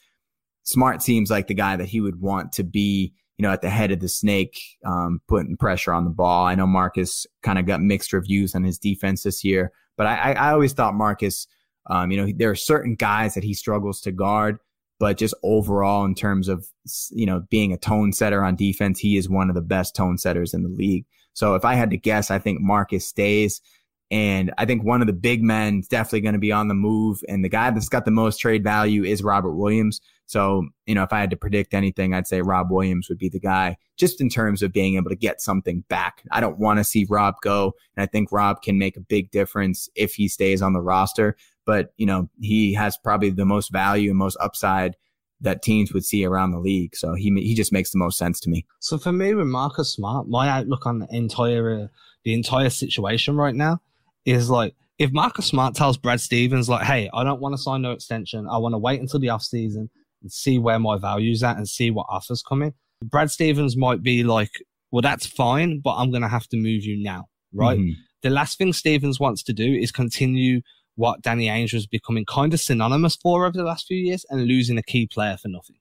Smart 0.63 1.01
seems 1.01 1.31
like 1.31 1.47
the 1.47 1.53
guy 1.53 1.77
that 1.77 1.87
he 1.87 2.01
would 2.01 2.19
want 2.19 2.51
to 2.51 2.63
be, 2.63 3.13
you 3.37 3.43
know, 3.43 3.53
at 3.53 3.61
the 3.61 3.69
head 3.69 3.91
of 3.91 4.01
the 4.01 4.09
snake, 4.09 4.59
um, 4.85 5.21
putting 5.29 5.55
pressure 5.55 5.93
on 5.93 6.03
the 6.03 6.09
ball. 6.09 6.45
I 6.45 6.55
know 6.55 6.67
Marcus 6.67 7.25
kind 7.43 7.57
of 7.57 7.65
got 7.65 7.81
mixed 7.81 8.11
reviews 8.11 8.53
on 8.55 8.65
his 8.65 8.77
defense 8.77 9.23
this 9.23 9.41
year, 9.41 9.71
but 9.95 10.05
I, 10.05 10.33
I 10.33 10.51
always 10.51 10.73
thought 10.73 10.95
Marcus, 10.95 11.47
um, 11.89 12.11
you 12.11 12.17
know, 12.17 12.33
there 12.35 12.49
are 12.49 12.55
certain 12.55 12.95
guys 12.95 13.35
that 13.35 13.45
he 13.45 13.53
struggles 13.53 14.01
to 14.01 14.11
guard, 14.11 14.59
but 14.99 15.17
just 15.17 15.33
overall 15.43 16.05
in 16.05 16.15
terms 16.15 16.47
of, 16.47 16.67
you 17.11 17.25
know, 17.25 17.43
being 17.49 17.73
a 17.73 17.77
tone 17.77 18.13
setter 18.13 18.43
on 18.43 18.55
defense, 18.55 18.99
he 18.99 19.17
is 19.17 19.29
one 19.29 19.49
of 19.49 19.55
the 19.55 19.61
best 19.61 19.95
tone 19.95 20.17
setters 20.17 20.53
in 20.53 20.63
the 20.63 20.69
league. 20.69 21.05
So 21.33 21.55
if 21.55 21.65
I 21.65 21.75
had 21.75 21.91
to 21.91 21.97
guess, 21.97 22.31
I 22.31 22.39
think 22.39 22.61
Marcus 22.61 23.05
stays. 23.05 23.61
And 24.09 24.53
I 24.57 24.65
think 24.65 24.83
one 24.83 25.01
of 25.01 25.07
the 25.07 25.13
big 25.13 25.43
men 25.43 25.79
is 25.79 25.87
definitely 25.87 26.21
going 26.21 26.33
to 26.33 26.39
be 26.39 26.51
on 26.51 26.69
the 26.69 26.73
move. 26.73 27.19
And 27.27 27.43
the 27.43 27.49
guy 27.49 27.69
that's 27.71 27.89
got 27.89 28.05
the 28.05 28.11
most 28.11 28.37
trade 28.37 28.63
value 28.63 29.03
is 29.03 29.21
Robert 29.21 29.53
Williams. 29.53 29.99
So, 30.27 30.67
you 30.85 30.95
know, 30.95 31.03
if 31.03 31.13
I 31.13 31.19
had 31.19 31.29
to 31.29 31.37
predict 31.37 31.73
anything, 31.73 32.13
I'd 32.13 32.27
say 32.27 32.41
Rob 32.41 32.71
Williams 32.71 33.07
would 33.09 33.17
be 33.17 33.29
the 33.29 33.39
guy 33.39 33.77
just 33.97 34.21
in 34.21 34.29
terms 34.29 34.61
of 34.61 34.73
being 34.73 34.95
able 34.95 35.09
to 35.09 35.15
get 35.15 35.41
something 35.41 35.83
back. 35.89 36.23
I 36.31 36.39
don't 36.39 36.57
want 36.57 36.79
to 36.79 36.83
see 36.83 37.05
Rob 37.09 37.35
go. 37.41 37.73
And 37.95 38.03
I 38.03 38.07
think 38.07 38.31
Rob 38.31 38.61
can 38.61 38.77
make 38.77 38.97
a 38.97 39.01
big 39.01 39.31
difference 39.31 39.89
if 39.95 40.15
he 40.15 40.27
stays 40.27 40.61
on 40.61 40.73
the 40.73 40.81
roster. 40.81 41.35
But, 41.67 41.93
you 41.97 42.07
know, 42.07 42.29
he 42.41 42.73
has 42.73 42.97
probably 42.97 43.29
the 43.29 43.45
most 43.45 43.71
value 43.71 44.09
and 44.09 44.17
most 44.17 44.37
upside 44.39 44.95
that 45.41 45.61
teams 45.61 45.93
would 45.93 46.03
see 46.03 46.25
around 46.25 46.51
the 46.51 46.59
league. 46.59 46.95
So 46.95 47.13
he 47.13 47.29
he 47.35 47.53
just 47.53 47.71
makes 47.71 47.91
the 47.91 47.99
most 47.99 48.17
sense 48.17 48.39
to 48.39 48.49
me. 48.49 48.65
So 48.79 48.97
for 48.97 49.11
me, 49.11 49.35
with 49.35 49.45
Marcus 49.45 49.93
Smart, 49.93 50.27
my 50.27 50.49
outlook 50.49 50.87
on 50.87 50.99
the 50.99 51.07
entire 51.11 51.83
uh, 51.83 51.87
the 52.23 52.33
entire 52.33 52.71
situation 52.71 53.35
right 53.35 53.53
now 53.53 53.79
is 54.25 54.49
like 54.49 54.73
if 54.97 55.11
Marcus 55.11 55.45
Smart 55.45 55.75
tells 55.75 55.95
Brad 55.95 56.21
Stevens 56.21 56.67
like, 56.67 56.87
"Hey, 56.87 57.07
I 57.13 57.23
don't 57.23 57.39
want 57.39 57.53
to 57.53 57.61
sign 57.61 57.83
no 57.83 57.91
extension. 57.91 58.47
I 58.49 58.57
want 58.57 58.73
to 58.73 58.79
wait 58.79 58.99
until 58.99 59.19
the 59.19 59.29
off 59.29 59.43
season 59.43 59.91
and 60.23 60.31
see 60.31 60.57
where 60.57 60.79
my 60.79 60.97
value's 60.97 61.43
at 61.43 61.57
and 61.57 61.69
see 61.69 61.91
what 61.91 62.07
offers 62.09 62.41
come 62.41 62.63
in." 62.63 62.73
Brad 63.03 63.29
Stevens 63.29 63.77
might 63.77 64.01
be 64.01 64.23
like, 64.23 64.49
well, 64.91 65.01
that's 65.01 65.27
fine, 65.27 65.79
but 65.79 65.95
I'm 65.95 66.11
going 66.11 66.21
to 66.21 66.27
have 66.27 66.47
to 66.47 66.57
move 66.57 66.83
you 66.83 67.01
now, 67.01 67.25
right? 67.53 67.77
Mm-hmm. 67.79 67.99
The 68.23 68.29
last 68.29 68.57
thing 68.57 68.73
Stevens 68.73 69.19
wants 69.19 69.43
to 69.43 69.53
do 69.53 69.65
is 69.65 69.91
continue 69.91 70.61
what 70.97 71.21
Danny 71.21 71.47
Ainge 71.47 71.73
was 71.73 71.85
becoming 71.85 72.25
kind 72.25 72.53
of 72.53 72.59
synonymous 72.59 73.15
for 73.15 73.45
over 73.45 73.55
the 73.55 73.63
last 73.63 73.85
few 73.87 73.97
years 73.97 74.25
and 74.29 74.45
losing 74.45 74.77
a 74.77 74.83
key 74.83 75.07
player 75.07 75.37
for 75.37 75.47
nothing. 75.47 75.77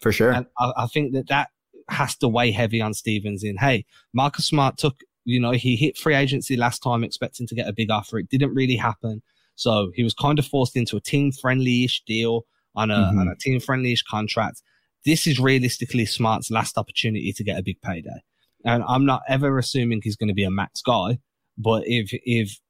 For 0.00 0.12
sure. 0.12 0.32
And 0.32 0.46
I, 0.58 0.72
I 0.76 0.86
think 0.86 1.12
that 1.12 1.28
that 1.28 1.50
has 1.88 2.16
to 2.18 2.28
weigh 2.28 2.52
heavy 2.52 2.80
on 2.80 2.94
Stevens 2.94 3.42
in, 3.42 3.56
hey, 3.56 3.84
Marcus 4.14 4.46
Smart 4.46 4.78
took, 4.78 5.00
you 5.24 5.40
know, 5.40 5.50
he 5.50 5.74
hit 5.74 5.98
free 5.98 6.14
agency 6.14 6.56
last 6.56 6.84
time 6.84 7.02
expecting 7.02 7.48
to 7.48 7.54
get 7.54 7.68
a 7.68 7.72
big 7.72 7.90
offer. 7.90 8.18
It 8.18 8.30
didn't 8.30 8.54
really 8.54 8.76
happen. 8.76 9.22
So 9.56 9.90
he 9.94 10.04
was 10.04 10.14
kind 10.14 10.38
of 10.38 10.46
forced 10.46 10.76
into 10.76 10.96
a 10.96 11.00
team 11.00 11.32
friendly 11.32 11.84
ish 11.84 12.02
deal 12.06 12.46
on 12.76 12.92
a, 12.92 12.94
mm-hmm. 12.94 13.18
on 13.18 13.28
a 13.28 13.36
team 13.36 13.58
friendly 13.58 13.92
ish 13.92 14.04
contract. 14.04 14.62
This 15.04 15.26
is 15.26 15.40
realistically 15.40 16.06
Smart's 16.06 16.50
last 16.50 16.78
opportunity 16.78 17.32
to 17.32 17.42
get 17.42 17.58
a 17.58 17.62
big 17.62 17.80
payday. 17.82 18.22
And 18.64 18.84
I'm 18.86 19.04
not 19.04 19.22
ever 19.28 19.58
assuming 19.58 20.00
he's 20.02 20.16
going 20.16 20.28
to 20.28 20.34
be 20.34 20.44
a 20.44 20.50
max 20.50 20.80
guy, 20.80 21.18
but 21.58 21.82
if, 21.86 22.10
if 22.12 22.60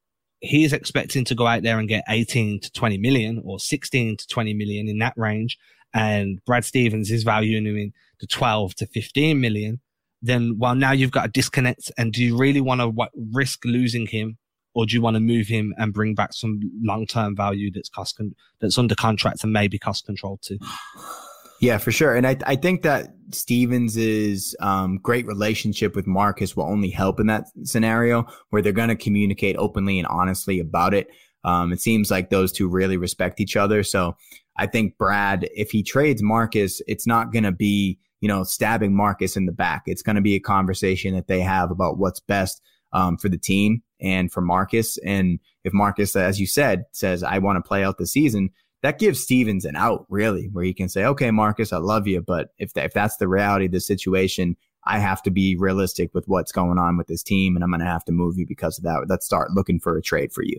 he's 0.40 0.72
expecting 0.72 1.24
to 1.26 1.35
go 1.35 1.46
out 1.46 1.62
there 1.62 1.79
and 1.79 1.88
get 1.88 2.05
18 2.09 2.61
to 2.61 2.72
20 2.72 2.98
million 2.98 3.42
or 3.44 3.59
16 3.59 4.16
to 4.16 4.26
20 4.26 4.55
million 4.55 4.88
in 4.88 4.98
that 4.98 5.14
range, 5.16 5.59
and 5.92 6.40
Brad 6.44 6.64
Stevens 6.64 7.11
is 7.11 7.22
valuing 7.22 7.66
him 7.66 7.76
in 7.76 7.92
the 8.20 8.26
12 8.26 8.74
to 8.76 8.87
15 8.87 9.40
million, 9.40 9.81
then 10.22 10.57
well, 10.59 10.74
now 10.74 10.92
you've 10.92 11.11
got 11.11 11.26
a 11.26 11.31
disconnect. 11.31 11.90
And 11.98 12.12
do 12.12 12.22
you 12.22 12.37
really 12.37 12.61
want 12.61 12.81
to 12.81 13.09
risk 13.33 13.64
losing 13.64 14.07
him 14.07 14.38
or 14.74 14.87
do 14.87 14.94
you 14.94 15.03
want 15.03 15.14
to 15.14 15.20
move 15.20 15.48
him 15.48 15.74
and 15.79 15.92
bring 15.92 16.14
back 16.14 16.33
some 16.33 16.61
long 16.83 17.07
term 17.07 17.35
value 17.35 17.70
that's 17.72 17.88
cost 17.88 18.16
con- 18.16 18.35
that's 18.61 18.79
under 18.79 18.94
contract 18.94 19.42
and 19.42 19.53
maybe 19.53 19.79
cost 19.79 20.07
controlled 20.07 20.42
too? 20.42 20.59
Yeah, 21.60 21.76
for 21.76 21.92
sure. 21.92 22.16
And 22.16 22.26
I, 22.26 22.36
I 22.46 22.56
think 22.56 22.82
that 22.82 23.14
Stevens's 23.32 24.56
um, 24.60 24.98
great 24.98 25.26
relationship 25.26 25.94
with 25.94 26.06
Marcus 26.06 26.56
will 26.56 26.64
only 26.64 26.88
help 26.88 27.20
in 27.20 27.26
that 27.26 27.44
scenario 27.64 28.26
where 28.48 28.62
they're 28.62 28.72
going 28.72 28.88
to 28.88 28.96
communicate 28.96 29.56
openly 29.58 29.98
and 29.98 30.08
honestly 30.08 30.58
about 30.58 30.94
it. 30.94 31.08
Um, 31.44 31.70
it 31.70 31.80
seems 31.80 32.10
like 32.10 32.30
those 32.30 32.50
two 32.50 32.66
really 32.66 32.96
respect 32.96 33.40
each 33.40 33.56
other. 33.56 33.82
So 33.82 34.16
I 34.56 34.66
think 34.66 34.96
Brad, 34.96 35.48
if 35.54 35.70
he 35.70 35.82
trades 35.82 36.22
Marcus, 36.22 36.80
it's 36.88 37.06
not 37.06 37.30
going 37.30 37.44
to 37.44 37.52
be, 37.52 37.98
you 38.22 38.28
know, 38.28 38.42
stabbing 38.42 38.94
Marcus 38.96 39.36
in 39.36 39.44
the 39.44 39.52
back. 39.52 39.82
It's 39.86 40.02
going 40.02 40.16
to 40.16 40.22
be 40.22 40.34
a 40.34 40.40
conversation 40.40 41.14
that 41.14 41.28
they 41.28 41.40
have 41.40 41.70
about 41.70 41.98
what's 41.98 42.20
best 42.20 42.62
um, 42.94 43.18
for 43.18 43.28
the 43.28 43.38
team 43.38 43.82
and 44.00 44.32
for 44.32 44.40
Marcus. 44.40 44.96
And 44.98 45.38
if 45.64 45.74
Marcus, 45.74 46.16
as 46.16 46.40
you 46.40 46.46
said, 46.46 46.84
says, 46.92 47.22
I 47.22 47.38
want 47.38 47.56
to 47.56 47.68
play 47.68 47.84
out 47.84 47.98
the 47.98 48.06
season, 48.06 48.50
that 48.82 48.98
gives 48.98 49.22
Stevens 49.22 49.64
an 49.64 49.76
out, 49.76 50.06
really, 50.08 50.48
where 50.52 50.64
he 50.64 50.72
can 50.72 50.88
say, 50.88 51.04
okay, 51.04 51.30
Marcus, 51.30 51.72
I 51.72 51.78
love 51.78 52.06
you. 52.06 52.20
But 52.20 52.50
if, 52.58 52.76
if 52.76 52.92
that's 52.92 53.16
the 53.16 53.28
reality 53.28 53.66
of 53.66 53.72
the 53.72 53.80
situation, 53.80 54.56
I 54.84 54.98
have 54.98 55.22
to 55.24 55.30
be 55.30 55.56
realistic 55.56 56.14
with 56.14 56.26
what's 56.26 56.52
going 56.52 56.78
on 56.78 56.96
with 56.96 57.06
this 57.06 57.22
team 57.22 57.56
and 57.56 57.62
I'm 57.62 57.70
going 57.70 57.80
to 57.80 57.86
have 57.86 58.04
to 58.06 58.12
move 58.12 58.38
you 58.38 58.46
because 58.46 58.78
of 58.78 58.84
that. 58.84 59.06
Let's 59.08 59.26
start 59.26 59.52
looking 59.52 59.78
for 59.78 59.96
a 59.96 60.02
trade 60.02 60.32
for 60.32 60.42
you. 60.42 60.58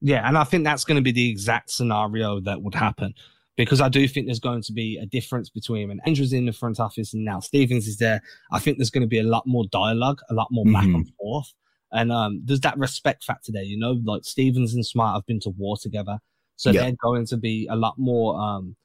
Yeah. 0.00 0.26
And 0.26 0.38
I 0.38 0.44
think 0.44 0.64
that's 0.64 0.84
going 0.84 0.96
to 0.96 1.02
be 1.02 1.12
the 1.12 1.28
exact 1.28 1.70
scenario 1.70 2.40
that 2.40 2.62
would 2.62 2.74
happen 2.74 3.14
because 3.56 3.80
I 3.80 3.88
do 3.88 4.06
think 4.06 4.26
there's 4.26 4.38
going 4.38 4.62
to 4.62 4.72
be 4.72 4.98
a 4.98 5.06
difference 5.06 5.48
between 5.48 5.88
when 5.88 6.00
Andrews 6.06 6.32
in 6.32 6.46
the 6.46 6.52
front 6.52 6.78
office 6.78 7.14
and 7.14 7.24
now 7.24 7.40
Stevens 7.40 7.88
is 7.88 7.96
there. 7.96 8.22
I 8.52 8.58
think 8.58 8.78
there's 8.78 8.90
going 8.90 9.02
to 9.02 9.08
be 9.08 9.18
a 9.18 9.24
lot 9.24 9.46
more 9.46 9.64
dialogue, 9.72 10.20
a 10.30 10.34
lot 10.34 10.48
more 10.50 10.64
mm-hmm. 10.64 10.74
back 10.74 10.84
and 10.84 11.10
forth. 11.18 11.52
And 11.92 12.12
um, 12.12 12.42
there's 12.44 12.60
that 12.60 12.78
respect 12.78 13.24
factor 13.24 13.52
there, 13.52 13.62
you 13.62 13.78
know, 13.78 13.98
like 14.04 14.24
Stevens 14.24 14.74
and 14.74 14.84
Smart 14.84 15.14
have 15.14 15.26
been 15.26 15.40
to 15.40 15.50
war 15.50 15.76
together. 15.76 16.18
So 16.56 16.72
they're 16.72 16.96
going 17.02 17.26
to 17.26 17.36
be 17.36 17.66
a 17.70 17.76
lot 17.76 17.94
more, 17.98 18.40
um, 18.40 18.76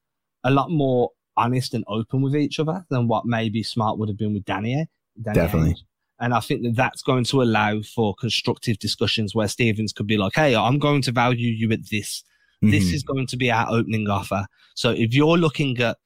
a 0.43 0.51
lot 0.51 0.69
more 0.69 1.09
honest 1.37 1.73
and 1.73 1.83
open 1.87 2.21
with 2.21 2.35
each 2.35 2.59
other 2.59 2.85
than 2.89 3.07
what 3.07 3.25
maybe 3.25 3.63
Smart 3.63 3.97
would 3.97 4.09
have 4.09 4.17
been 4.17 4.33
with 4.33 4.45
Danny. 4.45 4.87
Danny 5.21 5.35
Definitely. 5.35 5.75
And 6.19 6.33
I 6.33 6.39
think 6.39 6.61
that 6.63 6.75
that's 6.75 7.01
going 7.01 7.23
to 7.25 7.41
allow 7.41 7.81
for 7.81 8.13
constructive 8.13 8.77
discussions 8.77 9.33
where 9.33 9.47
Stevens 9.47 9.91
could 9.91 10.05
be 10.05 10.17
like, 10.17 10.33
Hey, 10.35 10.55
I'm 10.55 10.77
going 10.77 11.01
to 11.03 11.11
value 11.11 11.49
you 11.49 11.71
at 11.71 11.89
this. 11.89 12.23
Mm-hmm. 12.63 12.71
This 12.71 12.93
is 12.93 13.03
going 13.03 13.25
to 13.27 13.37
be 13.37 13.49
our 13.49 13.67
opening 13.69 14.07
offer. 14.07 14.45
So 14.75 14.91
if 14.91 15.15
you're 15.15 15.37
looking 15.37 15.79
at 15.79 15.97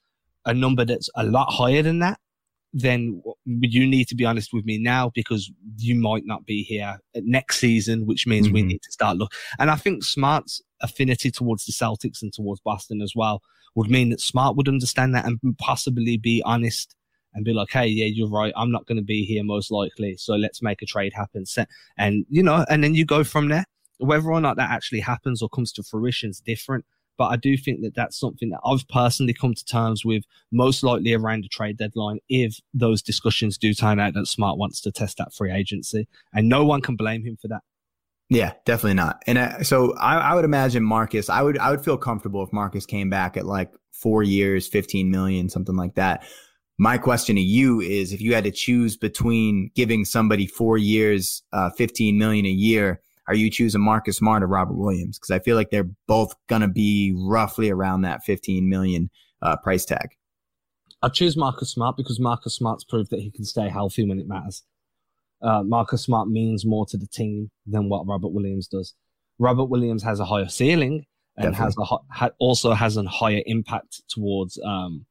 a 0.46 0.54
number 0.54 0.86
that's 0.86 1.10
a 1.16 1.26
lot 1.26 1.52
higher 1.52 1.82
than 1.82 2.00
that, 2.00 2.20
then 2.72 3.22
you 3.46 3.88
need 3.88 4.06
to 4.06 4.16
be 4.16 4.26
honest 4.26 4.54
with 4.54 4.66
me 4.66 4.78
now 4.78 5.10
because 5.16 5.50
you 5.78 5.96
might 5.96 6.26
not 6.26 6.46
be 6.46 6.62
here 6.62 7.00
next 7.16 7.60
season, 7.60 8.06
which 8.06 8.28
means 8.28 8.48
mm-hmm. 8.48 8.54
we 8.54 8.64
need 8.64 8.82
to 8.84 8.92
start 8.92 9.18
look. 9.18 9.32
And 9.60 9.72
I 9.72 9.76
think 9.76 10.04
Smart's 10.04 10.62
affinity 10.86 11.32
towards 11.32 11.66
the 11.66 11.72
Celtics 11.72 12.22
and 12.22 12.34
towards 12.34 12.62
Boston 12.62 13.02
as 13.02 13.14
well 13.16 13.42
would 13.76 13.90
mean 13.90 14.10
that 14.10 14.22
Smart 14.22 14.56
would 14.56 14.70
understand 14.70 15.14
that 15.14 15.26
and 15.26 15.40
possibly 15.58 16.18
be 16.18 16.42
honest 16.46 16.96
and 17.34 17.44
be 17.44 17.54
like, 17.54 17.72
Hey, 17.72 17.88
yeah, 17.88 18.06
you're 18.06 18.30
right. 18.30 18.54
I'm 18.56 18.72
not 18.72 18.86
going 18.88 18.98
to 18.98 19.04
be 19.04 19.26
here 19.26 19.44
most 19.44 19.70
likely. 19.70 20.16
So 20.18 20.36
let's 20.36 20.62
make 20.62 20.82
a 20.82 20.86
trade 20.86 21.14
happen. 21.14 21.44
And, 21.98 22.26
you 22.30 22.42
know, 22.42 22.66
and 22.70 22.84
then 22.84 22.96
you 22.96 23.06
go 23.06 23.24
from 23.24 23.50
there. 23.50 23.66
Whether 23.98 24.30
or 24.32 24.42
not 24.42 24.58
that 24.58 24.72
actually 24.72 25.02
happens 25.02 25.42
or 25.42 25.50
comes 25.50 25.72
to 25.74 25.84
fruition 25.84 26.30
is 26.30 26.42
different. 26.42 26.86
But 27.18 27.28
I 27.28 27.38
do 27.38 27.56
think 27.56 27.82
that 27.82 27.96
that's 27.96 28.20
something 28.20 28.50
that 28.50 28.60
I've 28.66 28.88
personally 28.90 29.34
come 29.34 29.54
to 29.54 29.66
terms 29.66 30.04
with 30.04 30.24
most 30.52 30.84
likely 30.84 31.14
around 31.14 31.46
the 31.46 31.50
trade 31.50 31.78
deadline 31.78 32.20
if 32.28 32.60
those 32.74 33.02
discussions 33.02 33.58
do 33.58 33.74
turn 33.74 34.02
out 34.02 34.16
that 34.16 34.28
Smart 34.28 34.58
wants 34.58 34.82
to 34.82 34.92
test 34.92 35.18
that 35.18 35.34
free 35.34 35.52
agency. 35.52 36.08
And 36.34 36.50
no 36.50 36.66
one 36.66 36.82
can 36.82 36.98
blame 36.98 37.24
him 37.24 37.38
for 37.42 37.48
that. 37.48 37.62
Yeah, 38.30 38.54
definitely 38.66 38.96
not. 38.96 39.22
And 39.28 39.38
uh, 39.38 39.64
so 39.64 39.94
I, 39.98 40.18
I, 40.18 40.34
would 40.34 40.46
imagine 40.46 40.84
Marcus, 40.84 41.30
I 41.30 41.44
would, 41.44 41.60
I 41.60 41.70
would 41.70 41.84
feel 41.84 41.98
comfortable 41.98 42.44
if 42.44 42.52
Marcus 42.52 42.86
came 42.86 43.10
back 43.10 43.38
at 43.38 43.46
like 43.46 43.72
four 43.92 44.24
years, 44.24 44.68
15 44.68 45.12
million, 45.12 45.48
something 45.48 45.76
like 45.76 45.96
that. 45.96 46.26
My 46.78 46.98
question 46.98 47.36
to 47.36 47.42
you 47.42 47.80
is 47.80 48.12
if 48.12 48.22
you 48.22 48.34
had 48.34 48.44
to 48.44 48.52
choose 48.52 48.98
between 48.98 49.70
giving 49.76 50.06
somebody 50.06 50.48
four 50.48 50.78
years, 50.78 51.44
uh, 51.54 51.70
15 51.70 52.18
million 52.18 52.46
a 52.46 52.50
year, 52.50 53.02
are 53.28 53.36
you 53.36 53.50
choosing 53.50 53.82
Marcus 53.82 54.18
Smart 54.18 54.44
or 54.44 54.48
Robert 54.48 54.76
Williams? 54.76 55.18
Because 55.18 55.32
I 55.32 55.40
feel 55.40 55.56
like 55.56 55.70
they're 55.70 55.90
both 56.08 56.36
to 56.50 56.68
be 56.68 57.14
roughly 57.16 57.70
around 57.70 58.02
that 58.02 58.24
15 58.24 58.68
million 58.68 59.10
uh, 59.42 59.56
price 59.58 59.86
tag. 59.86 60.16
I 61.02 61.10
choose 61.10 61.38
Marcus 61.38 61.72
Smart 61.72 61.98
because 61.98 62.20
Marcus 62.20 62.56
Smart's 62.56 62.84
proved 62.84 63.12
that 63.12 63.20
he 63.20 63.32
can 63.32 63.46
stay 63.46 63.70
healthy 63.70 64.08
when 64.08 64.20
it 64.20 64.28
matters. 64.28 64.64
Uh, 65.42 65.64
Marcus 65.64 66.04
Smart 66.04 66.28
means 66.28 66.66
more 66.66 66.86
to 66.88 66.98
the 66.98 67.08
team 67.08 67.52
than 67.66 67.90
what 67.90 68.08
Robert 68.08 68.30
Williams 68.30 68.68
does. 68.68 68.94
Robert 69.38 69.66
Williams 69.66 70.04
has 70.04 70.20
a 70.20 70.26
higher 70.26 70.48
ceiling 70.48 71.06
and 71.38 71.52
Definitely. 71.52 71.66
has 71.66 71.76
a 71.78 72.14
ha- 72.14 72.30
also 72.40 72.74
has 72.74 72.98
a 72.98 73.04
higher 73.04 73.42
impact 73.46 74.02
towards 74.08 74.60
um, 74.66 75.06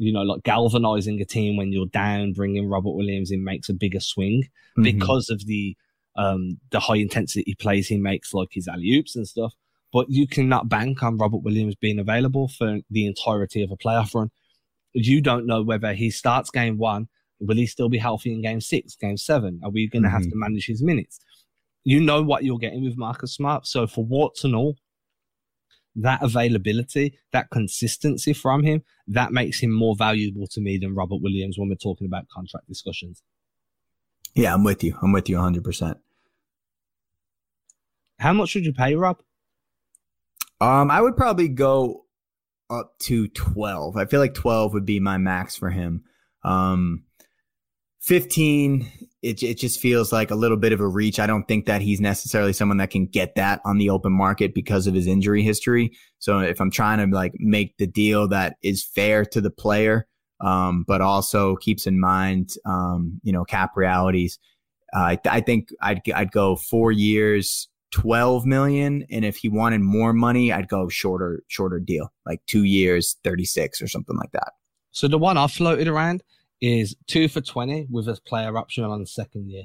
you 0.00 0.14
know, 0.14 0.22
like 0.22 0.42
galvanizing 0.42 1.20
a 1.20 1.26
team 1.26 1.58
when 1.58 1.72
you're 1.72 1.86
down, 1.86 2.32
bringing 2.32 2.68
Robert 2.68 2.92
Williams 2.92 3.30
in 3.30 3.44
makes 3.44 3.68
a 3.68 3.74
bigger 3.74 4.00
swing 4.00 4.44
mm-hmm. 4.44 4.82
because 4.82 5.28
of 5.28 5.44
the 5.46 5.76
um 6.16 6.58
the 6.70 6.80
high 6.80 6.96
intensity 6.96 7.54
plays 7.60 7.86
he 7.86 7.98
makes, 7.98 8.32
like 8.32 8.48
his 8.50 8.66
alley 8.66 8.90
oops 8.94 9.14
and 9.14 9.28
stuff. 9.28 9.52
But 9.92 10.06
you 10.08 10.26
cannot 10.26 10.70
bank 10.70 11.02
on 11.02 11.18
Robert 11.18 11.42
Williams 11.42 11.74
being 11.74 11.98
available 11.98 12.48
for 12.48 12.78
the 12.90 13.06
entirety 13.06 13.62
of 13.62 13.70
a 13.70 13.76
playoff 13.76 14.14
run. 14.14 14.30
You 14.94 15.20
don't 15.20 15.46
know 15.46 15.62
whether 15.62 15.92
he 15.92 16.10
starts 16.10 16.50
game 16.50 16.78
one, 16.78 17.08
will 17.40 17.56
he 17.56 17.66
still 17.66 17.88
be 17.88 17.98
healthy 17.98 18.32
in 18.32 18.42
game 18.42 18.60
six, 18.60 18.94
game 18.94 19.16
seven? 19.16 19.60
Are 19.64 19.70
we 19.70 19.88
going 19.88 20.02
to 20.02 20.08
mm-hmm. 20.08 20.16
have 20.16 20.24
to 20.24 20.36
manage 20.36 20.66
his 20.66 20.82
minutes? 20.82 21.18
You 21.82 22.00
know 22.00 22.22
what 22.22 22.44
you're 22.44 22.58
getting 22.58 22.84
with 22.84 22.98
Marcus 22.98 23.34
Smart. 23.34 23.66
So 23.66 23.86
for 23.86 24.04
warts 24.04 24.44
and 24.44 24.54
all, 24.54 24.76
that 25.96 26.22
availability, 26.22 27.18
that 27.32 27.50
consistency 27.50 28.32
from 28.32 28.62
him, 28.62 28.82
that 29.08 29.32
makes 29.32 29.60
him 29.60 29.72
more 29.72 29.96
valuable 29.96 30.46
to 30.48 30.60
me 30.60 30.78
than 30.78 30.94
Robert 30.94 31.20
Williams 31.20 31.58
when 31.58 31.68
we're 31.68 31.74
talking 31.74 32.06
about 32.06 32.28
contract 32.28 32.68
discussions. 32.68 33.22
Yeah, 34.34 34.54
I'm 34.54 34.62
with 34.62 34.84
you. 34.84 34.96
I'm 35.02 35.12
with 35.12 35.28
you 35.28 35.36
100%. 35.36 35.96
How 38.18 38.32
much 38.32 38.54
would 38.54 38.64
you 38.64 38.72
pay, 38.72 38.94
Rob? 38.94 39.18
Um, 40.60 40.90
I 40.90 41.00
would 41.00 41.16
probably 41.16 41.48
go 41.48 42.04
up 42.68 42.98
to 43.00 43.28
12. 43.28 43.96
I 43.96 44.04
feel 44.04 44.20
like 44.20 44.34
12 44.34 44.74
would 44.74 44.86
be 44.86 45.00
my 45.00 45.18
max 45.18 45.56
for 45.56 45.70
him. 45.70 46.04
Um, 46.44 47.04
15 48.00 48.90
it, 49.22 49.42
it 49.42 49.58
just 49.58 49.80
feels 49.80 50.12
like 50.12 50.30
a 50.30 50.34
little 50.34 50.56
bit 50.56 50.72
of 50.72 50.80
a 50.80 50.88
reach. 50.88 51.20
I 51.20 51.26
don't 51.26 51.46
think 51.46 51.66
that 51.66 51.82
he's 51.82 52.00
necessarily 52.00 52.52
someone 52.52 52.78
that 52.78 52.90
can 52.90 53.06
get 53.06 53.34
that 53.34 53.60
on 53.64 53.78
the 53.78 53.90
open 53.90 54.12
market 54.12 54.54
because 54.54 54.86
of 54.86 54.94
his 54.94 55.06
injury 55.06 55.42
history. 55.42 55.92
So 56.18 56.38
if 56.38 56.60
I'm 56.60 56.70
trying 56.70 56.98
to 56.98 57.14
like 57.14 57.34
make 57.38 57.76
the 57.76 57.86
deal 57.86 58.28
that 58.28 58.56
is 58.62 58.82
fair 58.82 59.24
to 59.26 59.40
the 59.40 59.50
player, 59.50 60.06
um, 60.40 60.84
but 60.88 61.02
also 61.02 61.56
keeps 61.56 61.86
in 61.86 62.00
mind, 62.00 62.54
um, 62.64 63.20
you 63.22 63.32
know, 63.32 63.44
cap 63.44 63.72
realities, 63.76 64.38
uh, 64.94 65.00
I, 65.00 65.18
I 65.26 65.40
think 65.40 65.68
I'd, 65.82 66.00
I'd 66.14 66.32
go 66.32 66.56
four 66.56 66.92
years, 66.92 67.68
12 67.90 68.46
million. 68.46 69.04
And 69.10 69.24
if 69.24 69.36
he 69.36 69.50
wanted 69.50 69.82
more 69.82 70.14
money, 70.14 70.50
I'd 70.50 70.68
go 70.68 70.88
shorter, 70.88 71.42
shorter 71.48 71.78
deal, 71.78 72.10
like 72.24 72.40
two 72.46 72.64
years, 72.64 73.16
36 73.22 73.82
or 73.82 73.88
something 73.88 74.16
like 74.16 74.32
that. 74.32 74.52
So 74.92 75.08
the 75.08 75.18
one 75.18 75.36
I 75.36 75.46
floated 75.46 75.88
around 75.88 76.22
is 76.60 76.94
two 77.06 77.28
for 77.28 77.40
20 77.40 77.86
with 77.90 78.08
a 78.08 78.18
player 78.26 78.56
option 78.56 78.84
on 78.84 79.00
the 79.00 79.06
second 79.06 79.48
year 79.50 79.64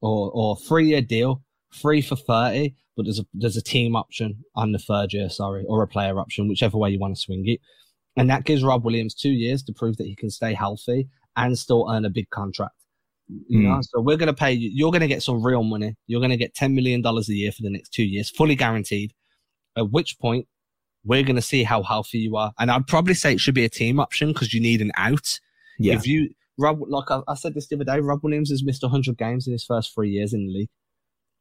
or, 0.00 0.30
or 0.32 0.56
three 0.56 0.86
year 0.86 1.02
deal, 1.02 1.42
three 1.74 2.02
for 2.02 2.16
30, 2.16 2.74
but 2.96 3.04
there's 3.04 3.20
a, 3.20 3.26
there's 3.32 3.56
a 3.56 3.62
team 3.62 3.96
option 3.96 4.44
on 4.54 4.72
the 4.72 4.78
third 4.78 5.12
year, 5.12 5.28
sorry, 5.30 5.64
or 5.68 5.82
a 5.82 5.88
player 5.88 6.18
option, 6.18 6.48
whichever 6.48 6.76
way 6.76 6.90
you 6.90 6.98
want 6.98 7.14
to 7.14 7.20
swing 7.20 7.46
it. 7.46 7.60
And 8.16 8.28
that 8.28 8.44
gives 8.44 8.62
Rob 8.62 8.84
Williams 8.84 9.14
two 9.14 9.30
years 9.30 9.62
to 9.64 9.72
prove 9.72 9.96
that 9.96 10.06
he 10.06 10.14
can 10.14 10.30
stay 10.30 10.52
healthy 10.52 11.08
and 11.36 11.58
still 11.58 11.88
earn 11.90 12.04
a 12.04 12.10
big 12.10 12.28
contract. 12.30 12.74
You 13.48 13.60
mm. 13.60 13.62
know, 13.62 13.80
so 13.80 14.00
we're 14.00 14.18
going 14.18 14.26
to 14.26 14.34
pay 14.34 14.52
you, 14.52 14.70
you're 14.72 14.90
going 14.90 15.00
to 15.00 15.08
get 15.08 15.22
some 15.22 15.42
real 15.42 15.62
money. 15.62 15.96
You're 16.06 16.20
going 16.20 16.30
to 16.30 16.36
get 16.36 16.54
$10 16.54 16.74
million 16.74 17.04
a 17.06 17.20
year 17.28 17.52
for 17.52 17.62
the 17.62 17.70
next 17.70 17.90
two 17.90 18.04
years, 18.04 18.28
fully 18.28 18.54
guaranteed. 18.54 19.14
At 19.76 19.90
which 19.90 20.18
point, 20.18 20.46
we're 21.04 21.22
going 21.22 21.36
to 21.36 21.42
see 21.42 21.62
how 21.62 21.82
healthy 21.82 22.18
you 22.18 22.36
are. 22.36 22.52
And 22.58 22.70
I'd 22.70 22.86
probably 22.86 23.14
say 23.14 23.32
it 23.32 23.40
should 23.40 23.54
be 23.54 23.64
a 23.64 23.70
team 23.70 23.98
option 23.98 24.32
because 24.32 24.52
you 24.52 24.60
need 24.60 24.82
an 24.82 24.92
out 24.96 25.40
yeah. 25.82 25.94
If 25.94 26.06
you 26.06 26.30
Rob, 26.58 26.80
like 26.86 27.10
I, 27.10 27.20
I, 27.28 27.34
said 27.34 27.54
this 27.54 27.68
the 27.68 27.76
other 27.76 27.84
day, 27.84 28.00
Rob 28.00 28.22
Williams 28.22 28.50
has 28.50 28.62
missed 28.62 28.82
100 28.82 29.16
games 29.16 29.46
in 29.46 29.52
his 29.52 29.64
first 29.64 29.94
three 29.94 30.10
years 30.10 30.32
in 30.32 30.46
the 30.46 30.52
league. 30.52 30.68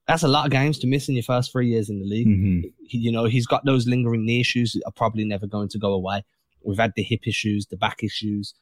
That's 0.08 0.24
a 0.24 0.28
lot 0.28 0.46
of 0.46 0.52
games 0.52 0.80
to 0.80 0.88
miss 0.88 1.10
in 1.10 1.16
your 1.16 1.24
first 1.24 1.52
three 1.52 1.70
years 1.70 1.90
in 1.90 2.00
the 2.00 2.06
league. 2.06 2.28
Mm-hmm. 2.28 2.68
He, 2.86 2.98
you 2.98 3.12
know, 3.12 3.26
he's 3.26 3.46
got 3.46 3.66
those 3.66 3.88
lingering 3.88 4.26
knee 4.26 4.42
issues 4.42 4.74
that 4.74 4.84
are 4.86 4.92
probably 4.92 5.24
never 5.24 5.48
going 5.48 5.70
to 5.70 5.78
go 5.78 5.94
away. 5.94 6.24
We've 6.64 6.78
had 6.78 6.94
the 6.96 7.04
hip 7.04 7.28
issues, 7.28 7.68
the 7.68 7.78
back 7.78 8.04
issues. 8.04 8.54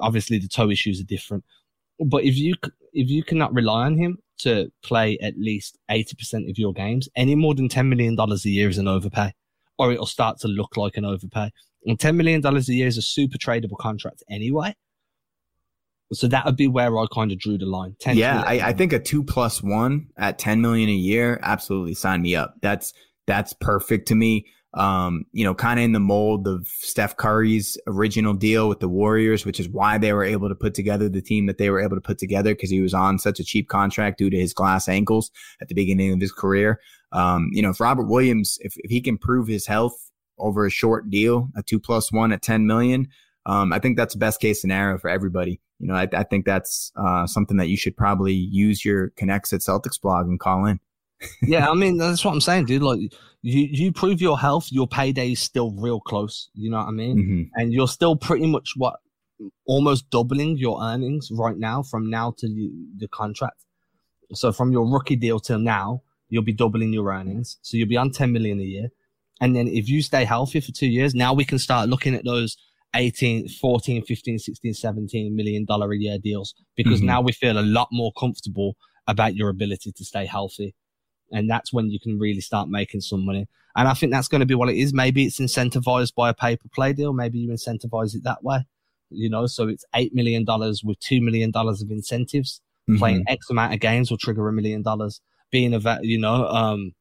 Obviously, 0.00 0.38
the 0.38 0.48
toe 0.48 0.70
issues 0.70 1.00
are 1.00 1.04
different. 1.04 1.44
But 2.00 2.24
if 2.24 2.36
you 2.36 2.54
if 2.92 3.08
you 3.08 3.22
cannot 3.22 3.54
rely 3.54 3.84
on 3.84 3.96
him 3.96 4.18
to 4.38 4.72
play 4.82 5.18
at 5.18 5.38
least 5.38 5.78
80% 5.90 6.50
of 6.50 6.58
your 6.58 6.72
games, 6.72 7.08
any 7.14 7.34
more 7.34 7.54
than 7.54 7.68
$10 7.68 7.88
million 7.88 8.18
a 8.18 8.34
year 8.48 8.68
is 8.68 8.78
an 8.78 8.88
overpay, 8.88 9.32
or 9.78 9.92
it'll 9.92 10.06
start 10.06 10.38
to 10.40 10.48
look 10.48 10.76
like 10.76 10.96
an 10.96 11.04
overpay. 11.04 11.50
And 11.86 11.98
$10 11.98 12.16
million 12.16 12.44
a 12.44 12.60
year 12.60 12.86
is 12.86 12.96
a 12.96 13.02
super 13.02 13.38
tradable 13.38 13.78
contract 13.78 14.22
anyway. 14.30 14.74
So 16.12 16.26
that 16.28 16.44
would 16.44 16.56
be 16.56 16.66
where 16.66 16.98
I 16.98 17.06
kind 17.12 17.30
of 17.30 17.38
drew 17.38 17.56
the 17.56 17.66
line. 17.66 17.94
yeah, 18.06 18.42
I, 18.44 18.60
I, 18.60 18.72
think 18.72 18.92
a 18.92 18.98
two 18.98 19.22
plus 19.22 19.62
one 19.62 20.08
at 20.16 20.38
10 20.38 20.60
million 20.60 20.88
a 20.88 20.92
year, 20.92 21.38
absolutely 21.42 21.94
sign 21.94 22.22
me 22.22 22.34
up. 22.34 22.54
That's, 22.62 22.92
that's 23.26 23.52
perfect 23.52 24.08
to 24.08 24.16
me. 24.16 24.46
Um, 24.74 25.24
you 25.32 25.44
know, 25.44 25.54
kind 25.54 25.80
of 25.80 25.84
in 25.84 25.92
the 25.92 26.00
mold 26.00 26.46
of 26.46 26.66
Steph 26.66 27.16
Curry's 27.16 27.76
original 27.88 28.34
deal 28.34 28.68
with 28.68 28.78
the 28.78 28.88
Warriors, 28.88 29.44
which 29.44 29.58
is 29.58 29.68
why 29.68 29.98
they 29.98 30.12
were 30.12 30.24
able 30.24 30.48
to 30.48 30.54
put 30.54 30.74
together 30.74 31.08
the 31.08 31.22
team 31.22 31.46
that 31.46 31.58
they 31.58 31.70
were 31.70 31.80
able 31.80 31.96
to 31.96 32.00
put 32.00 32.18
together 32.18 32.54
because 32.54 32.70
he 32.70 32.80
was 32.80 32.94
on 32.94 33.18
such 33.18 33.40
a 33.40 33.44
cheap 33.44 33.68
contract 33.68 34.18
due 34.18 34.30
to 34.30 34.38
his 34.38 34.52
glass 34.54 34.88
ankles 34.88 35.30
at 35.60 35.68
the 35.68 35.74
beginning 35.74 36.12
of 36.12 36.20
his 36.20 36.32
career. 36.32 36.80
Um, 37.12 37.50
you 37.52 37.62
know, 37.62 37.70
if 37.70 37.80
Robert 37.80 38.06
Williams, 38.06 38.58
if, 38.60 38.74
if 38.78 38.90
he 38.90 39.00
can 39.00 39.18
prove 39.18 39.48
his 39.48 39.66
health 39.66 40.10
over 40.38 40.64
a 40.64 40.70
short 40.70 41.10
deal, 41.10 41.48
a 41.56 41.62
two 41.62 41.80
plus 41.80 42.12
one 42.12 42.30
at 42.30 42.42
10 42.42 42.66
million, 42.66 43.08
um, 43.46 43.72
I 43.72 43.78
think 43.78 43.96
that's 43.96 44.14
the 44.14 44.18
best 44.18 44.40
case 44.40 44.60
scenario 44.60 44.98
for 44.98 45.08
everybody. 45.08 45.60
You 45.78 45.88
know, 45.88 45.94
I, 45.94 46.08
I 46.12 46.24
think 46.24 46.44
that's 46.44 46.92
uh, 46.96 47.26
something 47.26 47.56
that 47.56 47.68
you 47.68 47.76
should 47.76 47.96
probably 47.96 48.34
use 48.34 48.84
your 48.84 49.10
connects 49.10 49.52
at 49.52 49.60
Celtics 49.60 50.00
blog 50.00 50.26
and 50.26 50.38
call 50.38 50.66
in. 50.66 50.78
yeah, 51.42 51.68
I 51.68 51.74
mean 51.74 51.98
that's 51.98 52.24
what 52.24 52.32
I'm 52.32 52.40
saying, 52.40 52.66
dude. 52.66 52.82
Like 52.82 53.00
you, 53.42 53.68
you 53.70 53.92
prove 53.92 54.20
your 54.20 54.38
health, 54.38 54.68
your 54.70 54.86
payday 54.86 55.32
is 55.32 55.40
still 55.40 55.72
real 55.72 56.00
close. 56.00 56.48
You 56.54 56.70
know 56.70 56.78
what 56.78 56.88
I 56.88 56.92
mean? 56.92 57.16
Mm-hmm. 57.16 57.42
And 57.60 57.72
you're 57.72 57.88
still 57.88 58.16
pretty 58.16 58.46
much 58.46 58.72
what 58.76 58.96
almost 59.66 60.10
doubling 60.10 60.58
your 60.58 60.82
earnings 60.82 61.30
right 61.32 61.56
now 61.56 61.82
from 61.82 62.10
now 62.10 62.34
to 62.38 62.48
the, 62.48 62.70
the 62.98 63.08
contract. 63.08 63.64
So 64.32 64.52
from 64.52 64.72
your 64.72 64.86
rookie 64.86 65.16
deal 65.16 65.40
till 65.40 65.58
now, 65.58 66.02
you'll 66.28 66.42
be 66.42 66.52
doubling 66.52 66.92
your 66.92 67.12
earnings. 67.12 67.58
So 67.62 67.76
you'll 67.76 67.88
be 67.88 67.96
on 67.96 68.12
10 68.12 68.32
million 68.32 68.60
a 68.60 68.64
year. 68.64 68.88
And 69.40 69.56
then 69.56 69.68
if 69.68 69.88
you 69.88 70.02
stay 70.02 70.24
healthy 70.24 70.60
for 70.60 70.72
two 70.72 70.86
years, 70.86 71.14
now 71.14 71.32
we 71.32 71.44
can 71.44 71.58
start 71.58 71.88
looking 71.88 72.14
at 72.14 72.24
those 72.24 72.56
18, 72.94 73.48
14, 73.48 74.04
15, 74.04 74.38
16, 74.38 74.74
17 74.74 75.36
million 75.36 75.64
dollar 75.64 75.92
a 75.92 75.96
year 75.96 76.18
deals 76.18 76.54
because 76.76 76.98
mm-hmm. 76.98 77.06
now 77.06 77.20
we 77.20 77.32
feel 77.32 77.58
a 77.58 77.62
lot 77.62 77.88
more 77.92 78.12
comfortable 78.18 78.76
about 79.06 79.34
your 79.34 79.48
ability 79.48 79.92
to 79.92 80.04
stay 80.04 80.26
healthy. 80.26 80.74
And 81.32 81.48
that's 81.48 81.72
when 81.72 81.90
you 81.90 82.00
can 82.00 82.18
really 82.18 82.40
start 82.40 82.68
making 82.68 83.02
some 83.02 83.24
money. 83.24 83.46
And 83.76 83.86
I 83.86 83.94
think 83.94 84.12
that's 84.12 84.28
going 84.28 84.40
to 84.40 84.46
be 84.46 84.54
what 84.54 84.68
it 84.68 84.76
is. 84.76 84.92
Maybe 84.92 85.24
it's 85.24 85.38
incentivized 85.38 86.14
by 86.14 86.30
a 86.30 86.34
pay 86.34 86.56
per 86.56 86.68
play 86.74 86.92
deal. 86.92 87.12
Maybe 87.12 87.38
you 87.38 87.50
incentivize 87.50 88.14
it 88.16 88.24
that 88.24 88.42
way, 88.42 88.66
you 89.10 89.30
know, 89.30 89.46
so 89.46 89.68
it's 89.68 89.84
$8 89.94 90.12
million 90.12 90.44
with 90.44 90.98
$2 91.00 91.22
million 91.22 91.52
of 91.54 91.90
incentives. 91.90 92.60
Mm-hmm. 92.88 92.98
Playing 92.98 93.24
X 93.28 93.48
amount 93.50 93.74
of 93.74 93.80
games 93.80 94.10
will 94.10 94.18
trigger 94.18 94.48
a 94.48 94.52
million 94.52 94.82
dollars. 94.82 95.20
Being 95.52 95.74
a 95.74 95.98
you 96.02 96.18
know, 96.18 96.46
um, 96.46 96.92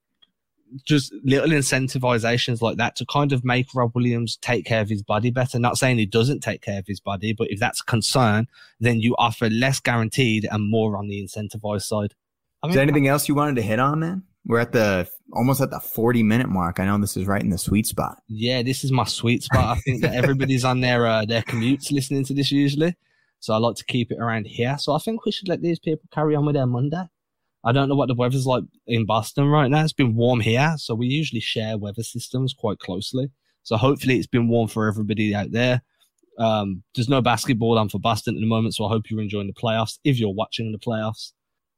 just 0.86 1.14
little 1.24 1.50
incentivizations 1.50 2.62
like 2.62 2.78
that 2.78 2.96
to 2.98 3.06
kind 3.06 3.32
of 3.32 3.44
make 3.44 3.68
Rob 3.74 3.92
Williams 3.96 4.38
take 4.38 4.66
care 4.66 4.82
of 4.82 4.90
his 4.90 5.02
body 5.02 5.32
better. 5.32 5.60
Not 5.60 5.78
saying 5.78 5.98
he 5.98 6.06
doesn't 6.06 6.42
take 6.42 6.62
care 6.62 6.80
of 6.80 6.88
his 6.88 7.00
body, 7.00 7.34
but 7.34 7.48
if 7.50 7.60
that's 7.60 7.82
a 7.82 7.86
concern, 7.86 8.48
then 8.80 9.00
you 9.00 9.16
offer 9.18 9.50
less 9.50 9.80
guaranteed 9.80 10.48
and 10.50 10.70
more 10.70 10.98
on 10.98 11.08
the 11.08 11.22
incentivized 11.24 11.84
side. 11.84 12.14
I 12.62 12.68
mean, 12.68 12.72
is 12.72 12.76
there 12.76 12.84
anything 12.84 13.08
else 13.08 13.28
you 13.28 13.36
wanted 13.36 13.56
to 13.56 13.62
hit 13.62 13.80
on, 13.80 14.00
man? 14.00 14.24
We're 14.46 14.60
at 14.60 14.72
the 14.72 15.08
almost 15.34 15.62
at 15.62 15.70
the 15.70 15.80
40 15.80 16.24
minute 16.24 16.50
mark. 16.50 16.80
I 16.80 16.86
know 16.86 16.98
this 16.98 17.18
is 17.18 17.26
right 17.26 17.42
in 17.42 17.50
the 17.50 17.58
sweet 17.58 17.86
spot. 17.86 18.22
Yeah, 18.28 18.64
this 18.64 18.84
is 18.84 18.92
my 18.92 19.04
sweet 19.04 19.44
spot. 19.44 19.78
I 19.78 19.80
think 19.82 20.02
that 20.02 20.16
everybody's 20.16 20.66
on 20.66 20.82
their 20.82 21.06
uh, 21.06 21.26
their 21.26 21.42
commutes 21.44 21.92
listening 21.92 22.26
to 22.26 22.34
this 22.34 22.52
usually. 22.52 22.96
So 23.42 23.54
I 23.54 23.58
like 23.58 23.76
to 23.76 23.86
keep 23.86 24.12
it 24.12 24.20
around 24.20 24.48
here. 24.48 24.78
So 24.78 24.94
I 24.94 25.00
think 25.00 25.26
we 25.26 25.32
should 25.32 25.48
let 25.48 25.62
these 25.62 25.80
people 25.80 26.10
carry 26.12 26.36
on 26.36 26.46
with 26.46 26.56
their 26.56 26.66
Monday. 26.66 27.04
I 27.64 27.72
don't 27.72 27.90
know 27.90 27.96
what 27.96 28.08
the 28.08 28.16
weather's 28.16 28.46
like 28.46 28.64
in 28.88 29.06
Boston 29.06 29.48
right 29.48 29.70
now. 29.70 29.84
It's 29.84 29.94
been 29.94 30.16
warm 30.16 30.40
here, 30.40 30.76
so 30.78 30.96
we 30.96 31.08
usually 31.08 31.42
share 31.42 31.78
weather 31.78 32.04
systems 32.04 32.54
quite 32.58 32.80
closely. 32.80 33.30
So 33.64 33.76
hopefully 33.76 34.18
it's 34.18 34.28
been 34.28 34.48
warm 34.48 34.70
for 34.70 34.88
everybody 34.88 35.36
out 35.36 35.52
there. 35.52 35.82
Um, 36.38 36.84
there's 36.96 37.10
no 37.10 37.22
basketball 37.22 37.78
on 37.78 37.90
for 37.90 38.00
Boston 38.00 38.36
at 38.36 38.40
the 38.40 38.48
moment, 38.48 38.76
so 38.76 38.86
I 38.86 38.90
hope 38.90 39.10
you're 39.10 39.22
enjoying 39.22 39.48
the 39.48 39.54
playoffs 39.54 40.00
if 40.06 40.20
you're 40.20 40.34
watching 40.34 40.72
the 40.72 40.78
playoffs. 40.78 41.34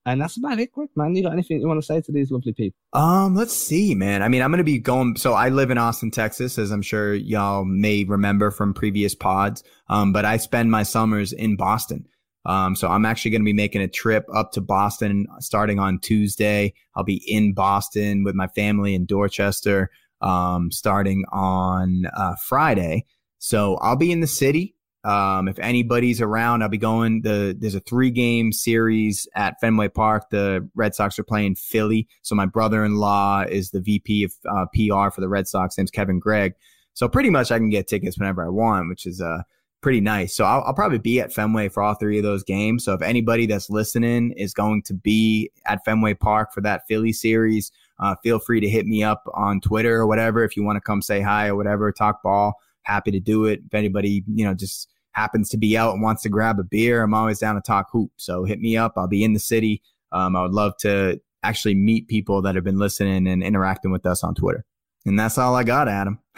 And 0.06 0.20
that's 0.20 0.38
about 0.38 0.60
it, 0.60 0.72
quick 0.72 0.90
man. 0.96 1.16
You 1.16 1.24
got 1.24 1.34
anything 1.34 1.62
you 1.62 1.68
want 1.68 1.80
to 1.80 1.86
say 1.86 2.02
to 2.02 2.12
these 2.12 2.32
lovely 2.32 2.54
people? 2.54 2.76
Um, 2.94 3.36
let's 3.36 3.56
see, 3.56 3.94
man. 3.94 4.24
I 4.24 4.30
mean, 4.30 4.42
I'm 4.42 4.50
gonna 4.52 4.64
be 4.64 4.80
going. 4.80 5.16
So 5.16 5.34
I 5.34 5.50
live 5.50 5.70
in 5.70 5.78
Austin, 5.78 6.10
Texas, 6.10 6.58
as 6.58 6.72
I'm 6.72 6.82
sure 6.82 7.14
y'all 7.14 7.66
may 7.66 8.04
remember 8.04 8.50
from 8.50 8.74
previous 8.74 9.14
pods. 9.14 9.64
Um, 9.90 10.12
but 10.12 10.26
I 10.26 10.38
spend 10.38 10.72
my 10.72 10.84
summers 10.84 11.34
in 11.34 11.56
Boston. 11.56 12.08
Um, 12.46 12.76
so 12.76 12.88
I'm 12.88 13.06
actually 13.06 13.32
going 13.32 13.42
to 13.42 13.46
be 13.46 13.54
making 13.54 13.82
a 13.82 13.88
trip 13.88 14.26
up 14.34 14.52
to 14.54 14.62
Boston 14.62 15.28
starting 15.40 15.80
on 15.80 16.00
Tuesday. 16.00 16.74
I'll 16.96 17.04
be 17.04 17.24
in 17.28 17.54
Boston 17.54 18.24
with 18.24 18.36
my 18.36 18.48
family 18.48 18.96
in 18.96 19.06
Dorchester, 19.06 19.92
um, 20.22 20.72
starting 20.72 21.24
on 21.32 22.08
uh, 22.16 22.36
Friday. 22.44 23.06
So 23.38 23.76
I'll 23.78 23.96
be 23.96 24.12
in 24.12 24.22
the 24.22 24.28
city. 24.28 24.76
Um, 25.04 25.48
if 25.48 25.58
anybody's 25.58 26.22
around, 26.22 26.62
I'll 26.62 26.70
be 26.70 26.78
going. 26.78 27.24
The 27.24 27.56
there's 27.60 27.74
a 27.74 27.80
three 27.80 28.12
game 28.12 28.54
series 28.54 29.28
at 29.36 29.60
Fenway 29.60 29.88
Park. 29.90 30.30
The 30.30 30.68
Red 30.76 30.94
Sox 30.94 31.18
are 31.18 31.24
playing 31.24 31.56
Philly. 31.56 32.08
So 32.22 32.36
my 32.36 32.46
brother 32.46 32.86
in 32.86 32.98
law 32.98 33.42
is 33.42 33.72
the 33.72 33.82
VP 33.82 34.24
of 34.24 34.34
uh, 34.48 34.66
PR 34.76 35.10
for 35.10 35.22
the 35.22 35.30
Red 35.30 35.48
Sox. 35.48 35.76
Name's 35.78 35.90
Kevin 35.90 36.20
Gregg. 36.20 36.54
So 36.94 37.08
pretty 37.08 37.32
much 37.32 37.52
I 37.52 37.58
can 37.58 37.70
get 37.70 37.88
tickets 37.88 38.20
whenever 38.20 38.46
I 38.46 38.50
want, 38.50 38.90
which 38.90 39.08
is 39.08 39.22
uh 39.22 39.42
pretty 39.82 40.02
nice. 40.02 40.36
So 40.36 40.46
I'll, 40.46 40.62
I'll 40.64 40.74
probably 40.74 41.00
be 41.00 41.20
at 41.20 41.34
Fenway 41.34 41.70
for 41.70 41.82
all 41.82 41.96
three 41.96 42.18
of 42.18 42.24
those 42.24 42.44
games. 42.44 42.86
So 42.86 42.94
if 42.94 43.02
anybody 43.02 43.46
that's 43.46 43.70
listening 43.70 44.32
is 44.34 44.54
going 44.54 44.84
to 44.84 44.94
be 44.94 45.52
at 45.66 45.84
Fenway 45.86 46.14
Park 46.14 46.54
for 46.54 46.62
that 46.62 46.84
Philly 46.88 47.14
series, 47.14 47.72
uh, 48.00 48.16
feel 48.24 48.40
free 48.40 48.60
to 48.60 48.70
hit 48.70 48.86
me 48.86 49.04
up 49.04 49.24
on 49.34 49.60
Twitter 49.62 49.96
or 49.96 50.08
whatever 50.08 50.44
if 50.44 50.56
you 50.56 50.64
want 50.64 50.78
to 50.78 50.82
come 50.82 51.02
say 51.02 51.22
hi 51.22 51.48
or 51.48 51.56
whatever, 51.56 51.92
talk 51.92 52.22
ball 52.24 52.56
happy 52.84 53.12
to 53.12 53.20
do 53.20 53.46
it. 53.46 53.62
If 53.66 53.74
anybody, 53.74 54.24
you 54.34 54.46
know, 54.46 54.54
just 54.54 54.90
happens 55.14 55.50
to 55.50 55.58
be 55.58 55.78
out 55.78 55.94
and 55.94 56.02
wants 56.02 56.24
to 56.24 56.30
grab 56.30 56.60
a 56.60 56.64
beer, 56.64 57.04
I'm 57.04 57.14
always 57.14 57.40
down 57.40 57.56
to 57.56 57.62
talk 57.62 57.88
hoop. 57.92 58.12
So 58.18 58.44
hit 58.44 58.60
me 58.60 58.78
up. 58.78 58.94
I'll 58.98 59.08
be 59.08 59.24
in 59.24 59.34
the 59.34 59.40
city. 59.40 59.82
Um, 60.12 60.36
I 60.36 60.44
would 60.44 60.54
love 60.54 60.74
to 60.82 61.20
actually 61.44 61.76
meet 61.76 62.08
people 62.08 62.42
that 62.42 62.56
have 62.56 62.64
been 62.64 62.78
listening 62.78 63.28
and 63.28 63.44
interacting 63.44 63.92
with 63.92 64.06
us 64.06 64.24
on 64.24 64.36
Twitter. 64.36 64.66
And 65.06 65.20
that's 65.20 65.38
all 65.38 65.56
I 65.56 65.64
got, 65.64 65.88
Adam. 65.88 66.20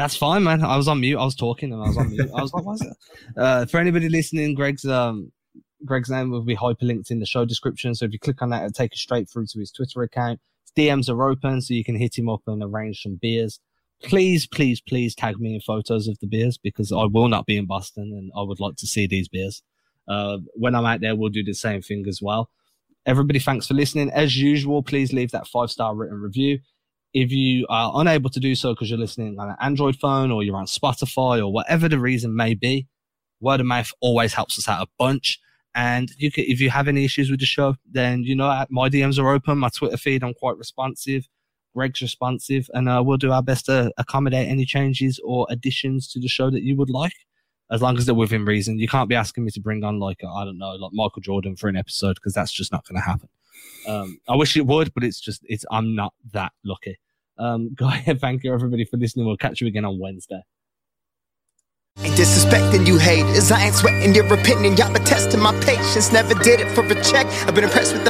that's 0.00 0.16
fine, 0.16 0.44
man. 0.44 0.64
I 0.64 0.76
was 0.76 0.88
on 0.88 1.00
mute. 1.00 1.18
I 1.18 1.24
was 1.24 1.34
talking 1.34 1.72
and 1.72 1.82
I 1.82 1.86
was 1.86 1.96
on 1.96 2.10
mute. 2.10 2.30
I 2.36 2.42
was 2.42 2.52
like, 2.52 2.64
what's 2.64 2.80
that? 2.80 2.96
Uh, 3.36 3.66
for 3.66 3.78
anybody 3.78 4.08
listening, 4.08 4.54
Greg's 4.54 4.84
um, 4.84 5.32
Gregg's 5.84 6.10
name 6.10 6.30
will 6.30 6.42
be 6.42 6.56
hyperlinked 6.56 7.10
in 7.10 7.20
the 7.20 7.26
show 7.26 7.44
description. 7.44 7.94
So 7.94 8.04
if 8.04 8.12
you 8.12 8.18
click 8.18 8.42
on 8.42 8.50
that, 8.50 8.62
it'll 8.62 8.72
take 8.72 8.92
you 8.92 8.98
straight 8.98 9.28
through 9.30 9.46
to 9.46 9.58
his 9.58 9.70
Twitter 9.70 10.02
account. 10.02 10.40
His 10.64 10.84
DMs 10.84 11.08
are 11.08 11.28
open, 11.28 11.60
so 11.62 11.74
you 11.74 11.84
can 11.84 11.96
hit 11.96 12.18
him 12.18 12.28
up 12.28 12.42
and 12.46 12.62
arrange 12.62 13.02
some 13.02 13.18
beers 13.20 13.60
please, 14.02 14.46
please, 14.46 14.80
please 14.80 15.14
tag 15.14 15.38
me 15.38 15.54
in 15.54 15.60
photos 15.60 16.08
of 16.08 16.18
the 16.20 16.26
beers 16.26 16.58
because 16.58 16.92
I 16.92 17.04
will 17.04 17.28
not 17.28 17.46
be 17.46 17.56
in 17.56 17.66
Boston 17.66 18.12
and 18.16 18.30
I 18.36 18.42
would 18.42 18.60
like 18.60 18.76
to 18.76 18.86
see 18.86 19.06
these 19.06 19.28
beers. 19.28 19.62
Uh, 20.08 20.38
when 20.54 20.74
I'm 20.74 20.86
out 20.86 21.00
there, 21.00 21.14
we'll 21.14 21.30
do 21.30 21.44
the 21.44 21.54
same 21.54 21.82
thing 21.82 22.04
as 22.08 22.20
well. 22.22 22.50
Everybody, 23.06 23.38
thanks 23.38 23.66
for 23.66 23.74
listening. 23.74 24.10
As 24.10 24.36
usual, 24.36 24.82
please 24.82 25.12
leave 25.12 25.30
that 25.30 25.46
five 25.46 25.70
star 25.70 25.94
written 25.94 26.20
review. 26.20 26.60
If 27.12 27.32
you 27.32 27.66
are 27.68 27.92
unable 27.94 28.30
to 28.30 28.40
do 28.40 28.54
so 28.54 28.72
because 28.72 28.88
you're 28.88 28.98
listening 28.98 29.38
on 29.38 29.50
an 29.50 29.56
Android 29.60 29.96
phone 29.96 30.30
or 30.30 30.42
you're 30.42 30.56
on 30.56 30.66
Spotify 30.66 31.40
or 31.40 31.52
whatever 31.52 31.88
the 31.88 31.98
reason 31.98 32.36
may 32.36 32.54
be, 32.54 32.86
word 33.40 33.60
of 33.60 33.66
mouth 33.66 33.92
always 34.00 34.34
helps 34.34 34.58
us 34.58 34.68
out 34.68 34.86
a 34.86 34.90
bunch. 34.98 35.40
And 35.74 36.10
you 36.18 36.30
can, 36.30 36.44
if 36.46 36.60
you 36.60 36.70
have 36.70 36.88
any 36.88 37.04
issues 37.04 37.30
with 37.30 37.40
the 37.40 37.46
show, 37.46 37.76
then 37.90 38.22
you 38.22 38.34
know 38.34 38.64
my 38.70 38.88
DMs 38.88 39.18
are 39.18 39.32
open. 39.32 39.58
My 39.58 39.68
Twitter 39.68 39.96
feed, 39.96 40.24
I'm 40.24 40.34
quite 40.34 40.56
responsive. 40.56 41.28
Greg's 41.74 42.02
responsive, 42.02 42.68
and 42.74 42.88
uh, 42.88 43.02
we'll 43.04 43.16
do 43.16 43.30
our 43.30 43.42
best 43.42 43.66
to 43.66 43.92
accommodate 43.96 44.48
any 44.48 44.64
changes 44.64 45.20
or 45.24 45.46
additions 45.50 46.10
to 46.12 46.20
the 46.20 46.26
show 46.26 46.50
that 46.50 46.62
you 46.62 46.76
would 46.76 46.90
like, 46.90 47.14
as 47.70 47.80
long 47.80 47.96
as 47.96 48.06
they're 48.06 48.14
within 48.14 48.44
reason. 48.44 48.80
You 48.80 48.88
can't 48.88 49.08
be 49.08 49.14
asking 49.14 49.44
me 49.44 49.52
to 49.52 49.60
bring 49.60 49.84
on 49.84 50.00
like 50.00 50.18
I 50.24 50.44
don't 50.44 50.58
know, 50.58 50.72
like 50.72 50.90
Michael 50.92 51.22
Jordan 51.22 51.54
for 51.54 51.68
an 51.68 51.76
episode 51.76 52.14
because 52.14 52.34
that's 52.34 52.52
just 52.52 52.72
not 52.72 52.84
going 52.86 53.00
to 53.00 53.06
happen. 53.06 53.28
Um, 53.86 54.20
I 54.28 54.36
wish 54.36 54.56
it 54.56 54.66
would, 54.66 54.92
but 54.94 55.04
it's 55.04 55.20
just 55.20 55.42
it's 55.44 55.64
I'm 55.70 55.94
not 55.94 56.14
that 56.32 56.52
lucky. 56.64 56.98
Um, 57.38 57.74
go 57.74 57.86
ahead, 57.86 58.20
thank 58.20 58.44
you 58.44 58.52
everybody 58.52 58.84
for 58.84 58.96
listening. 58.96 59.26
We'll 59.26 59.36
catch 59.36 59.60
you 59.60 59.66
again 59.66 59.84
on 59.84 59.98
Wednesday. 59.98 60.42
Ain't 61.98 62.14
disrespecting 62.14 62.86
you 62.86 62.96
haters, 62.96 63.50
I 63.50 63.64
ain't 63.64 63.74
sweating 63.74 64.14
your 64.14 64.32
opinion. 64.32 64.76
Y'all 64.76 64.92
been 64.92 65.04
testing 65.04 65.40
my 65.40 65.52
patience, 65.60 66.12
never 66.12 66.32
did 66.34 66.60
it 66.60 66.70
for 66.74 66.82
a 66.82 67.02
check. 67.02 67.26
I've 67.46 67.54
been 67.54 67.64
impressed 67.64 67.92
with 67.92 68.04
the 68.04 68.09